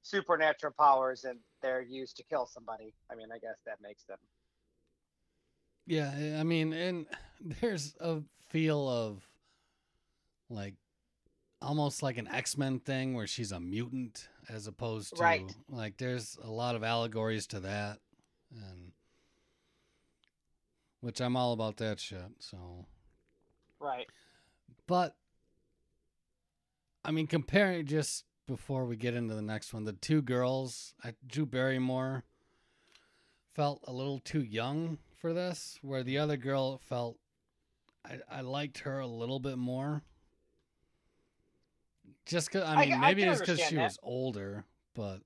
supernatural 0.03 0.75
powers 0.79 1.25
and 1.25 1.39
they're 1.63 1.83
used 1.83 2.17
to 2.19 2.25
kill 2.25 2.47
somebody, 2.47 2.93
I 3.11 3.15
mean, 3.15 3.29
I 3.33 3.39
guess 3.39 3.57
that 3.67 3.79
makes 3.83 4.05
them. 4.05 4.19
Yeah, 5.87 6.39
I 6.39 6.45
mean, 6.45 6.73
and 6.73 7.07
there's 7.61 7.95
a 8.01 8.21
feel 8.49 8.89
of 8.89 9.27
like 10.51 10.75
almost 11.61 12.03
like 12.03 12.19
an 12.19 12.29
X 12.29 12.59
Men 12.59 12.79
thing 12.81 13.15
where 13.15 13.27
she's 13.27 13.53
a 13.53 13.61
mutant 13.61 14.29
as 14.49 14.67
opposed 14.67 15.17
to 15.17 15.23
Right. 15.23 15.57
like 15.71 15.97
there's 15.97 16.37
a 16.43 16.51
lot 16.51 16.75
of 16.77 16.85
allegories 16.85 17.47
to 17.49 17.61
that, 17.61 17.99
and 18.53 18.93
which 21.05 21.21
I'm 21.21 21.37
all 21.37 21.53
about 21.53 21.77
that 21.77 22.01
shit. 22.01 22.31
So, 22.39 22.87
Right. 23.79 24.09
but 24.87 25.15
I 27.05 27.11
mean, 27.11 27.27
comparing 27.27 27.85
just 27.85 28.25
before 28.47 28.87
we 28.87 28.97
get 28.97 29.13
into 29.15 29.35
the 29.35 29.43
next 29.43 29.75
one, 29.75 29.85
the 29.85 29.93
two 29.93 30.23
girls, 30.23 30.95
I, 31.05 31.13
Drew 31.27 31.45
Barrymore 31.45 32.25
felt 33.55 33.85
a 33.87 33.93
little 33.93 34.19
too 34.19 34.43
young 34.43 34.97
for 35.15 35.35
this, 35.35 35.79
where 35.83 36.03
the 36.03 36.17
other 36.17 36.39
girl 36.39 36.79
felt 36.79 37.19
I, 38.07 38.21
I 38.31 38.41
liked 38.41 38.79
her 38.79 38.99
a 38.99 39.07
little 39.07 39.41
bit 39.41 39.59
more. 39.59 40.03
Just 42.25 42.51
cause 42.51 42.63
I 42.63 42.77
I 42.77 42.81
mean, 42.87 42.95
I 42.95 42.99
maybe 42.99 43.23
can 43.25 43.33
it's 43.33 43.41
because 43.41 43.61
she 43.61 43.75
that. 43.77 43.83
was 43.85 43.99
older, 44.03 44.65
but 44.95 45.19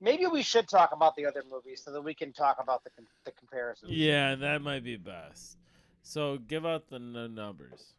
Maybe 0.00 0.26
we 0.26 0.42
should 0.42 0.68
talk 0.68 0.92
about 0.92 1.16
the 1.16 1.26
other 1.26 1.42
movies 1.50 1.82
so 1.84 1.90
that 1.92 2.02
we 2.02 2.14
can 2.14 2.32
talk 2.32 2.58
about 2.62 2.84
the 2.84 2.90
com- 2.90 3.06
the 3.24 3.32
comparisons. 3.32 3.90
Yeah, 3.92 4.36
that 4.36 4.62
might 4.62 4.84
be 4.84 4.96
best. 4.96 5.58
So 6.02 6.38
give 6.38 6.64
out 6.64 6.88
the 6.88 6.96
n- 6.96 7.34
numbers. 7.34 7.94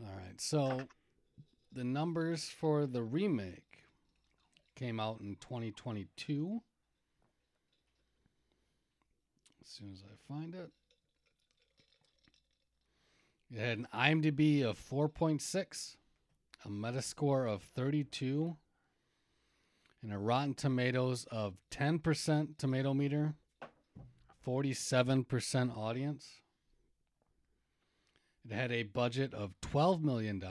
all 0.00 0.12
right. 0.16 0.40
So 0.40 0.82
the 1.72 1.84
numbers 1.84 2.44
for 2.48 2.86
the 2.86 3.02
remake 3.02 3.84
came 4.76 5.00
out 5.00 5.20
in 5.20 5.36
2022. 5.40 6.62
As 9.62 9.68
soon 9.70 9.92
as 9.92 10.02
I 10.04 10.32
find 10.32 10.54
it. 10.54 10.70
It 13.52 13.58
had 13.60 13.78
an 13.78 13.88
IMDb 13.94 14.62
of 14.64 14.78
4.6, 14.78 15.96
a 16.64 16.68
Metascore 16.68 17.48
of 17.48 17.62
32, 17.62 18.56
and 20.04 20.12
a 20.12 20.18
Rotten 20.18 20.54
Tomatoes 20.54 21.26
of 21.30 21.54
10% 21.70 22.58
tomato 22.58 22.92
meter, 22.92 23.36
47% 24.46 25.74
audience. 25.74 26.42
It 28.44 28.52
had 28.54 28.70
a 28.70 28.82
budget 28.82 29.32
of 29.32 29.54
$12 29.62 30.02
million. 30.02 30.44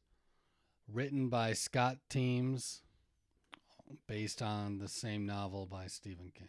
written 0.91 1.29
by 1.29 1.53
Scott 1.53 1.97
Teems, 2.09 2.81
based 4.07 4.41
on 4.41 4.77
the 4.79 4.87
same 4.87 5.25
novel 5.25 5.65
by 5.65 5.87
Stephen 5.87 6.31
King. 6.33 6.47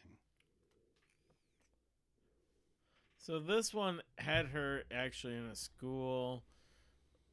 So 3.19 3.41
this 3.41 3.75
one 3.75 4.01
had 4.19 4.47
her 4.47 4.85
actually 4.93 5.35
in 5.35 5.47
a 5.47 5.57
school. 5.57 6.45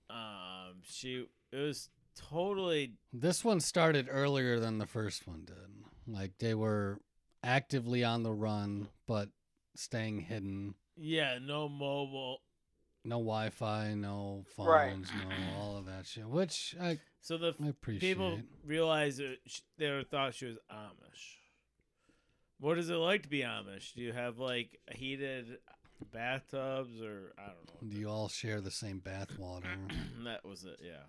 Um, 0.10 0.82
she 0.84 1.28
it 1.52 1.58
was 1.58 1.89
totally 2.15 2.93
This 3.12 3.45
one 3.45 3.60
started 3.60 4.08
earlier 4.10 4.60
than 4.60 4.80
the 4.80 4.88
first 4.88 5.28
one 5.28 5.45
did. 5.45 5.56
Like 6.08 6.32
they 6.39 6.56
were 6.56 6.99
actively 7.43 8.04
on 8.04 8.23
the 8.23 8.34
run, 8.34 8.88
but 9.08 9.30
staying 9.76 10.21
hidden. 10.21 10.73
yeah 10.97 11.38
no 11.39 11.69
mobile. 11.69 12.39
No 13.06 13.18
Wi 13.18 13.50
Fi, 13.50 13.94
no 13.96 14.46
phones, 14.56 14.68
Right. 15.12 15.28
no 15.30 15.58
all 15.58 15.78
of 15.78 15.86
that 15.88 16.06
shit, 16.06 16.26
which 16.28 16.76
I, 16.80 17.00
So 17.20 17.38
the 17.38 17.54
I 17.62 17.68
appreciate. 17.68 18.10
people 18.13 18.39
realized 18.66 19.20
that 19.20 19.38
sh- 19.46 19.60
they 19.78 19.89
were- 19.92 20.04
thought 20.04 20.36
she 20.36 20.46
was 20.46 20.58
Amish. 20.72 21.38
What 22.60 22.78
is 22.78 22.89
it 22.89 22.96
like 22.96 23.24
to 23.24 23.30
be 23.30 23.39
Amish? 23.42 23.94
Do 23.94 24.02
you 24.02 24.13
have 24.13 24.39
like 24.39 24.80
heated 24.94 25.60
bathtubs 26.13 27.02
or 27.02 27.34
I 27.38 27.48
don't 27.48 27.68
know? 27.82 27.89
Do 27.89 27.98
you 27.98 28.10
all 28.10 28.30
share 28.30 28.62
the 28.62 28.72
same 28.72 29.00
bath 29.00 29.38
water? 29.38 29.68
that 30.24 30.46
was 30.46 30.63
it, 30.63 30.80
yeah. 30.82 31.04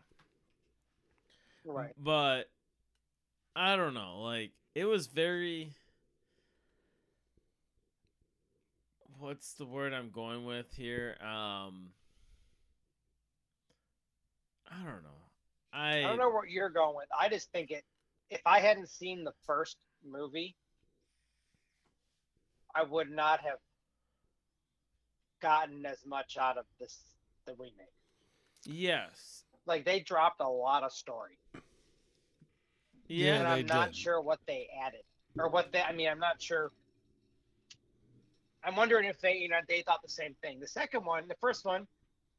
Right. 1.65 1.93
But 1.97 2.51
I 3.55 3.77
don't 3.77 3.95
know. 3.95 4.21
Like 4.23 4.51
it 4.75 4.85
was 4.87 5.07
very. 5.07 5.75
What's 9.19 9.55
the 9.55 9.65
word 9.67 9.93
I'm 9.93 10.11
going 10.11 10.45
with 10.45 10.67
here? 10.75 11.17
Um. 11.21 11.91
I 14.71 14.77
don't 14.79 15.03
know. 15.03 15.21
I, 15.73 15.99
I 15.99 16.03
don't 16.03 16.19
know 16.19 16.31
what 16.31 16.51
you're 16.51 16.69
going 16.71 16.97
with. 16.97 17.07
I 17.19 17.29
just 17.29 17.51
think 17.53 17.71
it. 17.71 17.85
If 18.31 18.41
I 18.47 18.59
hadn't 18.61 18.89
seen 18.89 19.23
the 19.23 19.33
first 19.47 19.77
movie, 20.05 20.57
I 22.75 22.83
would 22.83 23.11
not 23.11 23.41
have 23.41 23.59
gotten 25.41 25.85
as 25.87 25.99
much 26.07 26.37
out 26.41 26.57
of 26.59 26.65
this 26.81 26.99
the 27.47 27.53
remake. 27.53 27.93
Yes. 28.65 29.45
Like 29.67 29.85
they 29.85 30.01
dropped 30.01 30.41
a 30.41 30.49
lot 30.49 30.83
of 30.83 30.93
story, 30.93 31.39
Yeah. 33.09 33.35
and 33.37 33.47
I'm 33.49 33.67
not 33.67 33.89
did. 33.93 33.97
sure 33.97 34.21
what 34.21 34.41
they 34.47 34.69
added 34.85 35.03
or 35.39 35.49
what 35.49 35.71
they. 35.73 35.83
I 35.83 35.93
mean, 35.93 36.09
I'm 36.09 36.19
not 36.19 36.41
sure. 36.43 36.73
I'm 38.65 38.77
wondering 38.77 39.09
if 39.09 39.21
they, 39.21 39.37
you 39.37 39.49
know, 39.49 39.59
they 39.69 39.83
thought 39.83 40.03
the 40.03 40.09
same 40.09 40.35
thing. 40.43 40.59
The 40.61 40.67
second 40.67 41.05
one, 41.05 41.29
the 41.29 41.37
first 41.41 41.65
one, 41.65 41.87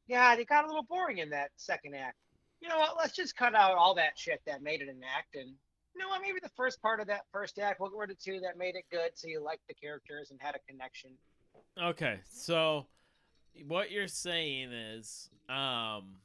yeah, 0.08 0.34
they 0.36 0.44
got 0.44 0.64
a 0.64 0.66
little 0.66 0.82
boring 0.82 1.18
in 1.18 1.30
that 1.30 1.50
second 1.56 1.94
act. 1.94 2.16
You 2.60 2.68
know 2.68 2.78
what? 2.78 2.96
Let's 2.98 3.14
just 3.14 3.36
cut 3.36 3.54
out 3.54 3.76
all 3.76 3.94
that 3.94 4.18
shit 4.18 4.40
that 4.46 4.62
made 4.62 4.80
it 4.80 4.88
an 4.88 5.02
act, 5.16 5.34
and 5.34 5.48
you 5.94 6.00
know 6.00 6.08
what? 6.08 6.22
Maybe 6.22 6.38
the 6.42 6.50
first 6.56 6.80
part 6.82 7.00
of 7.00 7.06
that 7.06 7.22
first 7.32 7.58
act, 7.58 7.80
we'll 7.80 7.90
get 7.90 7.98
rid 7.98 8.10
of 8.10 8.18
two 8.18 8.40
that 8.40 8.58
made 8.58 8.76
it 8.76 8.84
good, 8.90 9.10
so 9.14 9.28
you 9.28 9.42
liked 9.42 9.66
the 9.68 9.74
characters 9.74 10.30
and 10.30 10.40
had 10.40 10.54
a 10.54 10.58
connection. 10.70 11.10
Okay, 11.80 12.18
so 12.28 12.86
what 13.66 13.90
you're 13.90 14.08
saying 14.08 14.72
is, 14.72 15.30
um, 15.48 16.16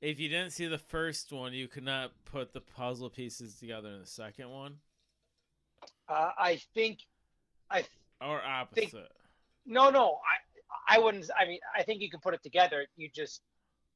if 0.00 0.18
you 0.18 0.28
didn't 0.28 0.50
see 0.50 0.66
the 0.66 0.78
first 0.78 1.32
one, 1.32 1.52
you 1.52 1.68
could 1.68 1.84
not 1.84 2.12
put 2.24 2.52
the 2.52 2.60
puzzle 2.60 3.10
pieces 3.10 3.56
together 3.56 3.88
in 3.90 4.00
the 4.00 4.06
second 4.06 4.50
one, 4.50 4.76
Uh, 6.08 6.32
I 6.38 6.60
think, 6.74 7.06
I 7.70 7.84
or 8.24 8.42
opposite. 8.42 9.08
no, 9.66 9.90
no, 9.90 10.18
I, 10.88 10.96
I 10.96 10.98
wouldn't. 10.98 11.28
I 11.38 11.46
mean, 11.46 11.58
I 11.76 11.82
think 11.82 12.00
you 12.00 12.10
can 12.10 12.20
put 12.20 12.34
it 12.34 12.42
together. 12.42 12.86
You 12.96 13.08
just, 13.14 13.40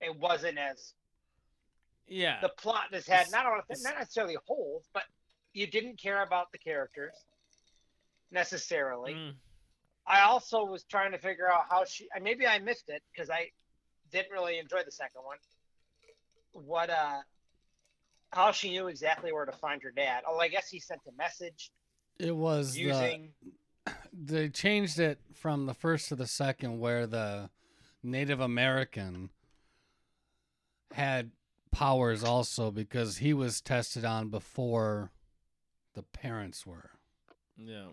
it 0.01 0.17
wasn't 0.19 0.59
as 0.59 0.95
yeah, 2.09 2.41
the 2.41 2.51
plot 2.51 2.93
has 2.93 3.07
had 3.07 3.31
not 3.31 3.47
on 3.47 3.61
not 3.83 3.99
necessarily 3.99 4.37
holes, 4.47 4.85
but 4.93 5.03
you 5.53 5.67
didn't 5.67 6.01
care 6.01 6.23
about 6.23 6.53
the 6.53 6.59
characters 6.59 7.15
necessarily. 8.31 9.15
Mm, 9.15 9.35
I 10.07 10.23
also 10.23 10.65
was 10.65 10.85
trying 10.85 11.12
to 11.12 11.19
figure 11.19 11.51
out 11.51 11.65
how 11.69 11.85
she. 11.85 12.09
Maybe 12.21 12.47
I 12.47 12.59
missed 12.59 12.89
it 12.89 13.03
because 13.12 13.31
I 13.31 13.49
didn't 14.12 14.33
really 14.33 14.59
enjoy 14.59 14.83
the 14.85 14.93
second 14.93 15.23
one. 15.25 15.39
What 16.53 16.91
uh, 16.91 17.19
how 18.33 18.53
she 18.53 18.71
knew 18.71 18.89
exactly 18.89 19.33
where 19.33 19.47
to 19.47 19.53
find 19.53 19.83
her 19.83 19.91
dad? 19.91 20.23
Oh, 20.27 20.39
I 20.39 20.49
guess 20.49 20.69
he 20.69 20.79
sent 20.79 21.01
a 21.09 21.17
message 21.17 21.71
It 22.19 22.35
was 22.35 22.75
the, 22.75 22.81
using. 22.81 23.33
They 24.12 24.49
changed 24.49 24.99
it 24.99 25.20
from 25.35 25.66
the 25.66 25.75
first 25.75 26.09
to 26.09 26.16
the 26.16 26.27
second 26.27 26.79
where 26.79 27.07
the 27.07 27.51
Native 28.03 28.40
American 28.40 29.31
had 30.92 31.31
powers 31.70 32.25
also 32.25 32.70
because 32.70 33.18
he 33.18 33.35
was 33.35 33.61
tested 33.61 34.05
on 34.05 34.29
before 34.29 35.11
the 35.94 36.03
parents 36.03 36.66
were. 36.66 36.90
yeah, 37.57 37.88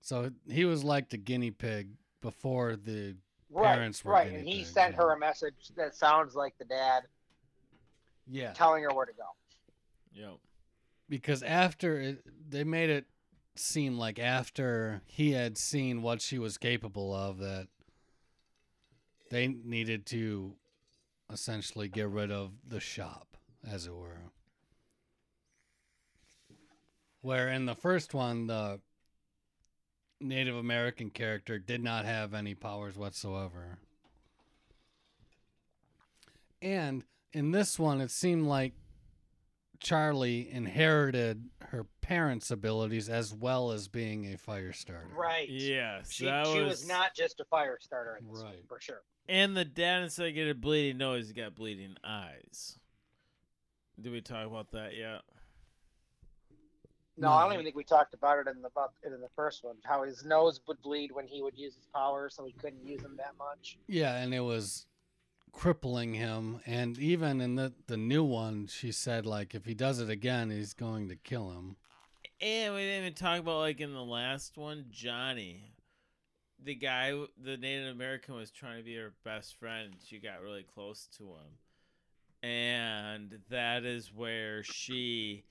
So 0.00 0.30
he 0.48 0.64
was 0.64 0.84
like 0.84 1.10
the 1.10 1.18
guinea 1.18 1.50
pig 1.50 1.88
before 2.20 2.76
the 2.76 3.16
right, 3.50 3.74
parents 3.74 4.04
were 4.04 4.12
right, 4.12 4.26
guinea 4.28 4.38
and 4.38 4.48
he 4.48 4.58
pigs, 4.58 4.70
sent 4.70 4.94
her 4.94 5.12
a 5.12 5.18
message 5.18 5.70
that 5.76 5.94
sounds 5.94 6.34
like 6.34 6.56
the 6.58 6.64
dad 6.64 7.02
yeah 8.30 8.52
telling 8.52 8.82
her 8.84 8.94
where 8.94 9.06
to 9.06 9.12
go. 9.12 9.24
yeah, 10.14 10.30
because 11.08 11.42
after 11.42 11.98
it, 12.00 12.22
they 12.48 12.64
made 12.64 12.88
it 12.90 13.06
seem 13.54 13.98
like 13.98 14.18
after 14.18 15.02
he 15.06 15.32
had 15.32 15.58
seen 15.58 16.02
what 16.02 16.22
she 16.22 16.38
was 16.38 16.56
capable 16.56 17.14
of 17.14 17.38
that 17.38 17.68
they 19.30 19.48
needed 19.48 20.06
to 20.06 20.54
essentially 21.30 21.88
get 21.88 22.08
rid 22.08 22.30
of 22.30 22.52
the 22.66 22.80
shop 22.80 23.36
as 23.66 23.86
it 23.86 23.94
were. 23.94 24.30
Where 27.20 27.48
in 27.48 27.66
the 27.66 27.74
first 27.74 28.14
one 28.14 28.46
the 28.46 28.80
native 30.20 30.54
american 30.54 31.10
character 31.10 31.58
did 31.58 31.82
not 31.82 32.04
have 32.04 32.32
any 32.32 32.54
powers 32.54 32.96
whatsoever. 32.96 33.78
And 36.60 37.04
in 37.32 37.50
this 37.50 37.78
one 37.78 38.00
it 38.00 38.10
seemed 38.10 38.46
like 38.46 38.74
Charlie 39.82 40.48
inherited 40.50 41.48
her 41.70 41.86
parents' 42.00 42.50
abilities 42.50 43.08
as 43.08 43.34
well 43.34 43.72
as 43.72 43.88
being 43.88 44.32
a 44.32 44.38
fire 44.38 44.72
starter. 44.72 45.08
Right. 45.14 45.48
yes. 45.48 46.12
She, 46.12 46.24
that 46.26 46.46
she 46.46 46.60
was, 46.60 46.80
was 46.80 46.88
not 46.88 47.14
just 47.14 47.40
a 47.40 47.44
fire 47.44 47.78
starter 47.80 48.18
in 48.20 48.28
this, 48.32 48.42
Right. 48.42 48.62
for 48.68 48.80
sure. 48.80 49.02
And 49.28 49.56
the 49.56 49.64
dad 49.64 50.02
instead 50.04 50.28
of 50.28 50.34
getting 50.34 50.50
a 50.52 50.54
bleeding 50.54 50.98
nose, 50.98 51.28
he 51.28 51.34
got 51.34 51.54
bleeding 51.54 51.96
eyes. 52.04 52.78
Did 54.00 54.12
we 54.12 54.20
talk 54.20 54.46
about 54.46 54.70
that 54.72 54.96
yet? 54.96 55.22
No, 57.18 57.28
I 57.30 57.42
don't 57.44 57.52
even 57.52 57.64
think 57.64 57.76
we 57.76 57.84
talked 57.84 58.14
about 58.14 58.38
it 58.38 58.46
in 58.48 58.62
the 58.62 58.68
about 58.68 58.92
it 59.02 59.12
in 59.12 59.20
the 59.20 59.28
first 59.36 59.62
one. 59.64 59.76
How 59.84 60.02
his 60.02 60.24
nose 60.24 60.60
would 60.66 60.80
bleed 60.80 61.12
when 61.12 61.26
he 61.26 61.42
would 61.42 61.56
use 61.56 61.74
his 61.74 61.86
power, 61.94 62.30
so 62.30 62.44
he 62.44 62.52
couldn't 62.52 62.86
use 62.86 63.02
them 63.02 63.16
that 63.18 63.34
much. 63.38 63.78
Yeah, 63.86 64.16
and 64.16 64.32
it 64.32 64.40
was 64.40 64.86
crippling 65.52 66.14
him. 66.14 66.60
And 66.66 66.98
even 66.98 67.40
in 67.40 67.54
the 67.54 67.72
the 67.86 67.96
new 67.96 68.24
one, 68.24 68.66
she 68.66 68.90
said 68.92 69.26
like 69.26 69.54
if 69.54 69.64
he 69.64 69.74
does 69.74 70.00
it 70.00 70.10
again, 70.10 70.50
he's 70.50 70.74
going 70.74 71.08
to 71.08 71.16
kill 71.16 71.50
him. 71.50 71.76
And 72.40 72.74
we 72.74 72.80
didn't 72.80 73.04
even 73.04 73.14
talk 73.14 73.38
about 73.38 73.58
like 73.58 73.80
in 73.80 73.92
the 73.92 74.02
last 74.02 74.56
one, 74.56 74.86
Johnny, 74.90 75.72
the 76.64 76.74
guy, 76.74 77.12
the 77.42 77.56
Native 77.56 77.94
American 77.94 78.34
was 78.34 78.50
trying 78.50 78.78
to 78.78 78.84
be 78.84 78.96
her 78.96 79.12
best 79.24 79.58
friend. 79.58 79.94
She 80.04 80.18
got 80.18 80.42
really 80.42 80.64
close 80.64 81.08
to 81.18 81.24
him, 81.24 82.48
and 82.48 83.38
that 83.50 83.84
is 83.84 84.12
where 84.12 84.62
she. 84.62 85.44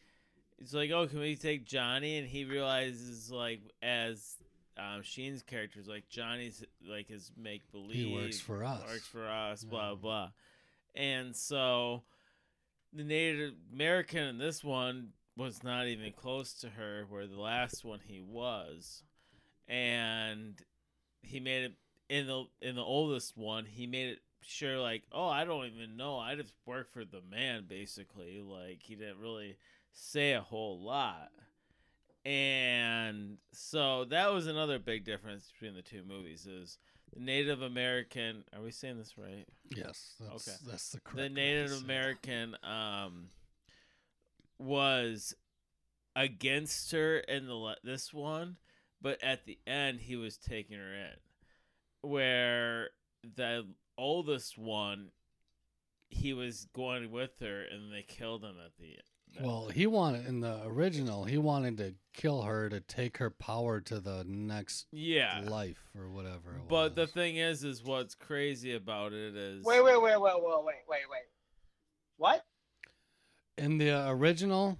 It's 0.59 0.73
like, 0.73 0.91
oh, 0.91 1.07
can 1.07 1.19
we 1.19 1.35
take 1.35 1.65
Johnny? 1.65 2.19
And 2.19 2.27
he 2.27 2.45
realizes, 2.45 3.31
like, 3.31 3.61
as 3.81 4.35
um, 4.77 5.01
Sheen's 5.03 5.43
character 5.43 5.79
is 5.79 5.87
like, 5.87 6.09
Johnny's 6.09 6.63
like 6.87 7.07
his 7.07 7.31
make 7.37 7.71
believe. 7.71 8.07
He 8.07 8.13
works 8.13 8.39
for 8.39 8.63
us. 8.63 8.81
Works 8.87 9.07
for 9.07 9.27
us. 9.27 9.63
Blah 9.63 9.95
blah. 9.95 10.29
And 10.95 11.35
so, 11.35 12.03
the 12.93 13.03
Native 13.03 13.53
American 13.73 14.23
in 14.23 14.37
this 14.37 14.63
one 14.63 15.09
was 15.37 15.63
not 15.63 15.87
even 15.87 16.11
close 16.11 16.53
to 16.55 16.69
her, 16.69 17.05
where 17.09 17.27
the 17.27 17.39
last 17.39 17.85
one 17.85 17.99
he 18.05 18.19
was, 18.19 19.03
and 19.67 20.59
he 21.21 21.39
made 21.39 21.63
it 21.63 21.73
in 22.09 22.27
the 22.27 22.45
in 22.61 22.75
the 22.75 22.83
oldest 22.83 23.37
one. 23.37 23.65
He 23.65 23.87
made 23.87 24.09
it 24.09 24.19
sure 24.41 24.79
like, 24.79 25.03
oh, 25.11 25.27
I 25.27 25.45
don't 25.45 25.65
even 25.65 25.97
know. 25.97 26.17
I 26.17 26.35
just 26.35 26.53
work 26.65 26.91
for 26.91 27.05
the 27.05 27.21
man, 27.29 27.65
basically. 27.67 28.41
Like 28.41 28.79
he 28.81 28.95
didn't 28.95 29.19
really 29.19 29.57
say 29.93 30.33
a 30.33 30.41
whole 30.41 30.81
lot. 30.81 31.29
And 32.23 33.37
so 33.51 34.05
that 34.05 34.31
was 34.31 34.45
another 34.47 34.77
big 34.79 35.05
difference 35.05 35.51
between 35.51 35.73
the 35.75 35.81
two 35.81 36.03
movies 36.07 36.45
is 36.45 36.77
the 37.13 37.19
Native 37.19 37.61
American 37.61 38.43
are 38.55 38.61
we 38.61 38.71
saying 38.71 38.97
this 38.99 39.17
right? 39.17 39.45
Yes, 39.75 40.13
that's, 40.19 40.47
Okay. 40.47 40.57
that's 40.69 40.89
the 40.91 40.99
correct. 40.99 41.17
the 41.17 41.29
Native. 41.29 41.83
American 41.83 42.55
um 42.63 43.29
was 44.59 45.33
against 46.15 46.91
her 46.91 47.17
in 47.19 47.47
the 47.47 47.75
this 47.83 48.13
one, 48.13 48.57
but 49.01 49.21
at 49.23 49.45
the 49.45 49.57
end 49.65 50.01
he 50.01 50.15
was 50.15 50.37
taking 50.37 50.77
her 50.77 50.93
in. 50.93 51.15
Where 52.09 52.89
the 53.35 53.65
oldest 53.97 54.57
one, 54.57 55.09
he 56.09 56.33
was 56.33 56.67
going 56.73 57.11
with 57.11 57.39
her, 57.39 57.63
and 57.63 57.91
they 57.91 58.03
killed 58.03 58.43
him 58.43 58.55
at 58.63 58.71
the 58.79 58.95
end. 59.37 59.45
Well, 59.45 59.67
he 59.69 59.87
wanted 59.87 60.25
in 60.27 60.39
the 60.41 60.61
original, 60.65 61.23
he 61.25 61.37
wanted 61.37 61.77
to 61.77 61.95
kill 62.13 62.41
her 62.43 62.69
to 62.69 62.79
take 62.79 63.17
her 63.17 63.29
power 63.29 63.79
to 63.81 63.99
the 63.99 64.23
next 64.27 64.87
yeah. 64.91 65.41
life 65.45 65.89
or 65.97 66.09
whatever. 66.09 66.55
It 66.55 66.67
But 66.67 66.95
the 66.95 67.07
thing 67.07 67.37
is, 67.37 67.63
is 67.63 67.83
what's 67.83 68.15
crazy 68.15 68.75
about 68.75 69.13
it 69.13 69.35
is 69.35 69.63
Wait, 69.63 69.83
wait, 69.83 70.01
wait, 70.01 70.19
wait, 70.19 70.33
wait, 70.35 70.43
wait, 70.43 70.75
wait, 70.87 70.99
wait. 71.09 71.21
What? 72.17 72.45
in 73.57 73.77
the 73.77 74.09
original, 74.09 74.77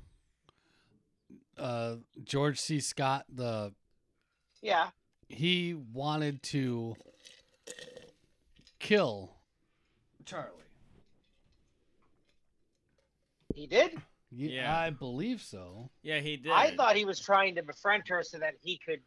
uh, 1.57 1.95
George 2.23 2.59
C. 2.59 2.79
Scott, 2.79 3.25
the 3.29 3.73
Yeah. 4.61 4.89
he 5.29 5.73
wanted 5.73 6.41
to 6.43 6.95
kill 8.79 9.35
Charlie. 10.25 10.57
He 13.53 13.67
did? 13.67 14.01
Ye- 14.32 14.56
Yeah. 14.56 14.76
I 14.78 14.89
believe 14.89 15.41
so. 15.41 15.89
Yeah, 16.02 16.20
he 16.20 16.38
did. 16.38 16.52
I 16.52 16.76
thought 16.76 16.96
he 16.96 17.06
was 17.06 17.20
trying 17.20 17.56
to 17.56 17.63
befriend 17.63 18.08
her 18.08 18.24
so 18.24 18.39
that 18.39 18.56
he 18.62 18.78
could 18.78 19.02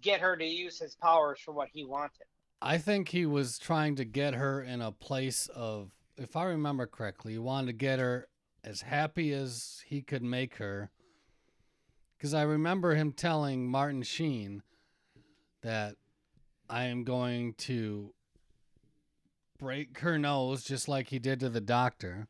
get 0.00 0.20
her 0.20 0.36
to 0.36 0.44
use 0.44 0.78
his 0.78 0.94
powers 0.96 1.40
for 1.40 1.52
what 1.52 1.68
he 1.72 1.84
wanted. 1.84 2.26
I 2.60 2.78
think 2.78 3.08
he 3.08 3.24
was 3.26 3.58
trying 3.58 3.96
to 3.96 4.04
get 4.04 4.34
her 4.34 4.62
in 4.62 4.82
a 4.82 4.90
place 4.90 5.48
of, 5.54 5.92
if 6.16 6.34
I 6.36 6.44
remember 6.44 6.86
correctly, 6.86 7.32
he 7.32 7.38
wanted 7.38 7.68
to 7.68 7.72
get 7.74 8.00
her 8.00 8.28
as 8.64 8.80
happy 8.82 9.32
as 9.32 9.82
he 9.86 10.02
could 10.02 10.22
make 10.22 10.56
her. 10.56 10.90
Because 12.16 12.34
I 12.34 12.42
remember 12.42 12.96
him 12.96 13.12
telling 13.12 13.68
Martin 13.70 14.02
Sheen 14.02 14.62
that 15.62 15.94
I 16.68 16.84
am 16.86 17.04
going 17.04 17.54
to 17.54 18.12
break 19.58 19.98
her 20.00 20.18
nose 20.18 20.64
just 20.64 20.88
like 20.88 21.08
he 21.08 21.20
did 21.20 21.38
to 21.40 21.48
the 21.48 21.60
doctor 21.60 22.26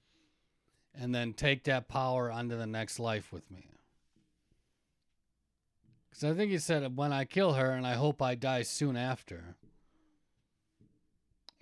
and 1.01 1.15
then 1.15 1.33
take 1.33 1.65
that 1.65 1.89
power 1.89 2.31
onto 2.31 2.57
the 2.57 2.67
next 2.67 2.99
life 2.99 3.33
with 3.33 3.49
me. 3.51 3.71
Because 6.11 6.25
I 6.25 6.35
think 6.35 6.51
he 6.51 6.59
said, 6.59 6.97
when 6.97 7.13
I 7.13 7.25
kill 7.25 7.53
her, 7.53 7.71
and 7.71 7.87
I 7.87 7.95
hope 7.95 8.21
I 8.21 8.35
die 8.35 8.63
soon 8.63 8.97
after. 8.97 9.57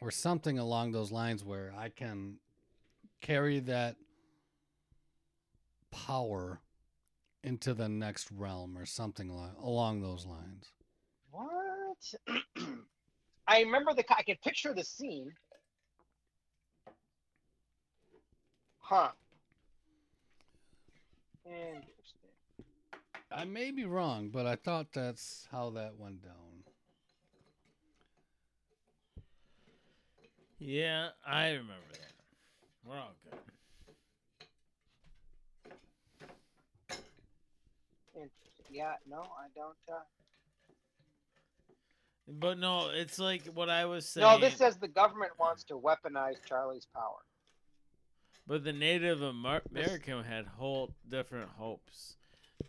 Or 0.01 0.11
something 0.11 0.59
along 0.59 0.92
those 0.92 1.11
lines 1.11 1.44
where 1.44 1.72
I 1.77 1.88
can 1.88 2.37
carry 3.20 3.61
that 3.61 3.96
power 5.90 6.61
into 7.42 7.75
the 7.75 7.88
next 7.88 8.31
realm 8.31 8.77
or 8.77 8.85
something 8.85 9.31
along 9.62 10.03
those 10.03 10.27
lines. 10.27 10.72
What? 11.31 12.37
I 13.49 13.61
remember 13.61 13.94
the. 13.94 14.05
I 14.14 14.22
can 14.22 14.37
picture 14.42 14.75
the 14.75 14.85
scene. 14.85 15.33
Huh. 18.79 19.11
Interesting. 21.46 22.64
I 23.30 23.44
may 23.44 23.70
be 23.70 23.85
wrong, 23.85 24.30
but 24.30 24.46
I 24.46 24.56
thought 24.56 24.92
that's 24.92 25.46
how 25.50 25.70
that 25.70 25.96
went 25.98 26.22
down. 26.22 26.32
Yeah, 30.59 31.09
I 31.26 31.50
remember 31.50 31.74
that. 31.92 32.12
We're 32.85 32.96
all 32.96 33.14
good. 33.24 33.38
Yeah. 38.70 38.94
No, 39.09 39.20
I 39.20 39.48
don't. 39.54 39.76
Uh... 39.88 40.00
But 42.28 42.59
no, 42.59 42.90
it's 42.92 43.18
like 43.18 43.46
what 43.54 43.70
I 43.70 43.85
was 43.85 44.09
saying. 44.09 44.26
No, 44.26 44.38
this 44.38 44.56
says 44.56 44.76
the 44.76 44.88
government 44.88 45.32
wants 45.38 45.64
to 45.64 45.74
weaponize 45.74 46.37
Charlie's 46.46 46.87
power. 46.94 47.26
But 48.46 48.62
the 48.62 48.72
Native 48.72 49.22
Amer- 49.22 49.62
American 49.70 50.22
had 50.22 50.46
whole 50.46 50.94
different 51.09 51.50
hopes, 51.59 52.16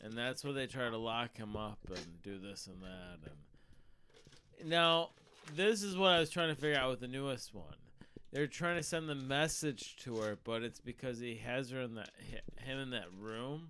and 0.01 0.13
that's 0.13 0.43
where 0.43 0.53
they 0.53 0.65
try 0.65 0.89
to 0.89 0.97
lock 0.97 1.37
him 1.37 1.55
up 1.55 1.79
and 1.87 2.21
do 2.23 2.39
this 2.39 2.67
and 2.67 2.81
that. 2.81 3.31
And 4.59 4.69
now, 4.69 5.09
this 5.55 5.83
is 5.83 5.95
what 5.95 6.13
I 6.13 6.19
was 6.19 6.31
trying 6.31 6.53
to 6.53 6.59
figure 6.59 6.79
out 6.79 6.89
with 6.89 6.99
the 6.99 7.07
newest 7.07 7.53
one. 7.53 7.75
They're 8.31 8.47
trying 8.47 8.77
to 8.77 8.83
send 8.83 9.07
the 9.07 9.15
message 9.15 9.95
to 9.97 10.17
her, 10.17 10.37
but 10.43 10.63
it's 10.63 10.81
because 10.81 11.19
he 11.19 11.35
has 11.45 11.69
her 11.69 11.81
in 11.81 11.95
that 11.95 12.09
him 12.57 12.79
in 12.79 12.89
that 12.89 13.11
room, 13.17 13.69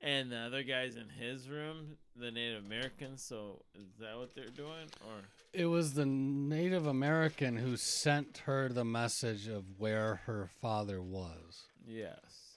and 0.00 0.32
the 0.32 0.38
other 0.38 0.62
guy's 0.62 0.96
in 0.96 1.08
his 1.08 1.48
room, 1.48 1.98
the 2.16 2.30
Native 2.30 2.64
Americans. 2.64 3.22
So 3.22 3.62
is 3.74 3.98
that 4.00 4.18
what 4.18 4.34
they're 4.34 4.46
doing, 4.46 4.88
or? 5.06 5.20
It 5.52 5.66
was 5.66 5.94
the 5.94 6.06
Native 6.06 6.86
American 6.86 7.56
who 7.58 7.76
sent 7.76 8.38
her 8.46 8.68
the 8.70 8.84
message 8.86 9.48
of 9.48 9.64
where 9.78 10.16
her 10.26 10.48
father 10.60 11.02
was. 11.02 11.64
Yes. 11.86 12.56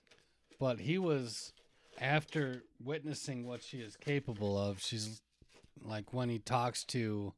But 0.59 0.79
he 0.79 0.97
was, 0.97 1.51
after 1.99 2.63
witnessing 2.81 3.45
what 3.45 3.63
she 3.63 3.79
is 3.79 3.97
capable 3.97 4.57
of, 4.57 4.79
she's 4.81 5.21
like 5.83 6.13
when 6.13 6.29
he 6.29 6.39
talks 6.39 6.85
to 6.85 7.33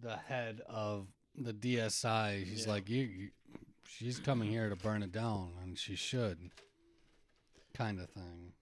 the 0.00 0.16
head 0.16 0.60
of 0.68 1.08
the 1.34 1.52
DSI, 1.52 2.44
he's 2.44 2.64
Yeah. 2.66 2.72
like, 2.72 2.88
you, 2.88 3.02
you, 3.02 3.30
she's 3.88 4.20
coming 4.20 4.48
here 4.50 4.68
to 4.68 4.76
burn 4.76 5.02
it 5.02 5.10
down, 5.10 5.50
and 5.62 5.76
she 5.76 5.96
should, 5.96 6.38
kind 7.74 7.98
of 7.98 8.08
thing. 8.10 8.52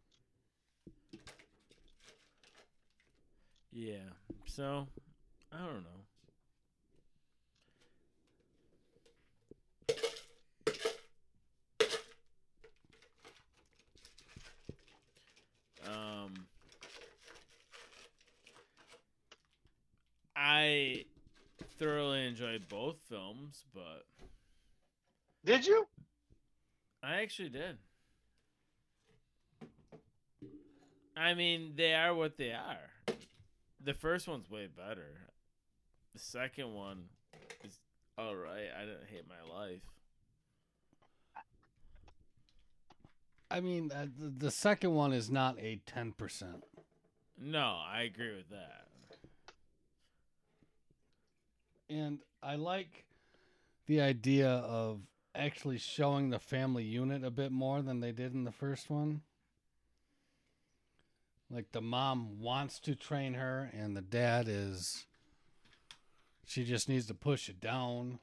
Yeah. 3.73 4.09
So, 4.47 4.87
I 5.55 5.59
don't 5.59 5.85
know. 5.85 5.91
Um, 15.87 16.47
I 20.37 21.05
thoroughly 21.79 22.27
enjoyed 22.27 22.69
both 22.69 22.97
films, 23.09 23.65
but 23.75 24.05
Did 25.45 25.67
you? 25.67 25.87
I 27.03 27.21
actually 27.23 27.51
did. 27.51 27.79
I 31.17 31.35
mean, 31.35 31.75
they 31.77 31.95
are 31.95 32.15
what 32.15 32.37
they 32.37 32.53
are. 32.53 32.91
The 33.81 33.95
first 33.95 34.27
one's 34.27 34.51
way 34.51 34.67
better. 34.67 35.34
The 36.15 36.21
second 36.21 36.73
one 36.73 37.05
is 37.65 37.79
all 38.17 38.37
right. 38.37 38.69
I 38.77 38.85
didn't 38.85 39.09
hate 39.11 39.25
my 39.29 39.53
life. 39.53 39.83
I 43.51 43.61
mean, 43.61 43.91
uh, 43.93 44.07
the, 44.19 44.29
the 44.29 44.51
second 44.51 44.95
one 44.95 45.13
is 45.13 45.31
not 45.31 45.59
a 45.59 45.81
10%. 45.87 46.63
No, 47.41 47.79
I 47.87 48.03
agree 48.03 48.35
with 48.35 48.49
that. 48.51 48.87
And 51.91 52.21
I 52.43 52.57
like 52.57 53.05
the 53.87 54.01
idea 54.01 54.49
of 54.49 55.01
actually 55.35 55.79
showing 55.79 56.31
the 56.31 56.39
family 56.39 56.85
unit 56.85 57.25
a 57.25 57.31
bit 57.31 57.53
more 57.53 57.83
than 57.83 58.01
they 58.01 58.13
did 58.13 58.35
in 58.35 58.45
the 58.45 58.53
first 58.53 58.89
one. 58.89 59.23
Like 61.51 61.73
the 61.73 61.83
mom 61.83 62.41
wants 62.41 62.81
to 62.81 62.95
train 62.95 63.35
her, 63.35 63.71
and 63.73 63.97
the 63.97 64.03
dad 64.03 64.47
is. 64.49 65.07
She 66.47 66.65
just 66.65 66.89
needs 66.89 67.07
to 67.07 67.15
push 67.15 67.49
it 67.49 67.61
down. 67.61 68.19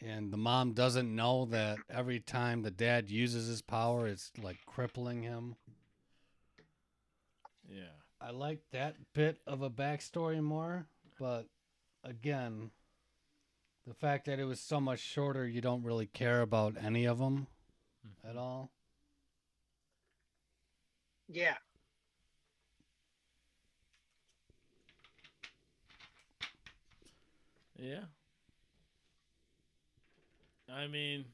And 0.00 0.32
the 0.32 0.36
mom 0.36 0.72
doesn't 0.72 1.14
know 1.14 1.44
that 1.46 1.78
every 1.88 2.18
time 2.18 2.62
the 2.62 2.70
dad 2.70 3.10
uses 3.10 3.46
his 3.46 3.62
power, 3.62 4.06
it's 4.06 4.32
like 4.42 4.58
crippling 4.66 5.22
him. 5.22 5.56
Yeah. 7.68 8.02
I 8.20 8.30
like 8.30 8.60
that 8.72 8.96
bit 9.14 9.40
of 9.46 9.62
a 9.62 9.70
backstory 9.70 10.40
more, 10.40 10.86
but 11.18 11.46
again, 12.04 12.70
the 13.86 13.94
fact 13.94 14.26
that 14.26 14.38
it 14.38 14.44
was 14.44 14.60
so 14.60 14.80
much 14.80 15.00
shorter, 15.00 15.46
you 15.46 15.60
don't 15.60 15.82
really 15.82 16.06
care 16.06 16.40
about 16.40 16.76
any 16.80 17.04
of 17.04 17.18
them 17.18 17.48
mm-hmm. 18.06 18.30
at 18.30 18.36
all. 18.36 18.70
Yeah. 21.28 21.56
Yeah. 27.82 28.04
I 30.72 30.86
mean, 30.86 31.24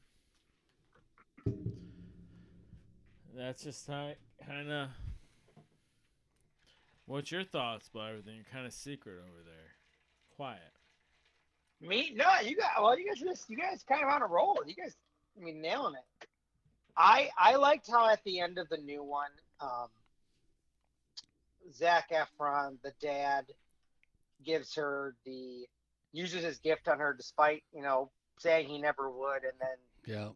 that's 3.37 3.63
just 3.63 3.85
how 3.85 4.13
kind 4.47 4.71
of. 4.71 4.87
What's 7.05 7.31
your 7.31 7.43
thoughts 7.43 7.87
about 7.93 8.09
everything? 8.09 8.33
You're 8.35 8.45
kind 8.51 8.65
of 8.65 8.73
secret 8.73 9.17
over 9.19 9.43
there, 9.45 9.75
quiet. 10.35 10.73
Me? 11.81 12.13
No, 12.15 12.25
you 12.43 12.55
got. 12.55 12.81
Well, 12.81 12.97
you 12.97 13.05
guys 13.05 13.19
just. 13.19 13.47
You 13.47 13.57
guys 13.57 13.85
kind 13.87 14.01
of 14.01 14.09
on 14.09 14.23
a 14.23 14.27
roll. 14.27 14.57
You 14.65 14.73
guys. 14.73 14.95
I 15.39 15.45
mean, 15.45 15.61
nailing 15.61 15.93
it. 15.93 16.27
I 16.97 17.29
I 17.37 17.57
liked 17.57 17.87
how 17.91 18.09
at 18.09 18.23
the 18.23 18.39
end 18.39 18.57
of 18.57 18.67
the 18.69 18.77
new 18.77 19.03
one, 19.03 19.29
um, 19.61 19.89
Zac 21.75 22.09
Efron, 22.09 22.77
the 22.83 22.93
dad, 22.99 23.45
gives 24.43 24.73
her 24.73 25.13
the 25.27 25.67
uses 26.11 26.43
his 26.43 26.57
gift 26.59 26.87
on 26.87 26.99
her 26.99 27.13
despite 27.13 27.63
you 27.73 27.81
know 27.81 28.09
saying 28.39 28.67
he 28.67 28.79
never 28.79 29.09
would, 29.09 29.43
and 29.43 29.53
then 29.59 29.77
Yeah. 30.05 30.29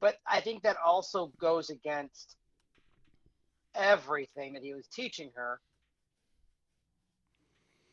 but 0.00 0.18
I 0.26 0.40
think 0.40 0.62
that 0.62 0.76
also 0.76 1.28
goes 1.38 1.70
against 1.70 2.36
everything 3.74 4.54
that 4.54 4.62
he 4.62 4.74
was 4.74 4.86
teaching 4.88 5.30
her. 5.34 5.60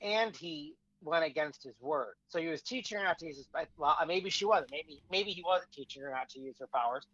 And 0.02 0.36
he 0.36 0.76
went 1.02 1.26
against 1.26 1.64
his 1.64 1.74
word. 1.80 2.16
So 2.28 2.39
he 2.39 2.47
was 2.47 2.62
teaching 2.62 2.97
her 2.97 3.04
not 3.04 3.18
to 3.20 3.26
use 3.28 3.38
his 3.38 3.47
well, 3.78 3.95
uh, 3.99 4.06
maybe 4.06 4.30
she 4.30 4.45
wasn't. 4.45 4.72
Maybe 4.72 5.02
maybe 5.10 5.32
he 5.32 5.43
wasn't 5.43 5.72
teaching 5.72 6.02
her 6.04 6.10
not 6.12 6.30
to 6.30 6.39
use 6.39 6.56
her 6.60 6.68
powers 6.68 7.06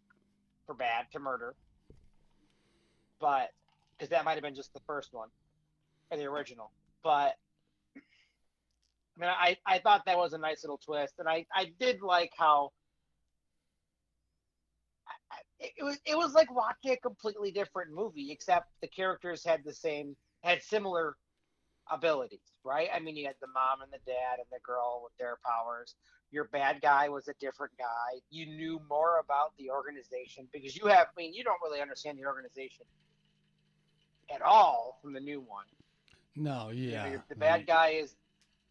for 0.66 0.74
bad, 0.74 1.06
to 1.12 1.18
murder. 1.18 1.54
But 3.20 3.50
because 3.96 4.10
that 4.10 4.24
might 4.24 4.34
have 4.34 4.42
been 4.42 4.54
just 4.54 4.72
the 4.74 4.80
first 4.86 5.12
one 5.12 5.28
or 6.10 6.18
the 6.18 6.24
original. 6.24 6.70
But 7.02 7.36
I 9.16 9.20
mean, 9.20 9.30
I, 9.30 9.56
I 9.66 9.78
thought 9.78 10.02
that 10.06 10.16
was 10.18 10.32
a 10.32 10.38
nice 10.38 10.64
little 10.64 10.78
twist, 10.84 11.14
and 11.18 11.28
I, 11.28 11.46
I 11.54 11.72
did 11.78 12.02
like 12.02 12.32
how 12.36 12.70
I- 15.30 15.36
it 15.78 15.84
was 15.84 15.98
it 16.04 16.16
was 16.16 16.32
like 16.34 16.52
watching 16.54 16.92
a 16.92 16.96
completely 16.96 17.50
different 17.50 17.92
movie, 17.92 18.30
except 18.32 18.68
the 18.80 18.88
characters 18.88 19.44
had 19.44 19.62
the 19.64 19.72
same 19.74 20.16
had 20.42 20.62
similar 20.62 21.16
abilities, 21.90 22.40
right? 22.64 22.88
I 22.94 22.98
mean, 23.00 23.16
you 23.16 23.26
had 23.26 23.36
the 23.40 23.46
mom 23.48 23.82
and 23.82 23.92
the 23.92 23.98
dad 24.06 24.38
and 24.38 24.46
the 24.50 24.58
girl 24.64 25.00
with 25.04 25.16
their 25.18 25.38
powers. 25.44 25.94
your 26.30 26.44
bad 26.44 26.80
guy 26.82 27.08
was 27.08 27.28
a 27.28 27.34
different 27.40 27.72
guy. 27.78 28.20
You 28.30 28.46
knew 28.46 28.80
more 28.88 29.20
about 29.20 29.52
the 29.58 29.70
organization 29.70 30.48
because 30.52 30.74
you 30.76 30.86
have. 30.86 31.06
I 31.08 31.12
mean, 31.16 31.32
you 31.34 31.44
don't 31.44 31.60
really 31.62 31.80
understand 31.80 32.18
the 32.18 32.26
organization 32.26 32.84
at 34.34 34.42
all 34.42 34.98
from 35.02 35.12
the 35.12 35.20
new 35.20 35.40
one. 35.40 35.66
No, 36.36 36.70
You 36.70 36.90
know, 36.92 37.04
yeah. 37.04 37.16
the 37.28 37.36
bad 37.36 37.66
guy 37.66 37.88
is 37.90 38.16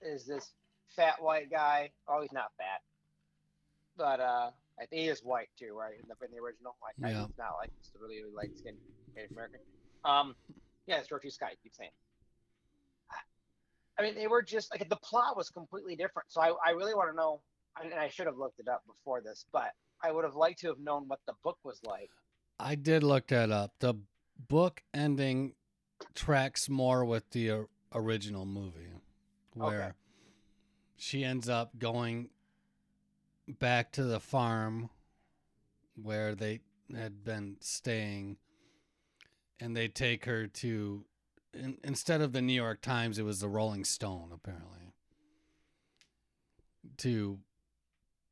is 0.05 0.25
this 0.25 0.51
fat 0.95 1.21
white 1.21 1.49
guy. 1.51 1.91
Oh, 2.07 2.21
he's 2.21 2.31
not 2.31 2.51
fat, 2.57 2.81
but 3.97 4.19
uh, 4.19 4.49
I 4.79 4.85
think 4.85 5.01
he 5.03 5.07
is 5.07 5.21
white 5.21 5.49
too, 5.57 5.73
right? 5.77 5.93
In 6.01 6.07
the, 6.07 6.25
in 6.25 6.31
the 6.31 6.39
original, 6.41 6.75
like 6.81 6.95
Yeah. 7.11 7.25
he's 7.27 7.37
not 7.37 7.55
like 7.59 7.71
just 7.81 7.95
a 7.95 7.99
really, 7.99 8.21
really 8.21 8.33
light 8.35 8.57
skinned 8.57 8.77
Native 9.15 9.31
American. 9.31 9.59
Um, 10.05 10.35
yeah, 10.87 10.97
it's 10.97 11.07
George. 11.07 11.23
Scott. 11.29 11.51
Keep 11.63 11.73
saying. 11.75 11.91
I- 13.11 14.01
I 14.01 14.01
mean, 14.05 14.15
they 14.15 14.27
were 14.27 14.41
just 14.41 14.71
like 14.71 14.87
the 14.89 14.95
plot 14.97 15.37
was 15.37 15.49
completely 15.49 15.95
different. 15.95 16.31
So 16.31 16.41
I, 16.41 16.51
I 16.65 16.71
really 16.71 16.93
want 16.93 17.09
to 17.11 17.15
know, 17.15 17.41
and 17.81 17.93
I 17.93 18.09
should 18.09 18.25
have 18.27 18.37
looked 18.37 18.59
it 18.59 18.67
up 18.67 18.83
before 18.85 19.21
this, 19.21 19.45
but 19.53 19.71
I 20.03 20.11
would 20.11 20.25
have 20.25 20.35
liked 20.35 20.59
to 20.61 20.67
have 20.67 20.79
known 20.79 21.07
what 21.07 21.19
the 21.27 21.33
book 21.43 21.57
was 21.63 21.79
like. 21.85 22.09
I 22.59 22.75
did 22.75 23.03
look 23.03 23.27
that 23.27 23.51
up. 23.51 23.71
The 23.79 23.95
book 24.49 24.83
ending 24.93 25.53
tracks 26.15 26.67
more 26.69 27.05
with 27.05 27.29
the 27.31 27.65
original 27.93 28.45
movie, 28.45 28.89
where 29.55 29.95
she 30.95 31.23
ends 31.23 31.49
up 31.49 31.77
going 31.77 32.29
back 33.47 33.91
to 33.93 34.03
the 34.03 34.19
farm 34.19 34.89
where 36.01 36.35
they 36.35 36.61
had 36.95 37.23
been 37.23 37.57
staying, 37.59 38.37
and 39.59 39.75
they 39.75 39.87
take 39.87 40.25
her 40.25 40.47
to. 40.47 41.05
In, 41.53 41.77
instead 41.83 42.21
of 42.21 42.33
the 42.33 42.41
New 42.41 42.53
York 42.53 42.81
Times, 42.81 43.19
it 43.19 43.23
was 43.23 43.39
the 43.39 43.47
Rolling 43.47 43.83
Stone, 43.85 44.31
apparently, 44.33 44.93
to 46.97 47.39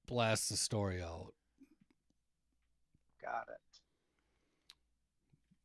blast 0.07 0.49
the 0.49 0.57
story 0.57 1.01
out. 1.01 1.34
Got 3.24 3.47
it. 3.49 3.59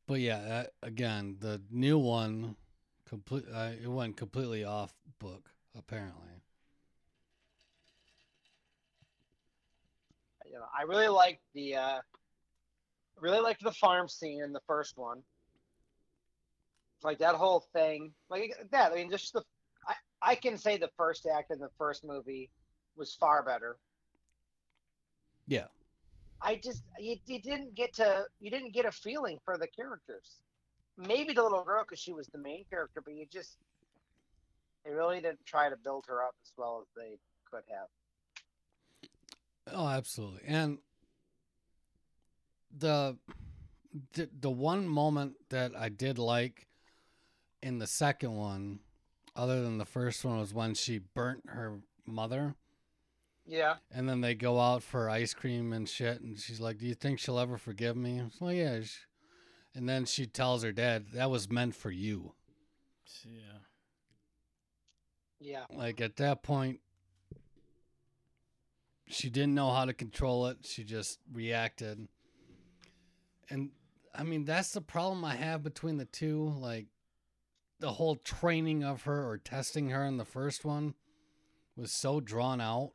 But 0.05 0.19
yeah, 0.19 0.67
again, 0.81 1.37
the 1.39 1.61
new 1.69 1.97
one, 1.97 2.55
complete. 3.07 3.45
Uh, 3.53 3.71
it 3.81 3.87
went 3.87 4.17
completely 4.17 4.63
off 4.63 4.93
book. 5.19 5.49
Apparently, 5.77 6.41
you 10.45 10.53
know, 10.53 10.65
I 10.77 10.83
really 10.83 11.07
liked 11.07 11.41
the 11.53 11.75
uh 11.75 11.99
really 13.19 13.39
liked 13.39 13.63
the 13.63 13.71
farm 13.71 14.07
scene 14.07 14.41
in 14.43 14.53
the 14.53 14.61
first 14.67 14.97
one. 14.97 15.21
Like 17.03 17.19
that 17.19 17.35
whole 17.35 17.65
thing, 17.73 18.11
like 18.29 18.55
that. 18.71 18.91
I 18.91 18.95
mean, 18.95 19.11
just 19.11 19.33
the 19.33 19.43
I 19.87 19.93
I 20.21 20.35
can 20.35 20.57
say 20.57 20.77
the 20.77 20.89
first 20.97 21.27
act 21.27 21.51
in 21.51 21.59
the 21.59 21.69
first 21.77 22.03
movie 22.03 22.49
was 22.95 23.13
far 23.13 23.43
better. 23.43 23.77
Yeah. 25.47 25.67
I 26.41 26.55
just 26.55 26.83
you, 26.99 27.17
you 27.25 27.39
didn't 27.39 27.75
get 27.75 27.93
to 27.95 28.25
you 28.39 28.49
didn't 28.49 28.73
get 28.73 28.85
a 28.85 28.91
feeling 28.91 29.37
for 29.45 29.57
the 29.57 29.67
characters. 29.67 30.37
Maybe 30.97 31.33
the 31.33 31.43
little 31.43 31.63
girl 31.63 31.83
because 31.83 31.99
she 31.99 32.13
was 32.13 32.27
the 32.27 32.39
main 32.39 32.65
character, 32.69 33.01
but 33.01 33.13
you 33.13 33.25
just 33.31 33.57
they 34.83 34.91
really 34.91 35.17
didn't 35.17 35.45
try 35.45 35.69
to 35.69 35.75
build 35.75 36.05
her 36.07 36.23
up 36.23 36.35
as 36.41 36.51
well 36.57 36.81
as 36.81 36.87
they 36.95 37.17
could 37.51 37.63
have. 37.69 37.87
oh, 39.73 39.87
absolutely. 39.87 40.41
And 40.47 40.79
the 42.75 43.17
the, 44.13 44.29
the 44.39 44.49
one 44.49 44.87
moment 44.87 45.33
that 45.49 45.71
I 45.77 45.89
did 45.89 46.17
like 46.17 46.67
in 47.61 47.79
the 47.79 47.87
second 47.87 48.35
one, 48.35 48.79
other 49.35 49.63
than 49.63 49.77
the 49.77 49.85
first 49.85 50.23
one, 50.23 50.39
was 50.39 50.53
when 50.53 50.73
she 50.73 50.99
burnt 50.99 51.43
her 51.47 51.79
mother. 52.05 52.55
Yeah. 53.45 53.75
And 53.91 54.07
then 54.07 54.21
they 54.21 54.35
go 54.35 54.59
out 54.59 54.83
for 54.83 55.09
ice 55.09 55.33
cream 55.33 55.73
and 55.73 55.87
shit, 55.87 56.21
and 56.21 56.37
she's 56.37 56.59
like, 56.59 56.77
"Do 56.79 56.85
you 56.85 56.95
think 56.95 57.19
she'll 57.19 57.39
ever 57.39 57.57
forgive 57.57 57.95
me?" 57.95 58.19
It's 58.19 58.41
like, 58.41 58.57
"Yeah." 58.57 58.81
she-" 58.81 59.06
And 59.77 59.87
then 59.87 60.05
she 60.05 60.25
tells 60.25 60.63
her 60.63 60.71
dad, 60.71 61.11
"That 61.13 61.29
was 61.29 61.51
meant 61.51 61.75
for 61.75 61.91
you." 61.91 62.33
Yeah. 63.23 63.59
Yeah. 65.39 65.65
Like 65.69 66.01
at 66.01 66.15
that 66.15 66.41
point, 66.41 66.79
she 69.05 69.29
didn't 69.29 69.53
know 69.53 69.69
how 69.69 69.85
to 69.85 69.93
control 69.93 70.47
it. 70.47 70.65
She 70.65 70.83
just 70.83 71.19
reacted. 71.31 72.07
And 73.51 73.69
I 74.15 74.23
mean, 74.23 74.45
that's 74.45 74.71
the 74.71 74.81
problem 74.81 75.23
I 75.23 75.35
have 75.35 75.61
between 75.61 75.97
the 75.97 76.05
two. 76.05 76.55
Like 76.57 76.87
the 77.79 77.93
whole 77.93 78.15
training 78.15 78.83
of 78.83 79.03
her 79.03 79.29
or 79.29 79.37
testing 79.37 79.91
her 79.91 80.03
in 80.03 80.17
the 80.17 80.25
first 80.25 80.65
one 80.65 80.95
was 81.75 81.91
so 81.91 82.19
drawn 82.19 82.59
out. 82.59 82.93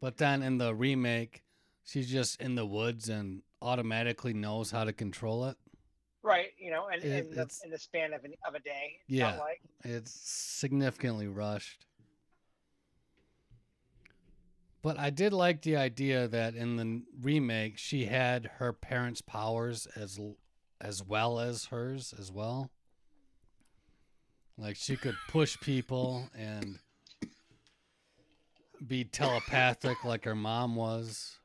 But 0.00 0.16
then 0.16 0.42
in 0.42 0.56
the 0.56 0.74
remake, 0.74 1.42
she's 1.84 2.10
just 2.10 2.40
in 2.40 2.54
the 2.54 2.64
woods 2.64 3.10
and 3.10 3.42
automatically 3.62 4.32
knows 4.34 4.70
how 4.70 4.84
to 4.84 4.92
control 4.92 5.46
it. 5.46 5.56
Right, 6.22 6.48
you 6.58 6.70
know, 6.70 6.88
and 6.88 7.02
It- 7.04 7.26
in, 7.26 7.34
the, 7.34 7.60
in 7.64 7.70
the 7.70 7.78
span 7.78 8.12
of, 8.12 8.24
an, 8.24 8.34
of 8.46 8.54
a 8.54 8.60
day. 8.60 8.98
It's 9.02 9.10
Yeah. 9.18 9.30
Not 9.32 9.38
like 9.38 9.60
It's 9.84 10.10
significantly 10.12 11.28
rushed. 11.28 11.86
But 14.82 14.98
I 14.98 15.10
did 15.10 15.32
like 15.32 15.62
the 15.62 15.76
idea 15.76 16.28
that 16.28 16.54
in 16.54 16.76
the 16.76 17.02
remake 17.20 17.76
she 17.76 18.04
had 18.04 18.46
her 18.58 18.72
parents' 18.72 19.20
powers 19.20 19.86
as 19.96 20.20
as 20.80 21.02
well 21.02 21.40
as 21.40 21.66
hers 21.66 22.14
as 22.16 22.30
well. 22.30 22.70
Like 24.56 24.76
she 24.76 24.96
could 24.96 25.16
push 25.28 25.58
people 25.60 26.28
and 26.36 26.78
be 28.86 29.04
telepathic 29.04 30.04
like 30.04 30.24
her 30.24 30.34
mom 30.36 30.76
was 30.76 31.38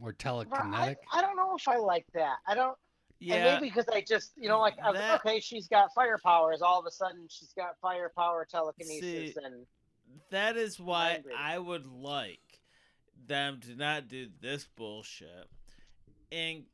or 0.00 0.12
But 0.12 0.26
I, 0.28 0.44
telekinetic. 0.44 0.96
I 1.12 1.20
don't 1.20 1.36
know 1.36 1.54
if 1.56 1.68
I 1.68 1.76
like 1.76 2.06
that. 2.14 2.36
I 2.46 2.54
don't. 2.54 2.76
And 3.20 3.28
Yeah. 3.28 3.54
maybe 3.54 3.68
because 3.68 3.86
I 3.92 4.00
just, 4.00 4.32
you 4.36 4.48
know, 4.48 4.60
like 4.60 4.78
I 4.82 4.90
was 4.90 4.98
like, 4.98 5.08
That- 5.08 5.26
okay, 5.26 5.40
she's 5.40 5.68
got 5.68 5.92
fire 5.94 6.18
powers. 6.24 6.62
All 6.62 6.78
of 6.80 6.86
a 6.86 6.90
sudden, 6.90 7.26
she's 7.28 7.52
got 7.52 7.78
firepower, 7.82 8.46
telekinesis, 8.50 9.00
See, 9.00 9.34
and 9.44 9.66
That 10.30 10.56
is 10.56 10.80
why 10.80 11.12
Mind 11.12 11.24
reading. 11.26 11.40
I 11.40 11.58
would 11.58 11.86
like 11.86 12.60
them 13.26 13.60
to 13.60 13.74
not 13.76 14.08
do 14.08 14.28
this 14.40 14.66
bullshit 14.74 15.48
and 16.32 16.64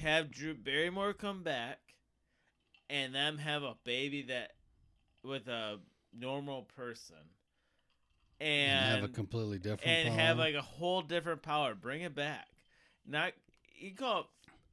have 0.00 0.30
Drew 0.30 0.54
Barrymore 0.54 1.14
come 1.14 1.42
back 1.42 1.78
and 2.90 3.14
them 3.14 3.38
have 3.38 3.62
a 3.62 3.74
baby 3.84 4.22
that 4.22 4.52
with 5.22 5.48
a 5.48 5.80
normal 6.12 6.62
person 6.64 7.16
and 8.44 9.02
have 9.02 9.10
a 9.10 9.12
completely 9.12 9.58
different 9.58 9.86
and 9.86 10.08
power. 10.08 10.18
have 10.18 10.38
like 10.38 10.54
a 10.54 10.62
whole 10.62 11.02
different 11.02 11.42
power. 11.42 11.74
Bring 11.74 12.02
it 12.02 12.14
back. 12.14 12.46
Not 13.06 13.32
you 13.76 13.94
call 13.94 14.20
it 14.20 14.26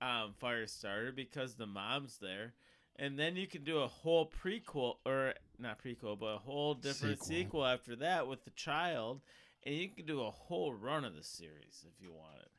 um, 0.06 0.34
Firestarter 0.42 1.16
because 1.16 1.56
the 1.56 1.66
mom's 1.66 2.18
there, 2.18 2.54
and 2.98 3.18
then 3.18 3.36
you 3.36 3.48
can 3.48 3.64
do 3.64 3.80
a 3.80 3.88
whole 3.88 4.30
prequel 4.44 4.96
or 5.06 5.34
not 5.58 5.82
prequel, 5.84 6.20
but 6.20 6.36
a 6.36 6.38
whole 6.38 6.74
different 6.74 7.20
Sequel. 7.20 7.28
sequel, 7.28 7.66
after 7.66 7.96
that 7.98 8.28
with 8.28 8.44
the 8.44 8.52
child, 8.52 9.22
and 9.64 9.76
you 9.76 9.90
can 9.90 10.06
do 10.06 10.22
a 10.22 10.32
whole 10.32 10.74
run 10.74 11.06
of 11.06 11.16
the 11.16 11.24
series 11.24 11.86
if 11.86 12.02
you 12.02 12.12
wanted. 12.12 12.50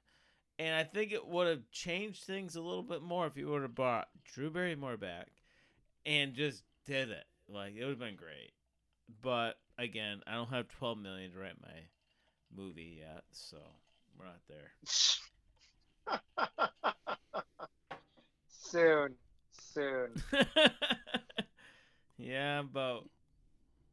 And 0.58 0.74
I 0.74 0.84
think 0.84 1.12
it 1.12 1.26
would 1.26 1.48
have 1.48 1.70
changed 1.70 2.24
things 2.24 2.54
a 2.54 2.60
little 2.60 2.82
bit 2.82 3.02
more 3.02 3.26
if 3.26 3.36
you 3.36 3.48
would 3.48 3.62
have 3.62 3.74
brought 3.74 4.08
Drew 4.24 4.50
Barrymore 4.50 4.96
back 4.96 5.28
and 6.06 6.34
just 6.34 6.62
did 6.86 7.10
it. 7.10 7.24
Like 7.48 7.74
it 7.74 7.80
would 7.80 7.90
have 7.90 7.98
been 7.98 8.16
great. 8.16 8.52
But 9.20 9.58
again, 9.82 10.20
I 10.26 10.34
don't 10.34 10.48
have 10.50 10.68
12 10.68 10.98
million 10.98 11.32
to 11.32 11.38
write 11.38 11.60
my 11.60 11.68
movie 12.54 13.00
yet, 13.00 13.24
so 13.32 13.58
we're 14.18 14.26
not 14.26 14.40
there. 14.48 14.72
soon, 18.48 19.14
soon. 19.72 20.10
yeah, 22.16 22.60
about 22.60 23.08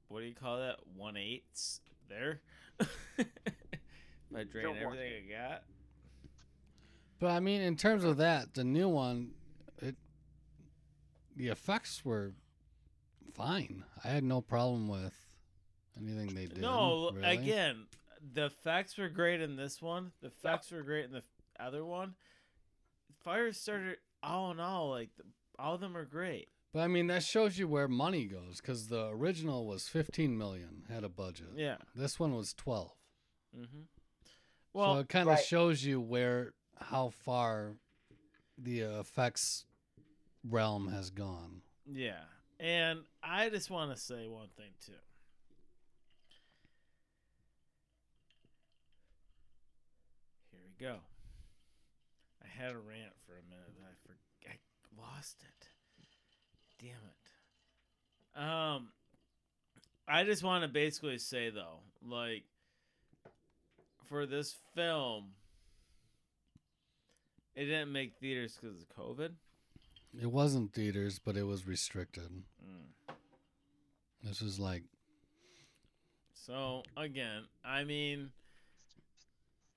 what 0.08 0.20
do 0.22 0.26
you 0.26 0.36
call 0.36 0.60
that? 0.60 0.76
One 0.96 1.18
eighths 1.18 1.82
there. 2.08 2.42
I 2.80 4.44
drain 4.44 4.66
Don't 4.66 4.78
everything 4.78 5.12
I 5.28 5.32
got. 5.32 5.64
But 7.20 7.32
I 7.32 7.40
mean, 7.40 7.62
in 7.62 7.76
terms 7.76 8.04
of 8.04 8.18
that, 8.18 8.54
the 8.54 8.64
new 8.64 8.88
one, 8.88 9.32
it 9.82 9.96
the 11.36 11.48
effects 11.48 12.06
were 12.06 12.34
fine. 13.34 13.84
I 14.04 14.10
had 14.10 14.24
no 14.24 14.42
problem 14.42 14.88
with 14.88 15.28
anything 16.02 16.34
they 16.36 16.45
did. 16.45 16.62
No, 16.62 17.12
really. 17.14 17.38
again, 17.38 17.86
the 18.34 18.45
effects 18.45 18.97
were 18.97 19.10
great 19.10 19.41
in 19.41 19.56
this 19.56 19.82
one. 19.82 20.12
The 20.22 20.28
effects 20.28 20.72
were 20.72 20.84
great 20.84 21.06
in 21.06 21.12
the 21.12 21.24
other 21.60 21.86
one. 21.86 22.16
Firestarter, 23.26 23.95
all 24.24 24.52
in 24.52 24.60
all, 24.60 24.89
like 24.89 25.10
the, 25.18 25.24
all 25.58 25.76
of 25.76 25.82
them 25.82 25.95
are 25.95 26.06
great. 26.06 26.47
But 26.74 26.82
I 26.82 26.88
mean, 26.88 27.08
that 27.08 27.24
shows 27.24 27.58
you 27.58 27.68
where 27.68 27.88
money 27.88 28.26
goes 28.26 28.62
because 28.62 28.88
the 28.88 29.08
original 29.08 29.66
was 29.66 29.88
15 29.88 30.38
million, 30.38 30.84
had 30.89 31.04
a 31.04 31.10
budget. 31.10 31.47
Yeah. 31.56 31.78
This 31.95 32.20
one 32.20 32.36
was 32.36 32.54
12. 32.54 32.91
Mm-hmm. 33.58 33.80
Well, 34.74 34.95
so 34.95 35.00
it 35.00 35.10
kind 35.10 35.28
of 35.28 35.36
right. 35.36 35.43
shows 35.43 35.84
you 35.84 36.00
where 36.00 36.54
how 36.78 37.10
far 37.10 37.74
the 38.58 38.84
uh, 38.84 39.00
effects 39.00 39.66
realm 40.47 40.89
has 40.89 41.10
gone. 41.10 41.62
Yeah. 41.91 42.22
And 42.60 43.00
I 43.24 43.50
just 43.50 43.70
want 43.72 43.95
to 43.95 44.00
say 44.00 44.28
one 44.28 44.50
thing 44.56 44.72
too. 44.86 44.93
Go. 50.80 50.97
I 52.43 52.47
had 52.47 52.71
a 52.71 52.77
rant 52.77 53.13
for 53.25 53.34
a 53.34 53.43
minute, 53.49 53.73
and 53.75 53.86
I 53.86 53.93
for 54.05 54.15
I 54.47 54.55
lost 55.01 55.43
it. 55.43 55.67
Damn 56.80 56.89
it. 56.91 58.41
Um, 58.41 58.89
I 60.07 60.23
just 60.23 60.43
want 60.43 60.63
to 60.63 60.69
basically 60.69 61.17
say 61.17 61.49
though, 61.49 61.80
like, 62.07 62.43
for 64.07 64.25
this 64.25 64.55
film, 64.75 65.32
it 67.55 67.65
didn't 67.65 67.91
make 67.91 68.13
theaters 68.19 68.57
because 68.59 68.77
of 68.82 68.88
COVID. 68.97 69.32
It 70.19 70.32
wasn't 70.32 70.73
theaters, 70.73 71.19
but 71.23 71.38
it 71.38 71.43
was 71.43 71.67
restricted. 71.67 72.32
Mm. 72.63 73.13
This 74.23 74.41
was 74.41 74.59
like 74.59 74.84
So 76.34 76.84
again, 76.97 77.43
I 77.63 77.84
mean, 77.84 78.32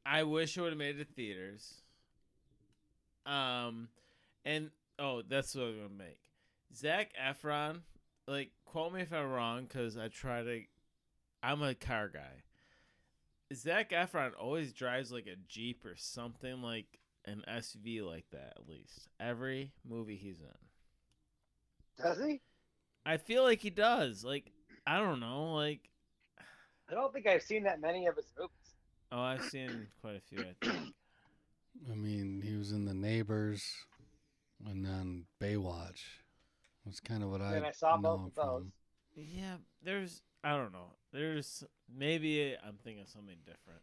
I 0.05 0.25
wish 0.25 0.57
it 0.57 0.61
would 0.61 0.71
have 0.71 0.79
made 0.79 0.99
it 0.99 1.07
to 1.09 1.15
theaters. 1.15 1.83
Um, 3.25 3.89
and 4.45 4.71
oh, 4.99 5.23
that's 5.23 5.55
what 5.55 5.65
I'm 5.65 5.77
gonna 5.77 5.89
make. 5.97 6.19
Zac 6.75 7.13
Efron, 7.21 7.81
like, 8.27 8.51
quote 8.65 8.93
me 8.93 9.03
if 9.03 9.13
I'm 9.13 9.31
wrong, 9.31 9.65
because 9.65 9.97
I 9.97 10.09
try 10.09 10.43
to. 10.43 10.63
I'm 11.43 11.63
a 11.63 11.75
car 11.75 12.09
guy. 12.09 12.43
Zac 13.55 13.91
Efron 13.91 14.33
always 14.39 14.73
drives 14.73 15.13
like 15.13 15.27
a 15.27 15.37
Jeep 15.49 15.85
or 15.85 15.95
something 15.97 16.63
like 16.63 16.99
an 17.25 17.43
SUV 17.49 18.03
like 18.07 18.27
that. 18.33 18.55
At 18.57 18.69
least 18.69 19.09
every 19.21 19.73
movie 19.89 20.17
he's 20.17 20.41
in. 20.41 22.03
Does 22.03 22.19
he? 22.25 22.41
I 23.05 23.17
feel 23.17 23.43
like 23.43 23.61
he 23.61 23.71
does. 23.71 24.25
Like, 24.25 24.53
I 24.87 24.99
don't 24.99 25.21
know. 25.21 25.55
Like, 25.55 25.89
I 26.89 26.95
don't 26.95 27.13
think 27.13 27.27
I've 27.27 27.43
seen 27.43 27.65
that 27.65 27.81
many 27.81 28.07
of 28.07 28.17
his 28.17 28.33
movies. 28.39 28.62
Oh, 29.13 29.21
I've 29.21 29.45
seen 29.45 29.87
quite 30.01 30.17
a 30.17 30.21
few. 30.21 30.41
I 30.41 30.67
think. 30.67 30.95
I 31.91 31.95
mean, 31.95 32.43
he 32.45 32.55
was 32.57 32.73
in 32.73 32.85
The 32.85 32.95
Neighbors 32.95 33.65
and 34.69 34.85
then 34.85 35.25
Baywatch. 35.41 36.01
That's 36.85 37.01
kind 37.01 37.23
of 37.23 37.31
what 37.31 37.41
I 37.41 37.57
And 37.57 37.67
I 37.67 37.71
saw 37.73 37.97
know 37.97 38.03
both 38.03 38.21
him 38.21 38.27
of 38.27 38.35
those. 38.35 38.45
from. 38.63 38.73
Yeah, 39.17 39.55
there's 39.85 40.23
I 40.45 40.57
don't 40.57 40.73
know. 40.73 40.95
There's 41.13 41.63
maybe 41.95 42.57
I'm 42.67 42.77
thinking 42.83 43.03
of 43.03 43.09
something 43.09 43.37
different. 43.47 43.81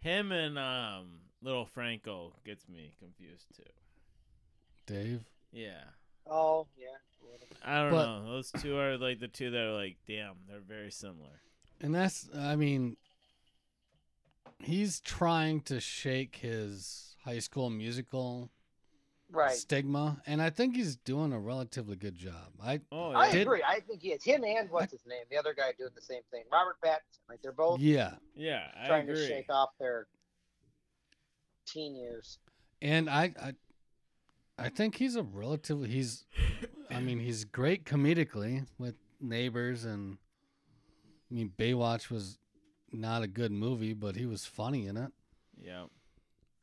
Him 0.00 0.32
and 0.32 0.58
um 0.58 1.20
little 1.42 1.66
Franco 1.66 2.34
gets 2.44 2.68
me 2.68 2.94
confused 2.98 3.46
too. 3.56 3.62
Dave. 4.86 5.22
Yeah. 5.52 5.84
Oh 6.26 6.66
yeah. 6.76 6.88
I 7.64 7.82
don't 7.82 7.90
But- 7.92 8.06
know. 8.24 8.32
Those 8.32 8.50
two 8.50 8.76
are 8.76 8.96
like 8.98 9.20
the 9.20 9.28
two 9.28 9.50
that 9.50 9.60
are 9.60 9.72
like, 9.74 9.96
damn, 10.06 10.34
they're 10.48 10.60
very 10.60 10.90
similar. 10.90 11.40
And 11.80 11.94
that's, 11.94 12.28
I 12.36 12.54
mean, 12.56 12.96
he's 14.62 15.00
trying 15.00 15.60
to 15.62 15.80
shake 15.80 16.36
his 16.36 17.16
high 17.24 17.38
school 17.40 17.70
musical 17.70 18.50
Right. 19.30 19.56
stigma, 19.56 20.20
and 20.26 20.42
I 20.42 20.50
think 20.50 20.76
he's 20.76 20.96
doing 20.96 21.32
a 21.32 21.40
relatively 21.40 21.96
good 21.96 22.14
job. 22.16 22.52
I 22.62 22.80
Oh, 22.92 23.12
I. 23.12 23.32
Did- 23.32 23.42
agree. 23.46 23.62
I 23.66 23.80
think 23.80 24.02
he 24.02 24.12
is. 24.12 24.22
Him 24.22 24.44
and 24.44 24.68
what's 24.70 24.92
his 24.92 25.06
name? 25.06 25.24
The 25.30 25.38
other 25.38 25.54
guy 25.54 25.72
doing 25.78 25.90
the 25.94 26.02
same 26.02 26.20
thing. 26.30 26.44
Robert 26.52 26.76
Pattinson. 26.84 27.18
Like 27.30 27.40
they're 27.40 27.50
both 27.52 27.80
yeah, 27.80 28.16
yeah, 28.34 28.70
I 28.78 28.88
trying 28.88 29.08
agree. 29.08 29.22
to 29.22 29.26
shake 29.26 29.46
off 29.50 29.70
their 29.78 30.06
teen 31.66 31.94
years. 31.94 32.38
and 32.82 33.08
I, 33.08 33.32
I, 33.40 33.54
I 34.58 34.68
think 34.68 34.96
he's 34.96 35.16
a 35.16 35.22
relatively 35.22 35.88
he's, 35.88 36.26
I 36.90 37.00
mean, 37.00 37.18
he's 37.18 37.44
great 37.44 37.84
comedically 37.86 38.66
with 38.78 38.96
Neighbors, 39.20 39.84
and 39.86 40.18
I 41.30 41.34
mean, 41.34 41.52
Baywatch 41.56 42.10
was 42.10 42.38
not 42.92 43.22
a 43.22 43.26
good 43.26 43.52
movie, 43.52 43.94
but 43.94 44.16
he 44.16 44.26
was 44.26 44.44
funny 44.44 44.86
in 44.86 44.96
it. 44.96 45.12
Yeah. 45.60 45.84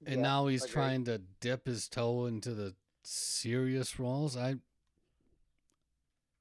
And 0.05 0.15
Yeah, 0.17 0.21
now 0.21 0.47
he's 0.47 0.63
agreed. 0.63 0.73
trying 0.73 1.05
to 1.05 1.17
dip 1.39 1.65
his 1.65 1.87
toe 1.87 2.25
into 2.25 2.53
the 2.53 2.75
serious 3.03 3.99
roles. 3.99 4.37
I 4.37 4.55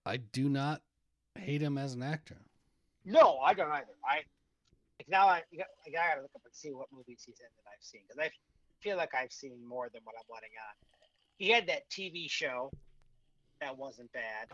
I 0.07 0.17
do 0.19 0.49
not 0.49 0.83
hate 1.35 1.61
him 1.63 1.77
as 1.77 1.95
an 1.95 2.03
actor. 2.03 2.39
No, 3.05 3.39
I 3.39 3.55
don't 3.55 3.71
either. 3.71 3.87
I 4.09 4.17
like 4.99 5.09
now 5.09 5.27
I, 5.29 5.43
I 5.53 5.91
gotta 5.91 6.23
look 6.23 6.31
up 6.35 6.43
and 6.45 6.55
see 6.55 6.73
what 6.73 6.89
movies 6.93 7.23
he's 7.27 7.39
in 7.41 7.47
that 7.57 7.71
I've 7.71 7.83
seen 7.83 8.03
because 8.07 8.19
I 8.19 8.31
feel 8.81 8.97
like 8.97 9.15
I've 9.15 9.33
seen 9.33 9.67
more 9.67 9.89
than 9.93 10.01
what 10.05 10.15
I'm 10.19 10.27
letting 10.33 10.51
on. 10.69 10.75
He 11.37 11.51
had 11.51 11.67
that 11.69 11.89
TV 11.91 12.29
show 12.31 12.71
that 13.61 13.77
wasn't 13.77 14.13
bad 14.13 14.49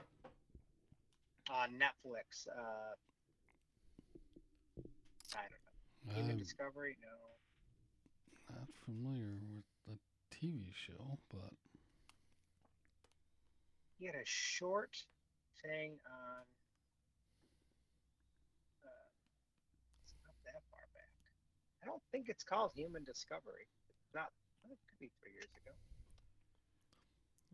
on 1.51 1.71
Netflix. 1.71 2.47
Uh, 2.49 2.95
I 5.35 5.43
don't 5.43 5.65
know. 5.67 6.15
Human 6.15 6.33
I'm 6.33 6.39
Discovery? 6.39 6.97
No. 7.03 8.57
not 8.57 8.69
familiar 8.85 9.33
with 9.55 9.65
the 9.87 9.97
TV 10.37 10.73
show, 10.75 11.19
but 11.33 11.53
He 13.99 14.07
had 14.07 14.15
a 14.17 14.25
short 14.27 14.97
thing 15.63 15.93
on. 16.07 16.43
Uh, 18.85 19.09
it's 20.05 20.15
not 20.27 20.35
that 20.45 20.63
far 20.71 20.81
back. 20.95 21.09
I 21.83 21.87
don't 21.87 22.03
think 22.13 22.29
it's 22.29 22.45
called 22.45 22.73
Human 22.75 23.05
Discovery. 23.05 23.67
It's 24.05 24.15
not. 24.15 24.31
It 24.71 24.79
could 24.89 24.99
be 25.01 25.11
three 25.23 25.33
years 25.33 25.49
ago. 25.65 25.73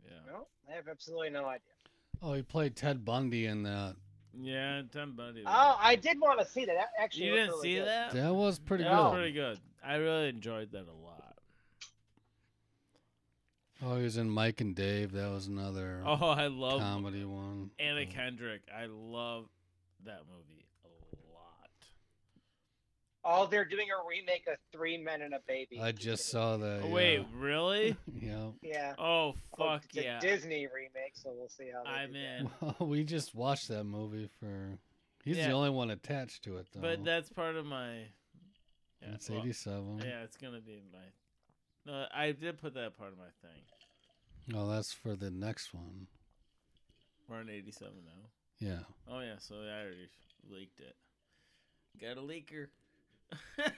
Yeah. 0.05 0.33
No, 0.33 0.47
I 0.71 0.75
have 0.77 0.89
absolutely 0.89 1.31
no 1.31 1.45
idea. 1.47 1.61
oh, 2.23 2.33
he 2.35 2.43
played 2.43 2.75
Ted 2.77 3.05
Bundy 3.05 3.47
in 3.47 3.63
that. 3.65 3.97
Yeah, 4.39 4.83
Tim 4.93 5.15
Bundy. 5.17 5.43
Oh, 5.47 5.77
I 5.81 5.97
did 5.97 6.21
want 6.21 6.39
to 6.41 6.47
see 6.47 6.65
that. 6.65 6.75
That 6.75 6.89
actually, 7.01 7.25
you 7.27 7.31
didn't 7.33 7.49
really 7.51 7.63
see 7.69 7.75
good. 7.77 7.89
that? 7.89 8.13
That 8.13 8.35
was 8.35 8.59
pretty 8.59 8.85
that 8.85 8.93
was 8.93 9.13
good. 9.13 9.17
pretty 9.17 9.33
good. 9.33 9.59
I 9.85 9.95
really 9.97 10.29
enjoyed 10.29 10.73
that 10.73 10.87
a 10.89 11.05
lot. 11.05 11.37
Oh, 13.83 13.97
he 13.97 14.03
was 14.05 14.19
in 14.19 14.29
Mike 14.29 14.61
and 14.61 14.75
Dave. 14.75 15.13
That 15.13 15.31
was 15.31 15.47
another 15.47 16.03
Oh, 16.05 16.27
I 16.29 16.49
love 16.49 16.81
comedy 16.81 17.25
one. 17.25 17.71
Anna. 17.79 18.05
Kendrick. 18.07 18.61
I 18.75 18.87
love 18.87 19.47
that 20.05 20.21
movie 20.31 20.45
a 20.53 20.57
lot. 20.57 20.60
Oh, 23.25 23.47
they're 23.47 23.67
doing 23.67 23.89
a 23.91 24.09
remake 24.09 24.47
of 24.47 24.57
Three 24.73 24.97
Men 24.97 25.21
and 25.23 25.35
a 25.35 25.41
Baby. 25.47 25.79
I 25.81 25.93
just 25.93 26.31
saw 26.31 26.57
that. 26.57 26.81
Oh, 26.83 26.87
yeah. 26.89 26.93
wait, 26.95 27.27
really? 27.35 27.97
Yeah. 28.21 28.47
Yeah. 28.63 28.95
Oh, 28.99 29.35
Oh, 29.59 29.59
fuck 29.59 29.85
it's 29.91 29.99
a 29.99 30.03
yeah. 30.03 30.21
Disney 30.21 30.67
remake, 30.75 31.13
so 31.15 31.31
we'll 31.37 31.49
see 31.51 31.69
how. 31.73 31.83
They 31.85 31.91
I'm 31.91 32.13
do 32.13 32.19
that. 32.19 32.41
in. 32.41 32.51
Well, 32.81 32.89
we 32.89 33.05
just 33.05 33.35
watched 33.35 33.69
that 33.69 33.85
movie 33.85 34.29
for. 34.41 34.79
He's 35.25 35.37
Yeah. 35.37 35.49
the 35.49 35.53
only 35.55 35.71
one 35.71 35.91
attached 35.91 36.45
to 36.45 36.57
it, 36.57 36.67
though. 36.73 36.81
But 36.81 37.05
that's 37.05 37.29
part 37.31 37.57
of 37.57 37.67
my. 37.67 37.97
Yeah, 39.03 39.15
it's 39.15 39.29
well, 39.31 39.41
87. 39.41 39.99
yeah, 39.99 40.23
it's 40.23 40.37
gonna 40.39 40.61
be 40.61 40.81
my. 40.93 40.99
No, 41.87 42.07
I 42.15 42.33
did 42.33 42.59
put 42.59 42.75
that 42.75 42.97
part 42.97 43.13
of 43.13 43.19
my 43.19 43.25
thing. 43.43 44.55
Oh, 44.55 44.69
that's 44.69 44.93
for 44.93 45.15
the 45.17 45.31
next 45.31 45.73
one. 45.75 46.07
We're 47.29 47.37
on 47.39 47.49
87 47.51 47.93
now. 48.05 48.29
Yeah. 48.59 48.81
Oh 49.11 49.21
yeah, 49.21 49.37
so 49.39 49.55
I 49.57 49.83
already 49.83 50.09
leaked 50.51 50.81
it. 50.81 50.97
Got 52.01 52.19
a 52.19 52.21
leaker. 52.23 52.67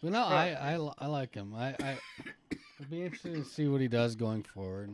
But 0.00 0.12
no, 0.12 0.22
I, 0.24 0.50
I, 0.76 0.90
I 0.98 1.06
like 1.08 1.34
him. 1.34 1.52
I, 1.56 1.74
I 1.80 1.98
it'd 2.78 2.88
be 2.88 3.02
interesting 3.02 3.42
to 3.42 3.48
see 3.48 3.66
what 3.66 3.80
he 3.80 3.88
does 3.88 4.14
going 4.14 4.44
forward. 4.44 4.92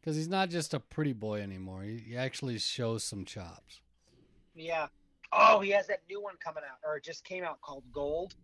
Because 0.00 0.16
he's 0.16 0.28
not 0.28 0.50
just 0.50 0.74
a 0.74 0.80
pretty 0.80 1.14
boy 1.14 1.40
anymore. 1.40 1.82
He, 1.82 1.96
he 2.08 2.16
actually 2.16 2.58
shows 2.58 3.02
some 3.04 3.24
chops. 3.24 3.80
Yeah. 4.54 4.88
Oh, 5.32 5.60
he 5.60 5.70
has 5.70 5.86
that 5.86 6.00
new 6.10 6.22
one 6.22 6.34
coming 6.44 6.62
out, 6.70 6.76
or 6.86 6.98
it 6.98 7.04
just 7.04 7.24
came 7.24 7.42
out 7.42 7.60
called 7.62 7.84
Gold. 7.90 8.34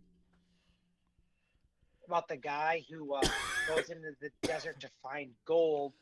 About 2.08 2.28
the 2.28 2.36
guy 2.38 2.82
who 2.90 3.12
uh, 3.14 3.20
goes 3.68 3.90
into 3.90 4.12
the 4.22 4.30
desert 4.42 4.80
to 4.80 4.88
find 5.02 5.30
gold, 5.44 5.92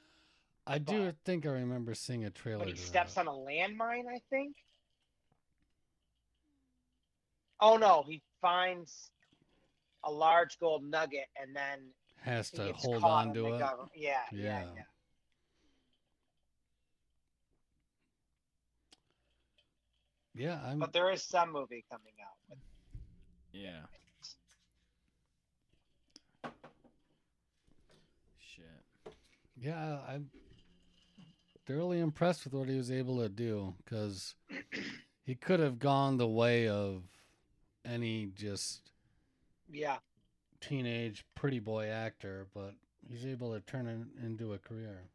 I 0.67 0.79
do 0.79 1.07
But- 1.07 1.17
think 1.25 1.45
I 1.45 1.51
remember 1.51 1.95
seeing 1.95 2.25
a 2.25 2.31
trailer. 2.31 2.61
but 2.65 2.69
he 2.69 2.77
steps 2.77 3.15
that. 3.15 3.27
on 3.27 3.27
a 3.27 3.37
landmine. 3.37 4.05
I 4.09 4.21
think. 4.31 4.55
Oh 7.61 7.77
no, 7.77 8.05
he 8.07 8.23
finds 8.41 9.11
a 10.05 10.11
large 10.11 10.59
gold 10.59 10.83
nugget, 10.85 11.27
and 11.41 11.55
then 11.55 11.79
Has 12.23 12.51
to 12.53 12.73
hold 12.73 13.05
on 13.05 13.35
to 13.35 13.55
it. 13.55 13.59
government- 13.59 13.93
Yeah, 13.95 14.23
yeah, 14.33 14.43
Yeah. 14.43 14.73
yeah. 14.77 14.83
Yeah, 20.35 20.61
I'm. 20.65 20.79
But 20.79 20.93
there 20.93 21.11
is 21.11 21.23
some 21.23 21.53
movie 21.53 21.85
coming 21.91 22.13
out. 22.23 22.37
With 22.49 22.59
yeah. 23.53 23.81
Shit. 28.39 29.15
Yeah, 29.61 29.99
I'm 30.09 30.31
thoroughly 31.67 32.01
impressed 32.01 32.45
with 32.45 32.55
what 32.55 32.69
he 32.69 32.77
was 32.77 32.91
able 32.91 33.19
to 33.19 33.29
do 33.29 33.75
because 33.85 34.35
he 35.25 35.35
could 35.35 35.61
have 35.61 35.79
gone 35.79 36.17
the 36.17 36.29
way 36.29 36.69
of 36.69 37.03
any 37.91 38.27
just 38.35 38.93
yeah, 39.71 39.99
teenage 40.61 41.25
pretty 41.35 41.59
boy 41.59 41.87
actor, 41.89 42.47
but 42.55 42.75
he's 43.09 43.27
able 43.27 43.53
to 43.55 43.61
turn 43.61 43.87
it 43.87 44.25
into 44.25 44.53
a 44.53 44.59
career. 44.59 45.09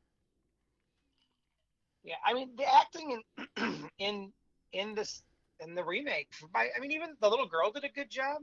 yeah. 2.04 2.16
I 2.26 2.34
mean, 2.34 2.52
the 2.58 2.66
acting 2.72 3.22
in 3.58 3.90
in 4.00 4.34
in 4.74 4.96
this 4.96 5.24
in 5.60 5.76
the 5.76 5.84
remake. 5.84 6.30
I 6.54 6.70
I 6.76 6.80
mean, 6.80 6.92
even 6.92 7.16
the 7.22 7.30
little 7.30 7.48
girl 7.48 7.72
did 7.72 7.84
a 7.84 7.90
good 7.90 8.10
job. 8.10 8.42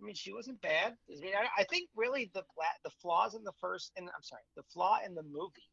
I 0.00 0.04
mean, 0.04 0.14
she 0.14 0.32
wasn't 0.32 0.60
bad. 0.60 0.94
I 1.10 1.20
mean, 1.20 1.32
I, 1.34 1.62
I 1.62 1.64
think 1.64 1.88
really 1.96 2.30
the 2.34 2.44
the 2.84 2.90
flaws 3.02 3.34
in 3.34 3.42
the 3.44 3.52
first, 3.60 3.92
and 3.96 4.08
I'm 4.08 4.22
sorry, 4.22 4.42
the 4.56 4.62
flaw 4.72 4.98
in 5.04 5.14
the 5.14 5.24
movie 5.24 5.70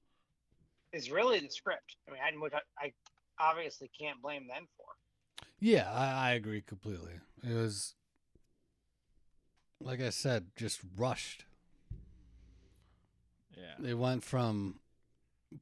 is 0.94 1.12
really 1.12 1.40
the 1.40 1.50
script. 1.50 1.98
I 2.08 2.12
mean, 2.12 2.22
I, 2.24 2.86
I 2.86 2.94
obviously 3.40 3.92
can't 4.00 4.22
blame 4.22 4.48
them 4.48 4.68
for. 4.78 4.86
Yeah, 5.60 5.90
I, 5.92 6.30
I 6.30 6.34
agree 6.34 6.62
completely. 6.62 7.14
It 7.44 7.54
was, 7.54 7.96
like 9.80 10.02
I 10.02 10.10
said, 10.10 10.48
just 10.56 10.82
rushed. 10.98 11.46
Yeah. 13.56 13.74
They 13.80 13.94
went 13.94 14.24
from, 14.24 14.80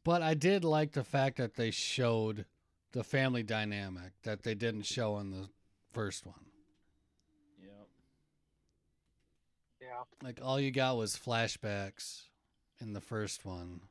but 0.03 0.21
I 0.21 0.33
did 0.33 0.63
like 0.63 0.93
the 0.93 1.03
fact 1.03 1.37
that 1.37 1.55
they 1.55 1.71
showed 1.71 2.45
the 2.91 3.03
family 3.03 3.43
dynamic 3.43 4.13
that 4.23 4.43
they 4.43 4.55
didn't 4.55 4.83
show 4.85 5.17
in 5.19 5.31
the 5.31 5.49
first 5.93 6.25
one. 6.25 6.45
Yep. 7.61 7.87
Yeah. 9.81 10.03
Like 10.23 10.39
all 10.43 10.59
you 10.59 10.71
got 10.71 10.97
was 10.97 11.15
flashbacks 11.15 12.23
in 12.79 12.93
the 12.93 13.01
first 13.01 13.45
one, 13.45 13.81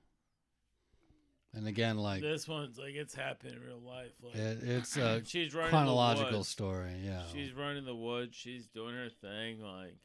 and 1.55 1.67
again, 1.69 1.99
like 1.99 2.23
This 2.23 2.49
one's 2.49 2.79
like 2.79 2.95
it's 2.95 3.15
happened 3.15 3.55
in 3.55 3.63
real 3.63 3.81
life. 3.81 4.13
Like 4.23 4.37
it, 4.37 4.59
it's 4.63 4.97
a 4.97 5.23
she's 5.27 5.55
running 5.55 5.71
chronological 5.71 6.45
story. 6.45 6.95
Yeah, 7.05 7.23
She's 7.33 7.53
running 7.53 7.85
the 7.85 7.95
woods. 7.95 8.35
She's 8.37 8.67
doing 8.67 8.95
her 8.95 9.09
thing. 9.11 9.61
Like, 9.61 9.97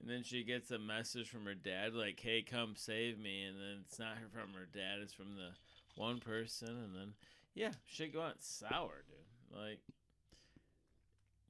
and 0.00 0.10
then 0.10 0.22
she 0.22 0.44
gets 0.44 0.70
a 0.70 0.78
message 0.78 1.28
from 1.30 1.44
her 1.46 1.54
dad, 1.54 1.94
like, 1.94 2.20
"Hey, 2.20 2.42
come 2.42 2.74
save 2.76 3.18
me." 3.18 3.44
And 3.44 3.56
then 3.56 3.84
it's 3.86 3.98
not 3.98 4.16
from 4.32 4.52
her 4.54 4.66
dad; 4.72 4.98
it's 5.02 5.14
from 5.14 5.36
the 5.36 5.50
one 5.96 6.20
person. 6.20 6.68
And 6.68 6.94
then, 6.94 7.12
yeah, 7.54 7.72
shit 7.86 8.12
go 8.12 8.22
out 8.22 8.42
sour, 8.42 9.04
dude. 9.08 9.58
Like, 9.58 9.80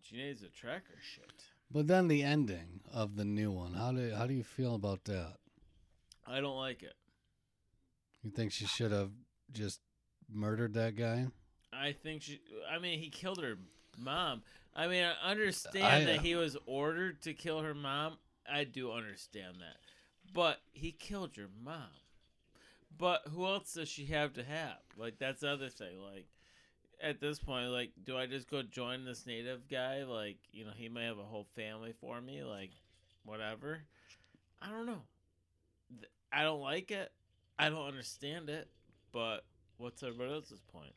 she 0.03 0.17
needs 0.17 0.43
a 0.43 0.49
tracker 0.49 0.99
shit. 1.03 1.33
but 1.71 1.87
then 1.87 2.09
the 2.09 2.23
ending 2.23 2.81
of 2.93 3.17
the 3.17 3.25
new 3.25 3.51
one. 3.51 3.73
How 3.75 3.91
do 3.93 4.13
how 4.15 4.27
do 4.27 4.35
you 4.35 4.45
feel 4.45 4.75
about 4.75 5.05
that? 5.05 5.37
I 6.27 6.41
don't 6.41 6.57
like 6.57 6.83
it. 6.83 6.95
You 8.25 8.31
think 8.31 8.53
she 8.53 8.67
should 8.67 8.91
have 8.91 9.11
just 9.53 9.81
murdered 10.33 10.75
that 10.75 10.97
guy? 10.97 11.27
I 11.73 11.93
think 11.93 12.23
she. 12.23 12.41
I 12.71 12.79
mean, 12.79 12.99
he 12.99 13.11
killed 13.11 13.43
her 13.43 13.57
mom. 13.99 14.43
I 14.75 14.89
mean, 14.89 15.05
I 15.05 15.31
understand 15.31 15.87
I- 15.87 16.03
uh, 16.03 16.07
that 16.07 16.21
he 16.23 16.35
was 16.35 16.57
ordered 16.67 17.21
to 17.23 17.35
kill 17.35 17.61
her 17.61 17.75
mom. 17.75 18.17
I 18.51 18.65
do 18.65 18.93
understand 18.93 19.57
that, 19.61 19.77
but 20.33 20.59
he 20.73 20.93
killed 20.93 21.37
your 21.37 21.49
mom. 21.63 21.91
But 22.97 23.23
who 23.33 23.47
else 23.47 23.75
does 23.75 23.89
she 23.89 24.07
have 24.07 24.35
to 24.35 24.45
have? 24.45 24.79
Like 24.97 25.19
that's 25.19 25.41
the 25.41 25.51
other 25.51 25.69
thing. 25.69 26.01
Like 26.01 26.27
at 27.03 27.21
this 27.21 27.39
point, 27.39 27.71
like, 27.71 27.91
do 28.05 28.17
I 28.17 28.27
just 28.27 28.51
go 28.51 28.63
join 28.63 29.05
this 29.05 29.27
native 29.27 29.69
guy? 29.69 30.05
Like, 30.05 30.39
you 30.53 30.65
know, 30.65 30.71
he 30.75 30.89
may 30.89 31.05
have 31.05 31.19
a 31.19 31.25
whole 31.25 31.47
family 31.57 31.93
for 32.01 32.21
me. 32.21 32.43
Like, 32.45 32.71
whatever. 33.25 33.81
I 34.63 34.71
don't 34.71 34.87
know. 34.87 35.03
I 36.33 36.43
don't 36.43 36.61
like 36.61 36.91
it. 36.91 37.13
I 37.59 37.69
don't 37.69 37.87
understand 37.87 38.51
it. 38.51 38.69
But 39.13 39.45
what's 39.79 40.03
everybody 40.03 40.33
else's 40.33 40.61
point? 40.73 40.93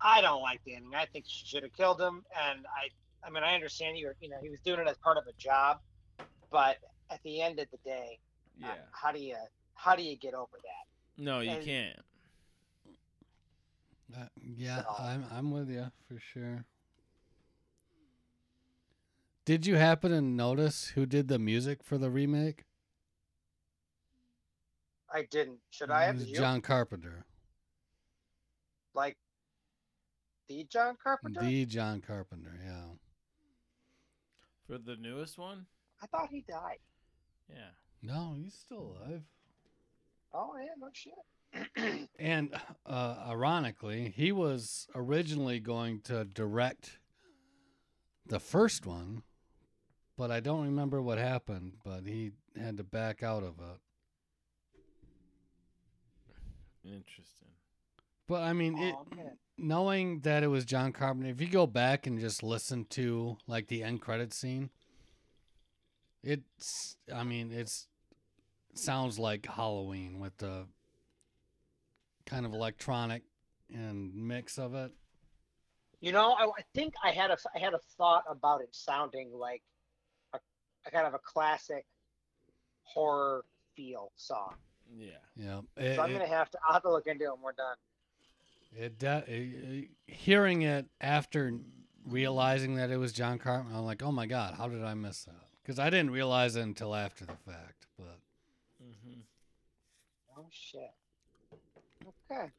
I 0.00 0.20
don't 0.20 0.42
like 0.42 0.60
the 0.64 0.74
ending. 0.76 0.94
I 0.94 1.06
think 1.06 1.24
she 1.28 1.46
should 1.46 1.62
have 1.62 1.72
killed 1.72 2.00
him. 2.00 2.24
And 2.48 2.66
I, 2.66 3.26
I 3.26 3.30
mean, 3.30 3.44
I 3.44 3.54
understand 3.54 3.96
you. 3.98 4.10
You 4.20 4.28
know, 4.30 4.36
he 4.42 4.50
was 4.50 4.60
doing 4.60 4.80
it 4.80 4.88
as 4.88 4.96
part 4.98 5.16
of 5.16 5.24
a 5.28 5.32
job, 5.38 5.78
but 6.50 6.76
at 7.10 7.22
the 7.22 7.40
end 7.40 7.58
of 7.60 7.66
the 7.70 7.78
day, 7.84 8.18
uh, 8.62 8.66
Yeah. 8.68 8.74
how 8.92 9.12
do 9.12 9.20
you 9.20 9.36
how 9.74 9.96
do 9.96 10.02
you 10.02 10.16
get 10.16 10.34
over 10.34 10.56
that? 10.62 11.22
No, 11.22 11.40
you 11.40 11.50
And- 11.50 11.64
can't. 11.64 11.98
Uh, 14.16 14.26
yeah, 14.40 14.82
So- 14.82 14.94
I'm 14.98 15.24
I'm 15.30 15.50
with 15.50 15.70
you 15.70 15.90
for 16.06 16.18
sure. 16.20 16.64
Did 19.44 19.66
you 19.66 19.76
happen 19.76 20.10
to 20.12 20.20
notice 20.20 20.88
who 20.90 21.04
did 21.06 21.26
the 21.28 21.38
music 21.38 21.82
for 21.82 21.98
the 21.98 22.10
remake? 22.10 22.64
I 25.12 25.26
didn't. 25.30 25.58
Should 25.70 25.90
I 25.90 26.04
It 26.04 26.06
have 26.06 26.14
was 26.16 26.28
you? 26.28 26.36
John 26.36 26.60
Carpenter. 26.60 27.24
like 28.94 29.16
the 30.48 30.64
John 30.64 30.96
Carpenter? 31.02 31.40
The 31.40 31.66
John 31.66 32.00
Carpenter, 32.00 32.58
yeah. 32.64 32.84
For 34.66 34.78
the 34.78 34.96
newest 34.96 35.38
one? 35.38 35.66
I 36.02 36.06
thought 36.06 36.28
he 36.30 36.44
died. 36.48 36.78
Yeah. 37.48 37.70
No, 38.02 38.34
he's 38.36 38.54
still 38.54 38.96
alive. 39.06 39.22
Oh 40.34 40.52
yeah, 40.58 40.74
no 40.78 40.88
shit. 40.92 42.08
And 42.18 42.54
uh, 42.86 43.16
ironically, 43.28 44.12
he 44.16 44.32
was 44.32 44.86
originally 44.94 45.60
going 45.60 46.00
to 46.02 46.24
direct 46.24 46.98
the 48.26 48.40
first 48.40 48.86
one, 48.86 49.22
but 50.16 50.30
I 50.30 50.40
don't 50.40 50.62
remember 50.64 51.02
what 51.02 51.18
happened. 51.18 51.74
But 51.84 52.06
he 52.06 52.30
had 52.58 52.78
to 52.78 52.84
back 52.84 53.22
out 53.22 53.42
of 53.42 53.58
it. 53.58 53.80
Interesting. 56.84 57.48
But 58.28 58.42
I 58.42 58.52
mean, 58.52 58.78
it, 58.78 58.94
Oh, 58.96 59.06
okay. 59.12 59.30
knowing 59.58 60.20
that 60.20 60.42
it 60.42 60.48
was 60.48 60.64
John 60.64 60.92
Carpenter, 60.92 61.30
if 61.30 61.40
you 61.40 61.48
go 61.48 61.66
back 61.66 62.06
and 62.06 62.18
just 62.18 62.42
listen 62.42 62.84
to 62.90 63.36
like 63.46 63.68
the 63.68 63.82
end 63.82 64.00
credit 64.00 64.32
scene, 64.32 64.70
it's 66.22 66.96
I 67.12 67.24
mean, 67.24 67.52
it's 67.52 67.88
it 68.70 68.78
sounds 68.78 69.18
like 69.18 69.46
Halloween 69.46 70.18
with 70.18 70.36
the 70.38 70.66
kind 72.26 72.46
of 72.46 72.52
electronic 72.54 73.22
and 73.72 74.14
mix 74.14 74.58
of 74.58 74.74
it. 74.74 74.92
You 76.00 76.12
know, 76.12 76.32
I, 76.32 76.44
I 76.44 76.62
think 76.74 76.94
I 77.04 77.10
had 77.10 77.30
a 77.30 77.36
I 77.54 77.58
had 77.58 77.74
a 77.74 77.80
thought 77.96 78.24
about 78.28 78.60
it 78.60 78.70
sounding 78.72 79.32
like 79.32 79.62
a, 80.32 80.38
a 80.86 80.90
kind 80.90 81.06
of 81.06 81.14
a 81.14 81.18
classic 81.18 81.84
horror 82.84 83.44
feel 83.76 84.12
song. 84.16 84.54
Yeah. 84.96 85.10
Yeah. 85.36 85.60
It, 85.76 85.96
So 85.96 86.02
I'm 86.02 86.12
gonna 86.12 86.26
have 86.26 86.50
to 86.50 86.58
I'll 86.66 86.74
have 86.74 86.82
to 86.82 86.90
look 86.90 87.06
into 87.06 87.24
it 87.24 87.32
when 87.32 87.42
we're 87.42 87.52
done. 87.52 87.76
it 88.76 88.98
de- 88.98 89.24
it- 89.26 89.88
hearing 90.06 90.62
it 90.62 90.86
after 91.00 91.52
realizing 92.06 92.76
that 92.76 92.90
it 92.90 92.96
was 92.96 93.12
John 93.12 93.38
Carpenter, 93.38 93.76
I'm 93.76 93.84
like, 93.84 94.02
oh 94.02 94.12
my 94.12 94.26
god, 94.26 94.54
how 94.54 94.68
did 94.68 94.82
I 94.84 94.94
miss 94.94 95.24
that? 95.24 95.34
Because 95.62 95.78
I 95.78 95.90
didn't 95.90 96.10
realize 96.10 96.56
it 96.56 96.62
until 96.62 96.94
after 96.94 97.24
the 97.24 97.36
fact. 97.46 97.86
But 97.98 98.18
Mm-hmm. 98.82 99.20
Oh 100.38 100.46
shit. 100.50 100.90
Okay. 102.30 102.50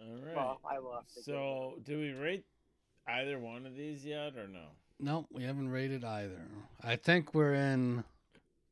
All 0.00 0.16
right. 0.26 0.36
Well, 0.36 0.60
I 0.68 0.78
will 0.78 0.94
have 0.94 1.08
to 1.08 1.14
give 1.16 1.24
so, 1.24 1.78
do 1.84 1.98
we 1.98 2.10
rate 2.12 2.44
either 3.06 3.38
one 3.38 3.66
of 3.66 3.76
these 3.76 4.04
yet 4.04 4.36
or 4.36 4.48
no? 4.48 4.66
No, 5.00 5.26
we 5.32 5.44
haven't 5.44 5.68
rated 5.70 6.04
either. 6.04 6.40
I 6.82 6.96
think 6.96 7.34
we're 7.34 7.54
in 7.54 8.04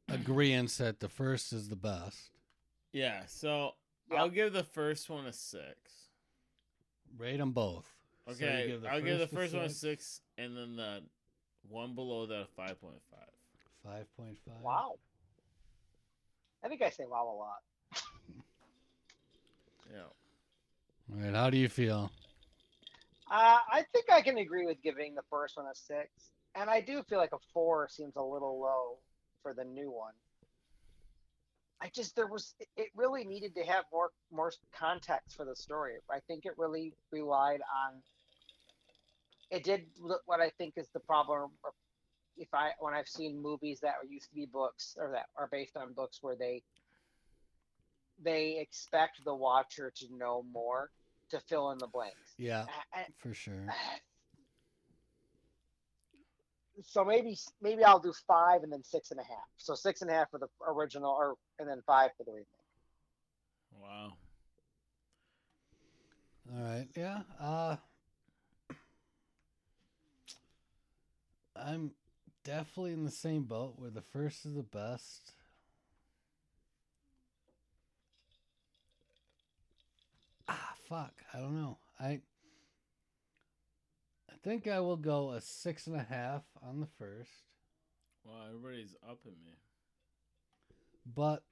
agreement 0.08 0.70
that 0.78 1.00
the 1.00 1.08
first 1.08 1.52
is 1.52 1.68
the 1.68 1.76
best. 1.76 2.30
Yeah. 2.92 3.22
So, 3.26 3.72
Yeah. 4.10 4.18
I'll 4.20 4.28
give 4.30 4.52
the 4.52 4.64
first 4.64 5.08
one 5.08 5.26
a 5.26 5.32
six. 5.32 5.76
Rate 7.16 7.36
them 7.38 7.52
both. 7.52 7.86
So 8.26 8.32
Okay. 8.32 8.66
give 8.68 8.82
the 8.82 8.88
I'll 8.90 9.00
give 9.00 9.18
the 9.18 9.26
first 9.28 9.54
a 9.54 9.56
one 9.58 9.66
a 9.66 9.68
six? 9.68 9.80
six, 9.80 10.20
and 10.38 10.56
then 10.56 10.76
the 10.76 11.02
one 11.68 11.94
below 11.94 12.26
that 12.26 12.34
a 12.42 12.46
five 12.46 12.80
point 12.80 13.00
five. 13.10 13.28
Five 13.84 14.16
point 14.16 14.38
five. 14.38 14.60
Wow. 14.62 14.98
I 16.62 16.68
think 16.68 16.82
I 16.82 16.90
say 16.90 17.04
wow 17.06 17.24
a 17.28 17.36
lot. 17.36 17.62
Yeah. 19.92 20.02
All 21.12 21.20
right. 21.24 21.34
How 21.34 21.50
do 21.50 21.56
you 21.56 21.68
feel? 21.68 22.12
Uh, 23.30 23.58
I 23.72 23.84
think 23.92 24.06
I 24.10 24.22
can 24.22 24.38
agree 24.38 24.66
with 24.66 24.82
giving 24.82 25.14
the 25.14 25.22
first 25.30 25.56
one 25.56 25.66
a 25.66 25.74
six, 25.74 26.10
and 26.56 26.68
I 26.68 26.80
do 26.80 27.02
feel 27.04 27.18
like 27.18 27.32
a 27.32 27.38
four 27.54 27.88
seems 27.88 28.16
a 28.16 28.22
little 28.22 28.60
low 28.60 28.98
for 29.42 29.54
the 29.54 29.64
new 29.64 29.90
one. 29.90 30.14
I 31.80 31.88
just 31.94 32.16
there 32.16 32.26
was 32.26 32.54
it- 32.76 32.90
really 32.96 33.24
needed 33.24 33.54
to 33.54 33.64
have 33.64 33.84
more 33.92 34.10
more 34.32 34.52
context 34.72 35.36
for 35.36 35.44
the 35.44 35.54
story. 35.54 35.96
I 36.10 36.20
think 36.26 36.44
it 36.44 36.58
really 36.58 36.92
relied 37.12 37.60
on. 37.62 38.02
It 39.50 39.62
did 39.64 39.86
what 40.26 40.40
I 40.40 40.50
think 40.50 40.74
is 40.76 40.88
the 40.90 41.00
problem. 41.00 41.52
If 42.36 42.52
I 42.52 42.72
when 42.80 42.94
I've 42.94 43.08
seen 43.08 43.40
movies 43.40 43.80
that 43.80 43.94
used 44.08 44.28
to 44.30 44.34
be 44.34 44.46
books 44.46 44.96
or 44.98 45.12
that 45.12 45.26
are 45.36 45.48
based 45.50 45.76
on 45.76 45.92
books 45.92 46.18
where 46.20 46.36
they 46.36 46.62
they 48.22 48.58
expect 48.58 49.24
the 49.24 49.34
watcher 49.34 49.92
to 49.96 50.16
know 50.16 50.42
more 50.52 50.90
to 51.30 51.40
fill 51.40 51.70
in 51.72 51.78
the 51.78 51.86
blanks. 51.86 52.34
Yeah, 52.36 52.66
I- 52.92 53.00
I- 53.00 53.06
for 53.18 53.32
sure. 53.34 53.66
Uh, 53.68 53.72
so 56.82 57.04
maybe 57.04 57.36
maybe 57.60 57.84
I'll 57.84 57.98
do 57.98 58.12
five 58.26 58.62
and 58.62 58.72
then 58.72 58.82
six 58.84 59.10
and 59.10 59.20
a 59.20 59.22
half. 59.24 59.48
So 59.56 59.74
six 59.74 60.00
and 60.02 60.10
a 60.10 60.14
half 60.14 60.30
for 60.30 60.38
the 60.38 60.48
original, 60.66 61.10
or 61.10 61.36
and 61.58 61.68
then 61.68 61.82
five 61.86 62.10
for 62.16 62.24
the 62.24 62.32
remake. 62.32 62.46
Wow. 63.78 64.12
All 66.52 66.62
right. 66.62 66.88
Yeah. 66.96 67.22
Uh 67.38 67.76
I'm 71.54 71.90
definitely 72.44 72.92
in 72.94 73.04
the 73.04 73.10
same 73.10 73.42
boat 73.42 73.74
where 73.76 73.90
the 73.90 74.00
first 74.00 74.46
is 74.46 74.54
the 74.54 74.62
best. 74.62 75.32
Fuck, 80.90 81.14
I 81.32 81.38
don't 81.38 81.54
know. 81.54 81.78
I 81.98 82.20
I 84.28 84.34
think 84.42 84.66
I 84.68 84.80
will 84.80 84.96
go 84.96 85.30
a 85.30 85.40
six 85.40 85.86
and 85.86 85.96
a 85.96 86.02
half 86.02 86.42
on 86.62 86.80
the 86.80 86.86
first, 86.98 87.30
Well, 88.24 88.36
everybody's 88.48 88.96
up 89.08 89.20
at 89.26 89.32
me. 89.32 89.54
but 91.14 91.42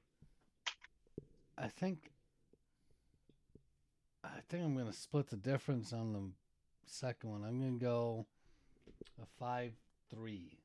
I 1.56 1.68
think 1.68 2.12
I 4.24 4.40
think 4.48 4.64
I'm 4.64 4.76
gonna 4.76 4.92
split 4.92 5.28
the 5.28 5.36
difference 5.36 5.92
on 5.92 6.12
the 6.12 6.30
second 6.86 7.30
one. 7.30 7.44
I'm 7.44 7.58
gonna 7.60 7.78
go 7.78 8.26
a 9.22 9.26
five 9.38 9.72
three. 10.10 10.58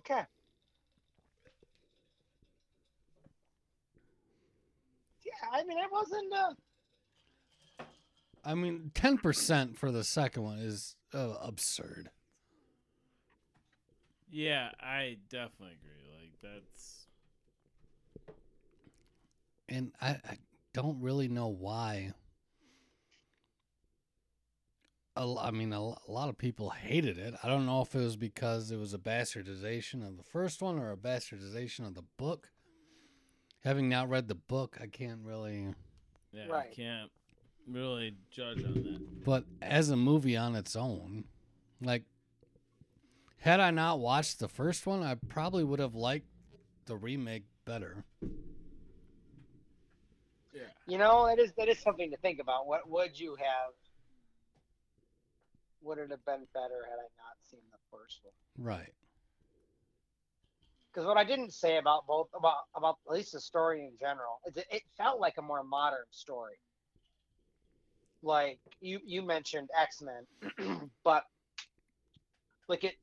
Okay. 0.00 0.22
I 5.52 5.64
mean, 5.64 5.78
it 5.78 5.90
wasn't. 5.90 6.32
Uh, 6.32 7.84
I 8.44 8.54
mean, 8.54 8.90
ten 8.94 9.18
percent 9.18 9.76
for 9.76 9.90
the 9.90 10.04
second 10.04 10.42
one 10.42 10.58
is 10.58 10.96
uh, 11.12 11.34
absurd. 11.42 12.10
Yeah, 14.30 14.70
I 14.80 15.18
definitely 15.30 15.76
agree. 15.80 16.04
Like 16.20 16.32
that's 16.42 17.06
and 19.68 19.92
I, 20.00 20.10
I 20.10 20.38
don't 20.72 21.00
really 21.00 21.28
know 21.28 21.48
why. 21.48 22.12
A 25.16 25.20
l- 25.20 25.38
I 25.38 25.50
mean, 25.50 25.72
a 25.72 25.80
lot 26.10 26.28
of 26.28 26.38
people 26.38 26.70
hated 26.70 27.18
it. 27.18 27.34
I 27.42 27.48
don't 27.48 27.66
know 27.66 27.80
if 27.82 27.94
it 27.94 27.98
was 27.98 28.16
because 28.16 28.70
it 28.70 28.78
was 28.78 28.94
a 28.94 28.98
bastardization 28.98 30.06
of 30.06 30.16
the 30.16 30.22
first 30.22 30.62
one 30.62 30.78
or 30.78 30.92
a 30.92 30.96
bastardization 30.96 31.86
of 31.86 31.94
the 31.94 32.04
book. 32.16 32.50
Having 33.64 33.88
not 33.88 34.08
read 34.08 34.28
the 34.28 34.34
book, 34.34 34.78
I 34.80 34.86
can't 34.86 35.20
really. 35.24 35.74
yeah, 36.32 36.46
Right. 36.48 36.68
I 36.70 36.74
can't 36.74 37.10
really 37.66 38.14
judge 38.30 38.64
on 38.64 38.74
that. 38.74 39.24
But 39.24 39.44
as 39.60 39.90
a 39.90 39.96
movie 39.96 40.36
on 40.36 40.54
its 40.54 40.76
own, 40.76 41.24
like, 41.80 42.04
had 43.38 43.60
I 43.60 43.70
not 43.70 44.00
watched 44.00 44.38
the 44.38 44.48
first 44.48 44.86
one, 44.86 45.02
I 45.02 45.16
probably 45.28 45.64
would 45.64 45.80
have 45.80 45.94
liked 45.94 46.26
the 46.86 46.96
remake 46.96 47.44
better. 47.64 48.04
Yeah. 50.52 50.62
you 50.86 50.98
know, 50.98 51.26
that 51.26 51.38
is 51.38 51.52
that 51.58 51.68
is 51.68 51.78
something 51.78 52.10
to 52.10 52.16
think 52.16 52.40
about. 52.40 52.66
What 52.66 52.88
would 52.88 53.18
you 53.18 53.36
have? 53.36 53.74
Would 55.82 55.98
it 55.98 56.10
have 56.10 56.24
been 56.24 56.46
better 56.52 56.84
had 56.88 56.98
I 56.98 57.08
not 57.16 57.36
seen 57.48 57.60
the 57.70 57.78
first 57.96 58.20
one? 58.24 58.66
Right. 58.66 58.92
Because 60.98 61.06
what 61.06 61.16
I 61.16 61.22
didn't 61.22 61.52
say 61.52 61.78
about 61.78 62.08
both 62.08 62.26
about 62.34 62.56
about 62.74 62.96
at 63.06 63.12
least 63.12 63.30
the 63.30 63.40
story 63.40 63.84
in 63.84 63.92
general, 64.00 64.40
it, 64.44 64.66
it 64.68 64.82
felt 64.96 65.20
like 65.20 65.34
a 65.38 65.42
more 65.42 65.62
modern 65.62 66.06
story. 66.10 66.56
Like 68.20 68.58
you 68.80 68.98
you 69.04 69.22
mentioned 69.22 69.70
X 69.80 70.02
Men, 70.02 70.90
but 71.04 71.22
like 72.66 72.82
it, 72.82 72.96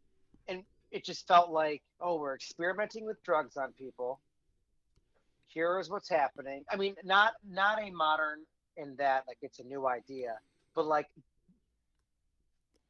and 0.49 0.65
it 0.91 1.05
just 1.05 1.25
felt 1.25 1.51
like 1.51 1.83
oh 2.01 2.19
we're 2.19 2.35
experimenting 2.35 3.05
with 3.05 3.23
drugs 3.23 3.55
on 3.55 3.71
people. 3.79 4.19
Here 5.47 5.79
is 5.79 5.89
what's 5.89 6.09
happening. 6.09 6.65
I 6.69 6.75
mean, 6.75 6.95
not 7.05 7.35
not 7.49 7.81
a 7.81 7.89
modern 7.91 8.39
in 8.75 8.97
that 8.97 9.23
like 9.25 9.37
it's 9.41 9.59
a 9.59 9.63
new 9.63 9.87
idea, 9.87 10.35
but 10.75 10.85
like 10.85 11.07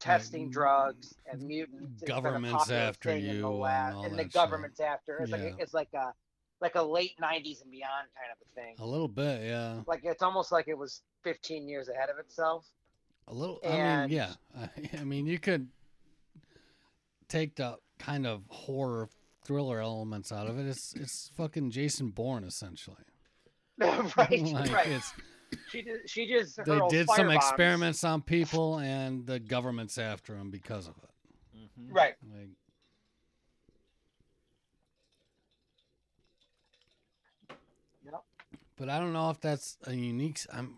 testing 0.06 0.50
drugs 0.50 1.16
and 1.32 1.42
mutants. 1.42 2.02
a 2.04 2.06
government's 2.06 2.70
after 2.72 3.10
thing 3.10 3.26
in 3.26 3.42
the 3.42 3.50
you 3.50 3.64
and 3.66 3.98
and 4.06 4.14
the 4.14 4.18
that 4.18 4.24
shit. 4.24 4.34
government's 4.34 4.80
after. 4.80 5.18
It's 5.20 5.32
Yeah. 5.32 5.38
like 5.38 5.56
it's 5.60 5.74
like 5.74 5.94
a 5.94 6.14
like 6.62 6.76
a 6.76 6.82
late 6.82 7.12
'90s 7.22 7.62
and 7.62 7.72
beyond 7.72 8.08
kind 8.16 8.32
of 8.32 8.38
a 8.42 8.56
thing. 8.60 8.76
A 8.80 8.86
little 8.86 9.08
bit, 9.08 9.44
yeah. 9.46 9.82
Like 9.88 10.02
it's 10.04 10.22
almost 10.24 10.52
like 10.52 10.68
it 10.68 10.78
was 10.78 11.02
15 11.24 11.68
years 11.68 11.90
ahead 11.90 12.10
of 12.10 12.18
itself. 12.20 12.66
A 13.28 13.34
little. 13.34 13.60
I 13.64 13.68
And- 13.68 14.10
mean, 14.12 14.18
yeah. 14.20 14.34
I, 14.58 14.70
I 15.02 15.04
mean, 15.04 15.26
you 15.26 15.40
could 15.40 15.68
take 17.28 17.56
the 17.56 17.78
kind 18.00 18.26
of 18.28 18.44
horror 18.50 19.10
thriller 19.44 19.80
elements 19.80 20.32
out 20.32 20.48
of 20.48 20.58
it. 20.60 20.66
It's 20.68 20.94
it's 20.96 21.30
fucking 21.36 21.72
Jason 21.72 22.10
Bourne 22.10 22.44
essentially. 22.44 23.04
right, 23.78 24.16
like 24.18 24.72
right. 24.72 24.88
it's 24.88 25.12
She 25.70 25.84
just 25.84 26.10
she 26.10 26.28
just 26.28 26.58
they 26.66 26.78
hurls 26.78 26.92
did 26.92 27.08
some 27.10 27.28
firebombs. 27.28 27.36
experiments 27.36 28.04
on 28.04 28.22
people, 28.22 28.80
and 28.80 29.26
the 29.26 29.40
government's 29.40 29.98
after 29.98 30.34
them 30.36 30.50
because 30.52 30.88
of 30.88 30.96
it. 30.98 31.10
hmm 31.78 31.94
Right. 31.94 32.14
Like, 32.34 32.50
Yep. 38.04 38.24
but 38.78 38.90
I 38.90 39.00
don't 39.00 39.14
know 39.14 39.30
if 39.30 39.40
that's 39.40 39.78
a 39.86 39.94
unique. 39.94 40.38
s- 40.38 40.48
I'm. 40.52 40.78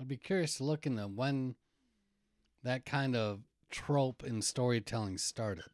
I'd 0.00 0.08
be 0.08 0.16
curious 0.16 0.56
to 0.58 0.64
look 0.64 0.86
into 0.86 1.06
when 1.08 1.54
that 2.62 2.84
kind 2.84 3.16
of 3.16 3.40
trope 3.70 4.22
in 4.24 4.42
storytelling 4.42 5.18
started, 5.18 5.64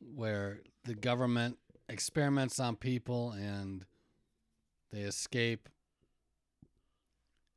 where 0.00 0.60
the 0.84 0.94
government 0.94 1.58
experiments 1.88 2.58
on 2.60 2.76
people 2.76 3.32
and 3.32 3.84
they 4.92 5.00
escape, 5.00 5.68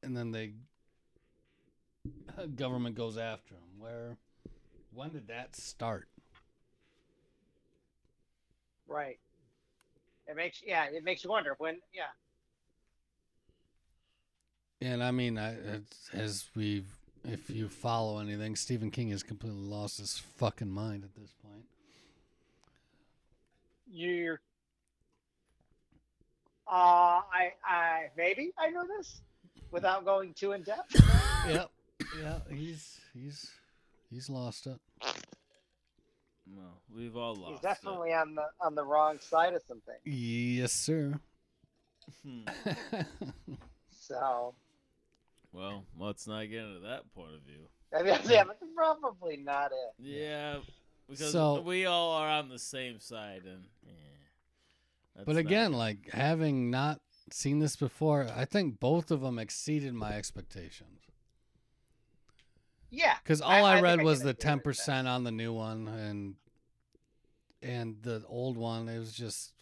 and 0.03 0.15
then 0.15 0.31
they 0.31 0.53
government 2.55 2.95
goes 2.95 3.17
after 3.17 3.53
them. 3.53 3.79
Where, 3.79 4.17
when 4.93 5.09
did 5.09 5.27
that 5.27 5.55
start? 5.55 6.07
Right. 8.87 9.19
It 10.27 10.35
makes 10.35 10.61
yeah, 10.65 10.85
it 10.85 11.03
makes 11.03 11.23
you 11.23 11.29
wonder 11.29 11.55
when 11.57 11.77
yeah. 11.93 12.03
And 14.81 15.03
I 15.03 15.11
mean, 15.11 15.37
I, 15.37 15.51
it's, 15.51 16.09
as 16.11 16.45
we've, 16.55 16.87
if 17.23 17.49
you 17.51 17.69
follow 17.69 18.17
anything, 18.17 18.55
Stephen 18.55 18.89
King 18.89 19.09
has 19.09 19.21
completely 19.21 19.59
lost 19.61 19.99
his 19.99 20.17
fucking 20.17 20.69
mind 20.69 21.03
at 21.03 21.13
this 21.13 21.31
point. 21.43 21.65
You're 23.87 24.41
uh 26.71 27.21
I 27.33 27.53
I 27.65 28.07
maybe 28.15 28.51
I 28.57 28.69
know 28.69 28.85
this 28.97 29.21
without 29.71 30.05
going 30.05 30.33
too 30.33 30.53
in 30.53 30.63
depth. 30.63 30.95
yep, 31.47 31.69
yeah, 32.19 32.39
he's 32.49 32.99
he's 33.13 33.51
he's 34.09 34.29
lost 34.29 34.67
it. 34.67 34.79
Well, 36.47 36.81
we've 36.93 37.15
all 37.15 37.35
lost. 37.35 37.49
He's 37.51 37.59
it. 37.59 37.63
definitely 37.63 38.13
on 38.13 38.35
the 38.35 38.45
on 38.61 38.75
the 38.75 38.83
wrong 38.83 39.19
side 39.19 39.53
of 39.53 39.61
something. 39.67 39.95
Yes, 40.05 40.71
sir. 40.71 41.19
Hmm. 42.25 42.41
So 44.11 44.53
Well, 45.53 45.85
let's 45.97 46.27
not 46.27 46.41
get 46.49 46.63
into 46.63 46.79
that 46.81 47.13
point 47.13 47.33
of 47.35 47.41
view. 47.43 47.67
I 47.97 48.01
mean, 48.03 48.19
yeah, 48.29 48.43
but 48.43 48.57
probably 48.75 49.37
not 49.37 49.71
it. 49.71 49.93
Yeah, 50.03 50.57
because 51.09 51.31
So- 51.31 51.61
we 51.61 51.85
all 51.85 52.11
are 52.11 52.27
on 52.27 52.49
the 52.49 52.59
same 52.59 52.99
side, 52.99 53.43
and 53.45 53.63
yeah. 53.85 53.93
That's 55.15 55.25
but 55.25 55.33
not- 55.33 55.39
again, 55.39 55.73
like 55.73 56.09
having 56.11 56.69
not 56.71 57.01
seen 57.31 57.59
this 57.59 57.75
before, 57.75 58.27
I 58.35 58.45
think 58.45 58.79
both 58.79 59.11
of 59.11 59.21
them 59.21 59.39
exceeded 59.39 59.93
my 59.93 60.13
expectations. 60.13 61.01
Yeah. 62.89 63.15
Because 63.23 63.41
all 63.41 63.51
I- 63.65 63.75
I, 63.75 63.77
I 63.77 63.81
read 63.81 63.99
I 64.01 64.03
was 64.03 64.19
can 64.19 64.27
the 64.27 64.33
ten 64.33 64.59
percent 64.59 65.07
on 65.07 65.23
the 65.23 65.31
new 65.31 65.53
one, 65.53 65.87
and 65.87 66.35
and 67.61 68.01
the 68.01 68.23
old 68.27 68.57
one. 68.57 68.89
It 68.89 68.99
was 68.99 69.13
just 69.13 69.53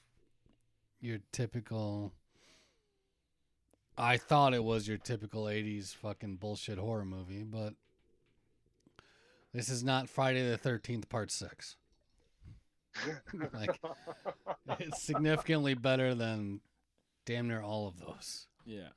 your 0.99 1.19
typical. 1.31 2.13
I 3.97 4.17
thought 4.17 4.53
it 4.53 4.63
was 4.63 4.87
your 4.87 4.97
typical 4.97 5.43
'80s 5.43 5.93
fucking 5.93 6.37
bullshit 6.37 6.77
horror 6.77 7.05
movie, 7.05 7.43
but 7.43 7.73
this 9.53 9.67
is 9.69 9.83
not 9.83 10.07
Friday 10.09 10.47
the 10.49 10.57
Thirteenth 10.57 11.09
Part 11.09 11.31
Six. 11.31 11.75
Like 13.53 13.79
it's 14.79 15.03
significantly 15.03 15.73
better 15.73 16.15
than 16.15 16.59
damn 17.25 17.47
near 17.47 17.61
all 17.61 17.87
of 17.87 17.99
those. 17.99 18.47
yeah, 18.65 18.89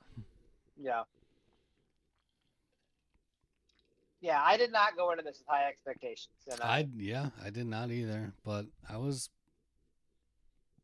Yeah. 0.77 1.03
Yeah, 4.21 4.41
I 4.41 4.55
did 4.55 4.71
not 4.71 4.95
go 4.95 5.11
into 5.11 5.21
this 5.21 5.39
with 5.39 5.47
high 5.47 5.67
expectations, 5.67 6.35
and 6.49 6.61
I, 6.61 6.65
I 6.79 6.87
yeah, 6.95 7.29
I 7.43 7.49
did 7.49 7.67
not 7.67 7.91
either, 7.91 8.33
but 8.45 8.65
I 8.89 8.95
was 8.95 9.29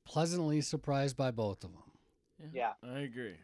pleasantly 0.06 0.60
surprised 0.60 1.16
by 1.16 1.32
both 1.32 1.64
of 1.64 1.72
them. 1.72 2.52
Yeah. 2.54 2.74
I 2.84 3.00
agree. 3.00 3.36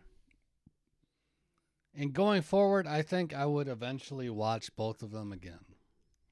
And 1.93 2.11
going 2.11 2.41
forward, 2.41 2.87
I 2.87 3.01
think 3.03 3.33
I 3.33 3.45
would 3.45 3.67
eventually 3.67 4.29
watch 4.29 4.75
both 4.75 5.01
of 5.01 5.11
them 5.11 5.31
again. 5.31 5.63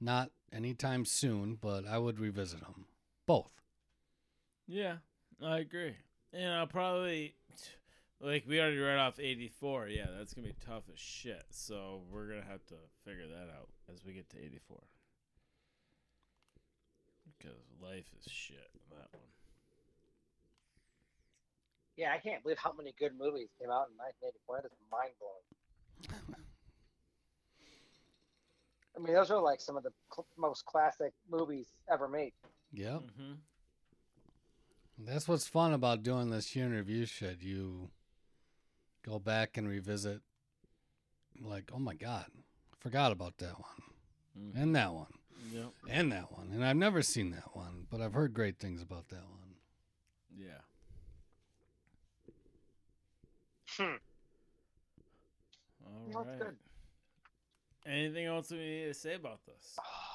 Not 0.02 0.32
anytime 0.52 1.06
soon, 1.06 1.56
but 1.56 1.88
I 1.88 1.98
would 2.00 2.20
revisit 2.20 2.60
them. 2.62 2.88
Both. 3.26 3.51
Yeah, 4.67 4.97
I 5.41 5.59
agree. 5.59 5.95
And 6.34 6.53
I'll 6.53 6.67
probably 6.67 7.36
like 8.19 8.45
we 8.47 8.59
already 8.59 8.78
read 8.78 8.97
off 8.97 9.19
eighty 9.19 9.47
four. 9.47 9.88
Yeah, 9.88 10.07
that's 10.17 10.34
gonna 10.34 10.47
be 10.47 10.55
tough 10.65 10.84
as 10.91 10.99
shit. 10.99 11.45
So 11.51 12.01
we're 12.11 12.28
gonna 12.28 12.45
have 12.49 12.65
to 12.67 12.76
figure 13.05 13.28
that 13.28 13.49
out 13.55 13.69
as 13.93 14.03
we 14.05 14.13
get 14.13 14.30
to 14.32 14.38
eighty 14.38 14.59
four. 14.67 14.82
Because 17.38 17.59
life 17.82 18.09
is 18.19 18.32
shit. 18.32 18.69
That 18.89 19.07
one. 19.11 19.28
Yeah, 21.95 22.11
I 22.13 22.17
can't 22.17 22.41
believe 22.41 22.57
how 22.57 22.74
many 22.74 22.93
good 22.97 23.11
movies 23.17 23.49
came 23.59 23.69
out 23.69 23.88
in 23.91 23.97
1984. 23.97 24.61
That 24.61 24.65
is 24.65 24.71
mind 24.91 25.13
blowing. 25.19 26.36
I 28.95 28.99
mean, 28.99 29.13
those 29.13 29.30
are 29.30 29.41
like 29.41 29.61
some 29.61 29.78
of 29.78 29.84
the 29.84 29.91
cl- 30.11 30.26
most 30.38 30.65
classic 30.65 31.13
movies 31.30 31.67
ever 31.91 32.07
made. 32.07 32.34
Yep. 32.74 33.01
hmm 33.17 33.34
That's 34.97 35.28
what's 35.28 35.47
fun 35.47 35.74
about 35.74 36.03
doing 36.03 36.30
this 36.30 36.55
year 36.55 36.65
in 36.65 36.71
review 36.74 37.05
shit. 37.05 37.41
You 37.41 37.89
go 39.05 39.19
back 39.19 39.57
and 39.57 39.67
revisit, 39.67 40.21
like, 41.41 41.69
oh 41.74 41.80
my 41.80 41.93
god, 41.93 42.26
forgot 42.80 43.11
about 43.11 43.38
that 43.38 43.59
one, 43.59 43.84
Mhm. 44.38 44.61
and 44.63 44.76
that 44.76 44.93
one, 44.93 45.13
Yep. 45.51 45.74
and 45.89 46.11
that 46.11 46.32
one, 46.32 46.51
and 46.51 46.63
I've 46.65 46.78
never 46.78 47.01
seen 47.01 47.32
that 47.32 47.55
one, 47.55 47.86
but 47.89 48.01
I've 48.01 48.13
heard 48.13 48.34
great 48.34 48.59
things 48.59 48.82
about 48.82 49.09
that 49.09 49.28
one. 49.30 49.55
Yeah. 50.36 50.61
Hmm. 53.78 53.95
All 55.86 56.11
That's 56.13 56.28
right. 56.28 56.39
good. 56.39 56.57
Anything 57.86 58.26
else 58.26 58.51
we 58.51 58.57
need 58.57 58.86
to 58.86 58.93
say 58.93 59.15
about 59.15 59.43
this? 59.45 59.78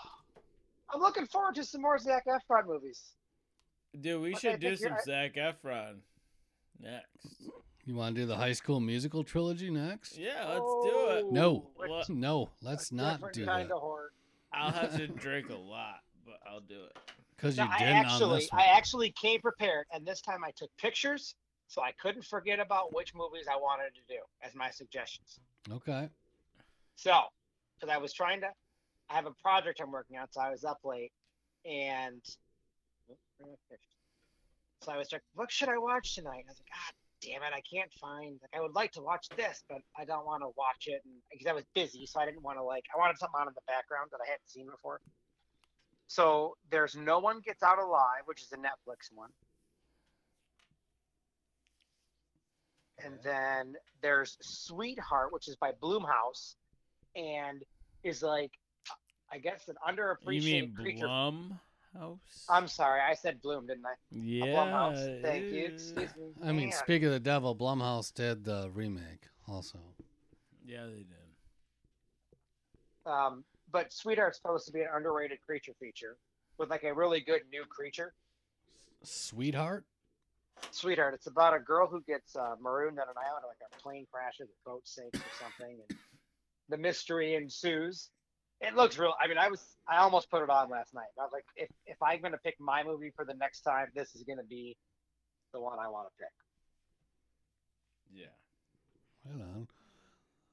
I'm 0.93 1.01
looking 1.01 1.27
forward 1.27 1.55
to 1.57 1.65
some 1.65 1.83
more 1.83 1.99
Zac 1.99 2.27
Efron 2.27 2.67
movies. 2.67 3.03
Dude, 3.99 4.21
we 4.23 4.31
Okay, 4.35 4.53
should 4.53 4.61
do 4.61 4.77
some 4.77 4.97
Zac 5.05 5.35
Efron 5.35 5.97
next. 6.81 7.49
You 7.85 7.95
want 7.95 8.15
to 8.17 8.23
do 8.23 8.27
the 8.27 8.37
High 8.37 8.53
School 8.53 8.81
Musical 8.81 9.25
trilogy 9.25 9.71
next? 9.71 10.19
Yeah, 10.19 10.45
let's 10.47 10.59
do 10.61 11.09
it. 11.11 11.25
Oh, 11.25 11.29
no. 11.33 11.71
What? 11.75 12.09
No, 12.11 12.51
let's 12.63 12.91
a 12.91 12.95
not 12.95 13.33
do 13.33 13.47
kind 13.47 13.71
that 13.71 13.75
of. 13.75 13.83
I'll 14.53 14.71
have 14.71 14.97
to 14.97 15.07
drink 15.25 15.49
a 15.51 15.57
lot, 15.57 16.01
but 16.27 16.39
I'll 16.47 16.61
do 16.61 16.85
it. 16.85 16.97
because 17.37 17.57
you 17.57 17.65
No, 17.65 17.71
didn't 17.79 17.97
on 17.97 18.05
actually, 18.05 18.41
this 18.41 18.53
one. 18.53 18.61
I 18.61 18.65
actually 18.77 19.11
came 19.13 19.41
prepared, 19.41 19.87
and 19.93 20.07
this 20.07 20.21
time 20.21 20.45
I 20.45 20.51
took 20.57 20.71
pictures, 20.77 21.35
so 21.67 21.83
I 21.83 21.93
couldn't 22.01 22.25
forget 22.25 22.61
about 22.61 22.95
which 22.95 23.15
movies 23.15 23.47
I 23.51 23.57
wanted 23.57 23.95
to 23.95 24.01
do 24.09 24.21
as 24.43 24.55
my 24.55 24.71
suggestions. 24.71 25.41
Okay. 25.71 26.09
So, 26.97 27.23
because 27.79 27.95
I 27.95 27.99
was 27.99 28.13
trying 28.13 28.41
to, 28.43 28.49
I 29.11 29.15
have 29.15 29.27
a 29.27 29.33
project 29.43 29.81
I'm 29.81 29.91
working 29.91 30.19
on, 30.19 30.27
so 30.31 30.41
I 30.41 30.51
was 30.51 30.65
up 30.65 30.81
late, 30.85 31.13
and 31.65 32.21
so 34.81 34.93
I 34.93 34.97
was 34.97 35.11
like, 35.13 35.23
what 35.35 35.51
should 35.51 35.69
I 35.69 35.79
watch 35.79 36.15
tonight? 36.15 36.41
And 36.41 36.49
I 36.49 36.53
was 36.53 36.61
like, 36.61 36.69
God 36.69 36.95
damn 37.21 37.43
it, 37.43 37.57
I 37.57 37.63
can't 37.63 37.93
find. 38.01 38.39
Like, 38.43 38.55
I 38.55 38.61
would 38.61 38.75
like 38.75 38.93
to 38.93 39.03
watch 39.03 39.29
this, 39.37 39.65
but 39.69 39.79
I 39.99 40.05
don't 40.05 40.27
want 40.27 40.43
to 40.43 40.49
watch 40.57 40.87
it, 40.87 41.03
and 41.05 41.15
because 41.31 41.47
I 41.47 41.53
was 41.53 41.65
busy, 41.75 42.07
so 42.07 42.21
I 42.21 42.27
didn't 42.27 42.43
want 42.43 42.59
to 42.59 42.63
like. 42.63 42.85
I 42.95 42.99
wanted 42.99 43.19
something 43.19 43.41
on 43.41 43.49
in 43.49 43.55
the 43.55 43.61
background 43.67 44.11
that 44.13 44.21
I 44.25 44.31
hadn't 44.31 44.49
seen 44.49 44.67
before. 44.67 45.01
So 46.07 46.57
there's 46.71 46.97
No 46.97 47.19
One 47.19 47.41
Gets 47.41 47.63
Out 47.63 47.79
Alive, 47.79 48.23
which 48.27 48.43
is 48.43 48.53
a 48.53 48.57
Netflix 48.57 49.13
one. 49.15 49.31
And 53.05 53.19
then 53.23 53.75
there's 54.03 54.37
Sweetheart, 54.41 55.33
which 55.33 55.49
is 55.49 55.57
by 55.57 55.73
Bloomhouse, 55.73 56.55
and 57.15 57.63
is 58.03 58.23
like, 58.23 58.53
I 59.31 59.39
guess, 59.39 59.69
an 59.69 59.77
underappreciated 59.87 60.35
You 60.35 60.41
underappreciated 60.41 60.45
mean 60.45 60.75
creature. 60.75 61.07
Blumhouse? 61.07 62.19
I'm 62.49 62.69
sorry, 62.69 63.01
I 63.01 63.15
said 63.15 63.41
Bloom, 63.43 63.67
didn't 63.67 63.87
I? 63.87 63.95
yeah. 64.11 64.45
Blumhouse. 64.47 65.23
Thank 65.23 65.51
you. 65.51 65.67
Excuse 65.67 66.11
me. 66.17 66.33
I 66.45 66.53
mean, 66.53 66.73
speak 66.73 67.03
of 67.03 67.11
the 67.11 67.21
devil, 67.21 67.55
Blumhouse 67.55 68.13
did 68.13 68.45
the 68.45 68.71
remake 68.73 69.29
also. 69.47 69.79
Yeah, 70.65 70.87
they 70.87 71.05
did. 71.05 71.17
Um, 73.07 73.45
but 73.71 73.93
Sweetheart's 73.93 74.37
supposed 74.39 74.67
to 74.67 74.73
be 74.73 74.81
an 74.81 74.89
underrated 74.95 75.39
creature 75.47 75.73
feature 75.81 76.17
with 76.59 76.71
like 76.71 76.85
a 76.85 76.93
really 76.93 77.21
good 77.21 77.43
new 77.51 77.65
creature. 77.69 78.15
Sweetheart? 79.03 79.85
Sweetheart, 80.71 81.15
it's 81.15 81.27
about 81.27 81.55
a 81.55 81.61
girl 81.61 81.87
who 81.87 82.03
gets 82.03 82.35
uh, 82.37 82.57
marooned 82.61 82.99
on 82.99 83.09
an 83.09 83.15
island, 83.17 83.45
like 83.47 83.59
a 83.73 83.83
plane 83.83 84.07
crashes, 84.13 84.49
a 84.51 84.69
boat 84.69 84.83
sinks 84.85 85.19
or 85.19 85.31
something, 85.41 85.79
and 85.89 85.99
the 86.69 86.77
mystery 86.77 87.35
ensues. 87.35 88.11
It 88.61 88.75
looks 88.75 88.99
real. 88.99 89.15
I 89.23 89.29
mean, 89.29 89.39
I 89.39 89.49
was, 89.49 89.65
I 89.87 89.99
almost 89.99 90.31
put 90.31 90.43
it 90.43 90.51
on 90.51 90.69
last 90.69 90.93
night. 90.93 91.07
I 91.19 91.23
was 91.23 91.31
like, 91.33 91.45
if 91.57 91.69
if 91.87 92.03
I'm 92.03 92.21
gonna 92.21 92.39
pick 92.39 92.57
my 92.59 92.83
movie 92.83 93.13
for 93.15 93.25
the 93.25 93.35
next 93.35 93.61
time, 93.61 93.87
this 93.95 94.15
is 94.15 94.25
gonna 94.25 94.43
be 94.43 94.77
the 95.53 95.61
one 95.61 95.79
I 95.79 95.89
want 95.89 96.09
to 96.09 96.25
pick. 96.25 96.33
Yeah. 98.13 98.27
Right 99.31 99.43
on. 99.43 99.69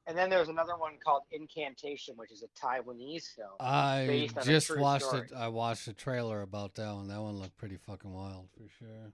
And 0.07 0.15
then 0.15 0.29
there's 0.29 0.49
another 0.49 0.77
one 0.77 0.93
called 1.03 1.23
Incantation, 1.31 2.15
which 2.15 2.31
is 2.31 2.43
a 2.43 2.65
Taiwanese 2.65 3.33
film. 3.35 3.49
I 3.59 4.05
based 4.07 4.37
on 4.37 4.43
a 4.43 4.45
just 4.45 4.77
watched 4.77 5.05
story. 5.05 5.27
it. 5.31 5.35
I 5.35 5.47
watched 5.47 5.87
a 5.87 5.93
trailer 5.93 6.41
about 6.43 6.75
that 6.75 6.93
one. 6.93 7.07
That 7.07 7.21
one 7.21 7.39
looked 7.39 7.57
pretty 7.57 7.77
fucking 7.77 8.13
wild 8.13 8.49
for 8.53 8.69
sure. 8.77 9.11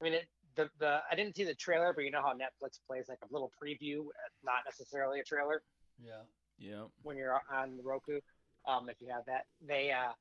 I 0.00 0.04
mean, 0.04 0.12
it, 0.12 0.26
the 0.54 0.70
the 0.78 1.00
I 1.10 1.16
didn't 1.16 1.34
see 1.34 1.42
the 1.42 1.54
trailer, 1.54 1.92
but 1.92 2.04
you 2.04 2.12
know 2.12 2.22
how 2.22 2.32
Netflix 2.32 2.78
plays 2.86 3.06
like 3.08 3.18
a 3.28 3.32
little 3.32 3.50
preview, 3.60 4.00
uh, 4.00 4.30
not 4.44 4.60
necessarily 4.64 5.18
a 5.18 5.24
trailer. 5.24 5.62
Yeah. 6.00 6.22
Yep. 6.58 6.88
when 7.02 7.16
you're 7.16 7.40
on 7.52 7.78
Roku, 7.82 8.20
um, 8.66 8.88
if 8.88 8.96
you 9.00 9.08
have 9.08 9.24
that. 9.26 9.46
They 9.66 9.90
uh, 9.90 10.12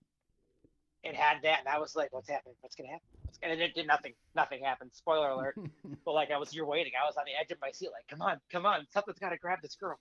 it 1.04 1.16
had 1.16 1.42
that, 1.44 1.60
and 1.60 1.68
I 1.68 1.80
was 1.80 1.96
like, 1.96 2.14
"What's 2.14 2.30
happening? 2.30 2.56
What's 2.62 2.76
gonna 2.76 2.90
happen?" 2.90 3.08
What's 3.26 3.38
gonna-" 3.38 3.54
And 3.54 3.62
it 3.62 3.76
did 3.76 3.88
nothing. 3.88 4.14
Nothing 4.36 4.64
happened. 4.64 4.92
Spoiler 4.94 5.30
alert. 5.30 5.58
but 6.06 6.14
like, 6.14 6.32
I 6.32 6.38
was, 6.38 6.54
you're 6.54 6.66
waiting. 6.66 6.94
I 7.02 7.06
was 7.06 7.18
on 7.18 7.24
the 7.26 7.40
edge 7.40 7.52
of 7.52 7.60
my 7.62 7.72
seat, 7.72 7.90
like, 7.92 8.08
"Come 8.08 8.22
on, 8.22 8.40
come 8.52 8.66
on! 8.66 8.86
Something's 8.92 9.20
gotta 9.20 9.38
grab 9.38 9.60
this 9.62 9.76
girl." 9.76 10.00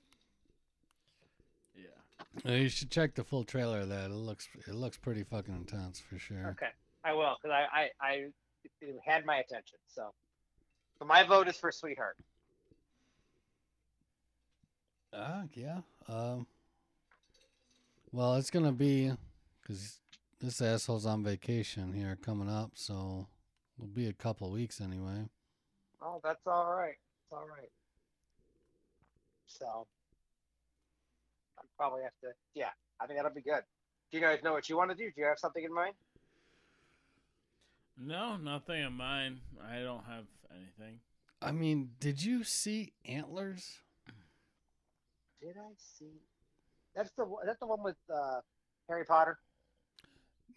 Yeah. 1.74 2.50
Uh, 2.50 2.54
you 2.54 2.68
should 2.68 2.90
check 2.90 3.14
the 3.14 3.24
full 3.24 3.44
trailer 3.44 3.80
of 3.80 3.88
that. 3.88 4.10
It 4.10 4.14
looks 4.14 4.48
it 4.66 4.74
looks 4.74 4.96
pretty 4.96 5.24
fucking 5.24 5.54
intense 5.54 6.00
for 6.00 6.18
sure. 6.18 6.48
Okay, 6.50 6.70
I 7.04 7.12
will, 7.12 7.36
because 7.40 7.54
I, 7.54 7.80
I, 7.80 7.88
I, 8.00 8.12
it 8.80 8.96
had 9.04 9.24
my 9.24 9.36
attention. 9.36 9.78
So, 9.88 10.12
so 10.98 11.04
my 11.04 11.24
vote 11.24 11.48
is 11.48 11.56
for 11.56 11.72
Sweetheart. 11.72 12.16
Ah, 15.12 15.42
yeah. 15.54 15.80
Um. 16.08 16.46
Well, 18.12 18.34
it's 18.36 18.50
gonna 18.50 18.72
be 18.72 19.12
because 19.60 20.00
this 20.40 20.60
asshole's 20.60 21.06
on 21.06 21.22
vacation 21.22 21.92
here 21.92 22.16
coming 22.20 22.48
up, 22.48 22.72
so 22.74 23.26
it'll 23.76 23.88
be 23.88 24.08
a 24.08 24.12
couple 24.12 24.50
weeks 24.50 24.80
anyway. 24.80 25.28
Oh, 26.02 26.20
that's 26.24 26.46
all 26.46 26.72
right. 26.72 26.96
It's 26.96 27.32
all 27.32 27.46
right. 27.46 27.70
So, 29.46 29.86
I 31.58 31.62
probably 31.76 32.02
have 32.02 32.12
to. 32.22 32.28
Yeah, 32.54 32.70
I 33.00 33.06
think 33.06 33.18
that'll 33.18 33.34
be 33.34 33.42
good. 33.42 33.62
Do 34.10 34.18
you 34.18 34.22
guys 34.22 34.42
know 34.42 34.52
what 34.52 34.68
you 34.68 34.76
want 34.76 34.90
to 34.90 34.96
do? 34.96 35.04
Do 35.04 35.20
you 35.20 35.26
have 35.26 35.38
something 35.38 35.62
in 35.62 35.72
mind? 35.72 35.94
No, 37.98 38.36
nothing 38.36 38.82
in 38.82 38.92
mine. 38.94 39.40
I 39.62 39.80
don't 39.80 40.04
have 40.04 40.24
anything. 40.50 41.00
I 41.42 41.52
mean, 41.52 41.90
did 42.00 42.24
you 42.24 42.44
see 42.44 42.92
Antlers? 43.04 43.78
Did 45.40 45.56
I 45.56 45.70
see? 45.76 46.20
That's 46.94 47.10
the 47.12 47.24
one- 47.24 47.46
that's 47.46 47.58
the 47.60 47.66
one 47.66 47.82
with 47.82 47.96
uh, 48.12 48.40
Harry 48.88 49.04
Potter. 49.04 49.38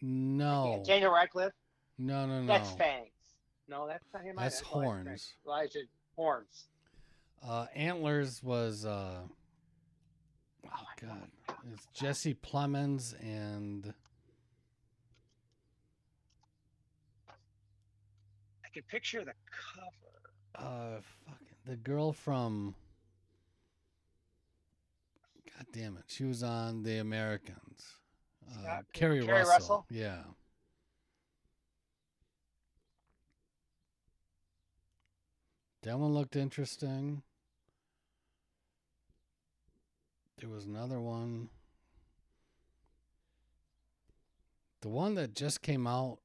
No, 0.02 0.84
Daniel 0.86 1.14
Radcliffe. 1.14 1.54
no, 1.98 2.26
no, 2.26 2.42
no. 2.42 2.48
That's 2.48 2.72
Fangs. 2.72 3.10
No, 3.70 3.88
that's 3.88 4.04
not 4.14 4.24
him. 4.24 4.36
That's. 4.38 4.62
Elijah- 4.62 4.66
Horns. 4.90 5.34
Elijah 5.46 5.80
Horns. 6.18 6.66
Uh, 7.46 7.68
Antlers 7.76 8.42
was 8.44 8.86
uh, 8.86 9.20
oh 10.66 10.86
god, 11.02 11.28
it's 11.72 11.86
Jesse 11.94 12.34
Plemons 12.36 13.14
and 13.22 13.94
I 18.66 18.70
can 18.74 18.84
picture 18.84 19.24
the 19.24 19.34
cover. 19.52 20.68
uh, 20.68 21.02
fucking 21.26 21.48
the 21.66 21.76
girl 21.78 22.12
from. 22.14 22.76
God 25.58 25.68
damn 25.72 25.98
it, 25.98 26.04
she 26.08 26.24
was 26.26 26.44
on 26.44 26.84
The 26.84 26.98
Americans. 27.00 27.98
Uh, 28.50 28.62
Scott- 28.62 28.86
Keri, 28.94 29.26
Keri 29.26 29.40
Russell. 29.40 29.52
Russell? 29.54 29.86
Yeah. 29.90 30.24
That 35.84 36.00
one 36.00 36.14
looked 36.14 36.36
interesting. 36.36 37.24
There 40.40 40.50
was 40.50 40.66
another 40.66 41.00
one. 41.00 41.50
The 44.82 44.90
one 44.90 45.16
that 45.16 45.34
just 45.34 45.62
came 45.62 45.88
out, 45.88 46.20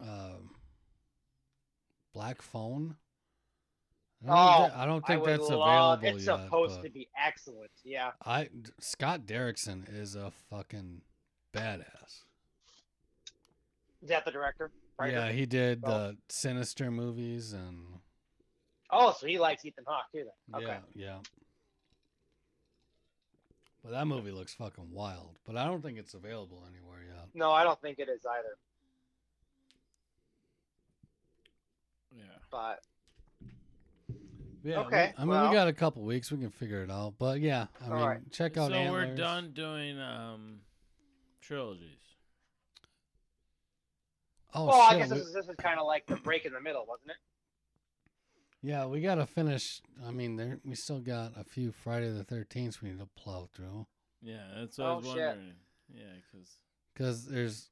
um, 0.00 0.50
Black 2.12 2.42
Phone. 2.42 2.96
I 4.22 4.26
don't, 4.26 4.36
Oh, 4.36 4.68
thi- 4.68 4.74
I 4.74 4.86
don't 4.86 5.06
think 5.06 5.22
would 5.22 5.30
that's 5.30 5.48
love- 5.48 5.98
available 6.02 6.18
It's 6.18 6.26
yet. 6.26 6.44
supposed 6.44 6.82
to 6.82 6.90
be 6.90 7.08
excellent. 7.16 7.70
Yeah. 7.84 8.12
I 8.24 8.50
Scott 8.78 9.22
Derrickson 9.22 9.88
is 9.92 10.14
a 10.14 10.30
fucking 10.50 11.00
badass. 11.54 12.24
Is 14.02 14.08
that 14.08 14.24
the 14.24 14.30
director? 14.30 14.70
Writer? 14.98 15.12
Yeah, 15.12 15.32
he 15.32 15.46
did 15.46 15.80
Well- 15.82 16.12
the 16.12 16.18
Sinister 16.28 16.90
movies 16.90 17.52
and 17.52 18.00
Oh, 18.90 19.12
so 19.12 19.26
he 19.26 19.38
likes 19.38 19.64
Ethan 19.64 19.84
Hawke 19.86 20.10
too. 20.12 20.28
Then. 20.48 20.62
Okay. 20.62 20.78
yeah, 20.94 21.06
yeah. 21.06 21.18
But 23.82 23.92
that 23.92 24.06
movie 24.06 24.32
looks 24.32 24.52
fucking 24.52 24.90
wild. 24.90 25.38
But 25.46 25.56
I 25.56 25.64
don't 25.64 25.80
think 25.80 25.96
it's 25.96 26.12
available 26.12 26.62
anywhere 26.68 27.02
yet. 27.04 27.28
No, 27.34 27.52
I 27.52 27.62
don't 27.64 27.80
think 27.80 27.98
it 27.98 28.08
is 28.10 28.26
either. 28.26 28.58
Yeah. 32.14 32.24
But 32.50 32.80
Yeah, 34.62 34.86
we- 34.86 34.94
I 34.94 35.12
mean, 35.20 35.28
well- 35.28 35.48
we 35.48 35.54
got 35.54 35.68
a 35.68 35.72
couple 35.72 36.02
weeks. 36.02 36.30
We 36.30 36.38
can 36.38 36.50
figure 36.50 36.82
it 36.82 36.90
out. 36.90 37.14
But 37.18 37.40
yeah, 37.40 37.66
I 37.80 37.88
mean, 37.88 37.92
right. 38.02 38.32
check 38.32 38.56
out 38.56 38.68
so 38.70 38.74
Antlers. 38.74 39.08
we're 39.08 39.14
done 39.16 39.52
doing 39.52 39.98
um 39.98 40.60
trilogies. 41.40 41.96
Oh 44.52 44.66
well, 44.66 44.80
I 44.80 44.98
guess 44.98 45.10
this 45.10 45.26
is, 45.26 45.32
this 45.32 45.48
is 45.48 45.54
kind 45.56 45.78
of 45.78 45.86
like 45.86 46.06
the 46.06 46.16
break 46.16 46.44
in 46.44 46.52
the 46.52 46.60
middle, 46.60 46.84
wasn't 46.86 47.10
it? 47.10 47.16
yeah, 48.62 48.84
we 48.86 49.00
gotta 49.00 49.24
finish. 49.26 49.80
I 50.04 50.10
mean, 50.10 50.36
there 50.36 50.58
we 50.64 50.74
still 50.74 51.00
got 51.00 51.32
a 51.36 51.44
few 51.44 51.72
Friday 51.72 52.10
the 52.10 52.24
Thirteenth 52.24 52.82
we 52.82 52.90
need 52.90 52.98
to 52.98 53.06
plow 53.16 53.48
through 53.54 53.86
Yeah, 54.20 54.42
that's 54.58 54.76
what 54.78 54.86
I 54.86 54.92
was 54.94 55.06
Oh, 55.06 55.14
shit. 55.14 55.26
wondering. 55.26 55.54
Yeah, 55.94 56.12
because 56.32 56.50
because 56.92 57.26
there's. 57.26 57.70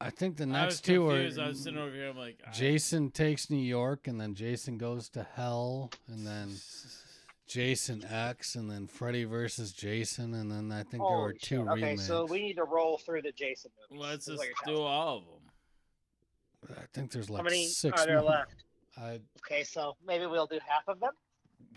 I 0.00 0.10
think 0.10 0.36
the 0.36 0.46
next 0.46 0.84
two 0.84 1.08
are. 1.08 1.16
I 1.16 1.24
was 1.48 1.62
sitting 1.62 1.78
over 1.78 1.90
here. 1.94 2.08
I'm 2.10 2.16
like, 2.16 2.38
I- 2.46 2.50
Jason 2.50 3.10
takes 3.10 3.48
New 3.50 3.56
York, 3.56 4.06
and 4.08 4.20
then 4.20 4.34
Jason 4.34 4.76
goes 4.76 5.08
to 5.10 5.26
hell, 5.34 5.90
and 6.08 6.26
then 6.26 6.50
Jason 7.46 8.04
X, 8.04 8.56
and 8.56 8.70
then 8.70 8.86
Freddy 8.88 9.24
versus 9.24 9.72
Jason, 9.72 10.34
and 10.34 10.50
then 10.50 10.70
I 10.70 10.82
think 10.82 11.02
there 11.02 11.16
were 11.16 11.28
Holy 11.28 11.38
two 11.38 11.56
shit. 11.64 11.68
Okay, 11.68 11.96
so 11.96 12.26
we 12.26 12.42
need 12.42 12.54
to 12.56 12.64
roll 12.64 12.98
through 12.98 13.22
the 13.22 13.32
Jason 13.32 13.70
movies. 13.90 14.04
Let's 14.06 14.28
is 14.28 14.36
what 14.38 14.46
just 14.48 14.60
you're 14.66 14.74
do 14.76 14.80
telling 14.82 14.92
all 14.92 15.18
of 15.18 15.24
them. 15.24 16.76
I 16.78 16.84
think 16.92 17.12
there's 17.12 17.30
like 17.30 17.38
How 17.38 17.44
many 17.44 17.66
six 17.66 18.02
are 18.02 18.06
there 18.06 18.20
more. 18.20 18.30
left? 18.30 18.64
I 18.98 19.20
Okay, 19.46 19.62
so 19.62 19.96
maybe 20.06 20.26
we'll 20.26 20.46
do 20.46 20.58
half 20.66 20.86
of 20.88 21.00
them. 21.00 21.12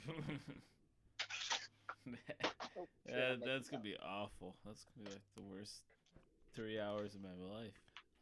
Oh, 2.78 2.88
shit, 3.06 3.16
yeah, 3.16 3.34
I'm 3.34 3.40
making 3.40 3.54
that's 3.54 3.70
gonna 3.70 3.80
up. 3.80 3.84
be 3.84 3.96
awful. 4.04 4.56
That's 4.66 4.84
gonna 4.86 5.10
be 5.10 5.12
like 5.14 5.22
the 5.36 5.44
worst 5.44 5.82
three 6.56 6.80
hours 6.80 7.14
of 7.14 7.22
my 7.22 7.30
life. 7.56 7.74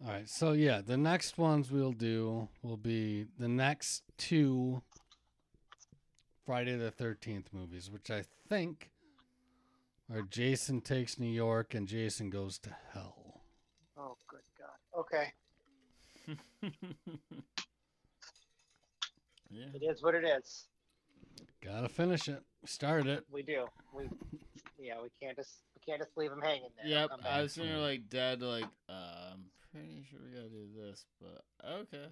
All 0.06 0.12
right, 0.12 0.30
so 0.30 0.52
yeah, 0.52 0.82
the 0.82 0.98
next 0.98 1.40
ones 1.40 1.72
we'll 1.72 1.92
do 1.92 2.48
will 2.62 2.78
be 2.78 3.26
the 3.40 3.48
next 3.48 4.04
two 4.18 4.84
Friday 6.46 6.76
the 6.76 6.92
13th 6.92 7.46
movies, 7.52 7.90
which 7.90 8.12
I 8.12 8.24
think 8.48 8.92
are 10.14 10.22
Jason 10.22 10.82
Takes 10.82 11.20
New 11.20 11.32
York 11.32 11.74
and 11.74 11.88
Jason 11.88 12.30
Goes 12.30 12.60
to 12.60 12.70
Hell. 12.94 13.42
Oh, 13.98 14.16
good 14.28 14.42
God. 14.60 15.00
Okay, 15.00 15.34
yeah. 19.50 19.66
it 19.74 19.84
is 19.84 20.04
what 20.04 20.14
it 20.14 20.24
is. 20.24 20.68
Gotta 21.64 21.90
finish 21.90 22.28
it. 22.28 22.44
Start 22.66 23.08
it. 23.08 23.24
We 23.32 23.42
do. 23.42 23.66
We, 23.96 24.10
yeah, 24.78 24.96
we 25.02 25.10
can't 25.22 25.36
just 25.36 25.64
we 25.76 25.77
can't 25.88 26.00
just 26.02 26.16
leave 26.18 26.30
them 26.30 26.42
hanging 26.42 26.70
there. 26.78 26.86
Yep, 27.02 27.10
I 27.14 27.24
back. 27.24 27.42
was 27.44 27.54
sitting 27.54 27.70
there 27.72 27.80
like 27.80 28.10
dead, 28.10 28.42
like 28.42 28.66
uh, 28.90 29.32
I'm 29.34 29.46
pretty 29.72 30.06
sure 30.10 30.20
we 30.24 30.36
gotta 30.36 30.50
do 30.50 30.68
this, 30.76 31.06
but 31.22 31.44
okay. 31.82 32.06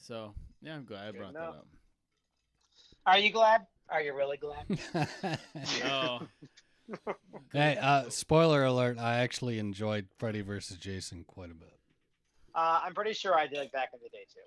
So 0.00 0.32
yeah, 0.62 0.76
I'm 0.76 0.84
glad 0.84 1.08
I 1.08 1.10
brought 1.18 1.30
enough. 1.30 1.52
that 1.54 1.58
up. 1.58 1.66
Are 3.06 3.18
you 3.18 3.30
glad? 3.32 3.66
Are 3.90 4.02
you 4.02 4.14
really 4.14 4.36
glad? 4.36 5.38
Oh, 5.84 6.20
hey, 7.52 7.76
uh, 7.80 8.08
spoiler 8.08 8.64
alert! 8.64 8.98
I 8.98 9.16
actually 9.18 9.58
enjoyed 9.58 10.06
Freddy 10.18 10.40
versus 10.40 10.76
Jason 10.78 11.24
quite 11.26 11.50
a 11.50 11.54
bit. 11.54 11.74
Uh, 12.54 12.80
I'm 12.84 12.94
pretty 12.94 13.12
sure 13.12 13.34
I 13.38 13.46
did 13.46 13.70
back 13.72 13.90
in 13.92 14.00
the 14.02 14.08
day 14.08 14.24
too. 14.32 14.40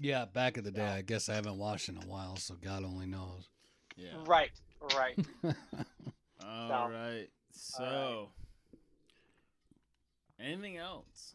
Yeah, 0.00 0.24
back 0.26 0.56
in 0.58 0.64
the 0.64 0.70
day, 0.70 0.82
Yeah. 0.82 0.94
I 0.94 1.02
guess 1.02 1.28
I 1.28 1.34
haven't 1.34 1.58
watched 1.58 1.88
in 1.88 1.96
a 1.96 2.06
while, 2.06 2.36
so 2.36 2.54
God 2.54 2.84
only 2.84 3.06
knows. 3.06 3.48
yeah. 3.96 4.08
Right, 4.26 4.50
right. 4.96 5.18
All 6.46 6.90
right. 6.90 7.28
So, 7.52 8.30
anything 10.40 10.78
else? 10.78 11.34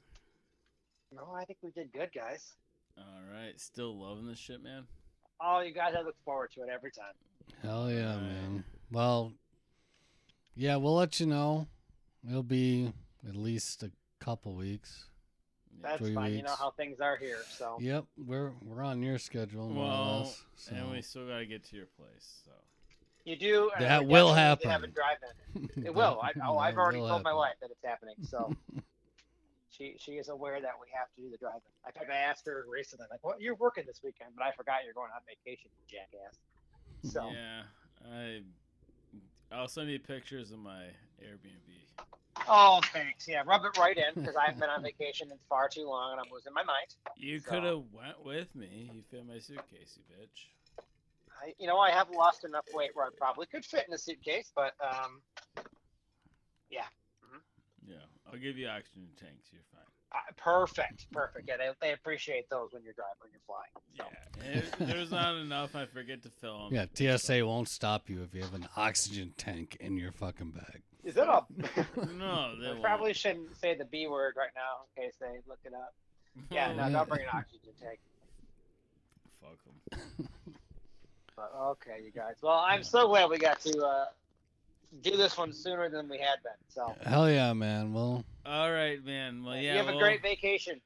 No, 1.15 1.33
I 1.35 1.45
think 1.45 1.59
we 1.61 1.71
did 1.71 1.91
good, 1.93 2.09
guys. 2.13 2.53
All 2.97 3.21
right. 3.31 3.59
Still 3.59 3.97
loving 3.97 4.27
this 4.27 4.39
shit, 4.39 4.63
man. 4.63 4.83
Oh, 5.39 5.59
you 5.61 5.71
guys, 5.73 5.93
I 5.97 6.01
look 6.01 6.15
forward 6.25 6.51
to 6.55 6.61
it 6.61 6.69
every 6.73 6.91
time. 6.91 7.13
Hell 7.61 7.89
yeah, 7.91 8.13
Alright. 8.13 8.23
man. 8.23 8.63
Well, 8.91 9.33
yeah, 10.55 10.75
we'll 10.77 10.95
let 10.95 11.19
you 11.19 11.27
know. 11.27 11.67
It'll 12.27 12.43
be 12.43 12.91
at 13.27 13.35
least 13.35 13.83
a 13.83 13.91
couple 14.19 14.55
weeks. 14.55 15.05
That's 15.81 15.99
Three 15.99 16.15
fine. 16.15 16.33
You 16.33 16.41
know 16.41 16.55
how 16.57 16.71
things 16.71 16.99
are 16.99 17.15
here, 17.17 17.37
so 17.49 17.77
Yep, 17.79 18.05
we're 18.25 18.51
we're 18.63 18.81
on 18.81 19.03
your 19.03 19.19
schedule 19.19 19.69
Well, 19.69 20.21
less. 20.21 20.43
So. 20.55 20.75
And 20.75 20.91
we 20.91 21.01
still 21.03 21.27
gotta 21.27 21.45
get 21.45 21.63
to 21.65 21.75
your 21.75 21.85
place. 21.85 22.41
So. 22.45 22.51
You 23.27 23.35
do. 23.35 23.69
Uh, 23.75 23.79
that 23.79 24.01
we 24.05 24.07
will 24.13 24.33
happen. 24.33 24.69
Have 24.69 24.83
a 24.83 24.87
drive-in. 24.87 25.69
It 25.85 25.93
will. 25.93 26.19
I, 26.21 26.31
oh, 26.45 26.57
I've 26.57 26.77
already 26.77 26.99
told 26.99 27.23
my 27.23 27.33
wife 27.33 27.55
that 27.61 27.69
it's 27.71 27.83
happening, 27.83 28.15
so 28.23 28.55
she 29.69 29.95
she 29.99 30.13
is 30.13 30.29
aware 30.29 30.61
that 30.61 30.71
we 30.79 30.87
have 30.97 31.07
to 31.15 31.21
do 31.21 31.29
the 31.29 31.37
drive-in. 31.37 31.71
In 31.85 31.91
fact, 31.93 32.09
I 32.11 32.17
asked 32.17 32.45
her 32.47 32.65
recently, 32.71 33.05
like, 33.11 33.23
"What? 33.23 33.41
You're 33.41 33.55
working 33.55 33.83
this 33.85 33.99
weekend?" 34.03 34.31
But 34.37 34.45
I 34.45 34.51
forgot 34.51 34.77
you're 34.85 34.93
going 34.93 35.11
on 35.13 35.21
vacation, 35.27 35.69
you 35.77 35.97
jackass. 35.99 36.39
So 37.13 37.29
Yeah. 37.31 37.63
I. 38.11 38.41
I'll 39.51 39.67
send 39.69 39.89
you 39.89 39.97
pictures 39.99 40.51
of 40.51 40.59
my 40.59 40.83
Airbnb. 41.23 42.03
Oh, 42.49 42.81
thanks. 42.93 43.27
Yeah, 43.27 43.43
rub 43.45 43.63
it 43.65 43.77
right 43.79 43.97
in 43.97 44.13
because 44.21 44.35
I've 44.35 44.59
been 44.59 44.69
on 44.69 44.83
vacation 44.83 45.31
in 45.31 45.37
far 45.49 45.69
too 45.69 45.85
long 45.87 46.11
and 46.11 46.19
I'm 46.19 46.31
losing 46.31 46.53
my 46.53 46.63
mind. 46.63 46.87
You 47.15 47.39
So- 47.39 47.49
could 47.51 47.63
have 47.63 47.83
went 47.93 48.23
with 48.23 48.53
me. 48.55 48.91
You 48.93 49.01
fit 49.09 49.25
my 49.25 49.39
suitcase, 49.39 49.97
you 49.97 50.03
bitch. 50.15 50.47
I, 51.43 51.53
you 51.59 51.67
know, 51.67 51.77
I 51.79 51.91
have 51.91 52.09
lost 52.09 52.43
enough 52.43 52.65
weight 52.73 52.91
where 52.93 53.05
I 53.05 53.09
probably 53.17 53.45
could 53.47 53.65
fit 53.65 53.85
in 53.87 53.93
a 53.93 53.97
suitcase, 53.97 54.51
but 54.55 54.73
um, 54.81 55.21
Yeah. 56.69 56.81
Yeah. 57.87 57.95
I'll 58.31 58.39
give 58.39 58.57
you 58.57 58.67
oxygen 58.67 59.07
tanks. 59.19 59.47
You're 59.53 59.61
fine. 59.71 59.81
uh, 60.13 60.17
perfect, 60.35 61.09
perfect. 61.11 61.47
Yeah, 61.47 61.57
they, 61.57 61.69
they 61.81 61.93
appreciate 61.93 62.49
those 62.49 62.69
when 62.73 62.83
you're 62.83 62.93
driving, 62.93 63.15
when 63.21 63.31
you're 63.31 63.41
flying. 63.45 63.71
So. 63.97 64.05
Yeah. 64.43 64.57
If 64.59 64.77
there's 64.79 65.11
not 65.11 65.35
enough. 65.35 65.75
I 65.75 65.85
forget 65.85 66.23
to 66.23 66.29
fill 66.29 66.69
them. 66.69 66.87
yeah, 66.99 67.15
TSA 67.17 67.45
won't 67.45 67.69
stop 67.69 68.09
you 68.09 68.23
if 68.23 68.33
you 68.33 68.41
have 68.43 68.53
an 68.53 68.67
oxygen 68.75 69.33
tank 69.37 69.77
in 69.79 69.95
your 69.97 70.11
fucking 70.11 70.51
bag. 70.51 70.81
Is 71.05 71.13
that 71.15 71.29
a? 71.29 71.45
No, 72.17 72.59
they 72.59 72.67
I 72.67 72.71
won't. 72.71 72.83
probably 72.83 73.13
shouldn't 73.13 73.55
say 73.57 73.75
the 73.75 73.85
B 73.85 74.07
word 74.07 74.33
right 74.37 74.49
now 74.55 74.83
in 74.97 75.03
case 75.03 75.13
they 75.21 75.39
look 75.47 75.59
it 75.63 75.73
up. 75.73 75.93
Yeah, 76.51 76.73
no, 76.73 76.83
Yeah. 76.83 76.89
don't 76.89 77.09
bring 77.09 77.21
an 77.21 77.27
oxygen 77.33 77.71
tank. 77.81 77.99
Fuck 79.41 79.57
them. 79.63 80.27
But 81.37 81.53
okay, 81.55 82.01
you 82.03 82.11
guys. 82.11 82.37
Well, 82.41 82.65
I'm 82.67 82.83
so 82.83 83.07
glad 83.07 83.29
we 83.29 83.37
got 83.37 83.61
to 83.61 83.79
uh, 83.85 84.05
do 85.03 85.15
this 85.15 85.37
one 85.37 85.53
sooner 85.53 85.87
than 85.87 86.09
we 86.09 86.17
had 86.17 86.41
been. 86.41 86.51
So 86.67 86.95
Hell 87.05 87.29
yeah, 87.29 87.53
man. 87.53 87.93
Well, 87.93 88.25
All 88.43 88.71
right, 88.71 89.03
man. 89.05 89.43
Well, 89.43 89.55
yeah. 89.55 89.73
you 89.73 89.85
have 89.85 89.95
a 89.95 89.99
great 89.99 90.23
vacation. 90.23 90.81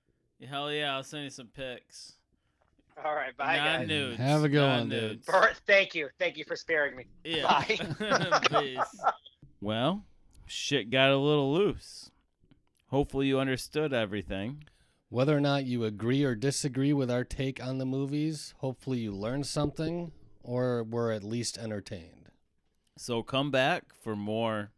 Hell 0.46 0.70
yeah! 0.72 0.94
I'll 0.96 1.04
send 1.04 1.24
you 1.24 1.30
some 1.30 1.48
pics. 1.48 2.14
All 3.04 3.16
right, 3.16 3.36
bye 3.38 3.58
non 3.58 3.80
guys. 3.80 3.88
nudes. 3.88 4.18
Have 4.18 4.44
a 4.44 4.50
good 4.50 4.68
one, 4.68 4.90
non-nudes. 4.90 5.30
Thank 5.66 5.96
you, 5.96 6.10
thank 6.20 6.36
you 6.36 6.44
for 6.44 6.58
sparing 6.58 6.98
me. 6.98 7.06
Yeah. 7.24 7.44
Bye. 7.44 8.40
Peace. 8.60 9.02
Well, 9.62 10.04
shit 10.46 10.90
got 10.90 11.12
a 11.12 11.18
little 11.18 11.54
loose. 11.54 12.12
Hopefully, 12.88 13.28
you 13.28 13.40
understood 13.40 13.94
everything. 13.94 14.66
whether 15.08 15.36
or 15.38 15.40
not 15.40 15.66
you 15.66 15.86
agree 15.86 16.24
or 16.26 16.36
disagree 16.36 16.92
with 16.92 17.10
our 17.10 17.24
take 17.24 17.64
on 17.64 17.78
the 17.78 17.86
movies, 17.86 18.54
hopefully 18.58 19.00
you 19.00 19.14
learned 19.14 19.46
something 19.46 20.12
or 20.44 20.84
were 20.84 21.12
at 21.12 21.24
least 21.24 21.58
entertained. 21.58 22.30
So 22.98 23.24
come 23.24 23.52
back 23.52 23.84
for 24.02 24.16
more 24.16 24.72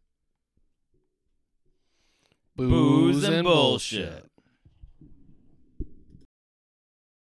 Booze, 2.56 3.16
Booze 3.16 3.24
and 3.24 3.44
bullshit. 3.44 4.30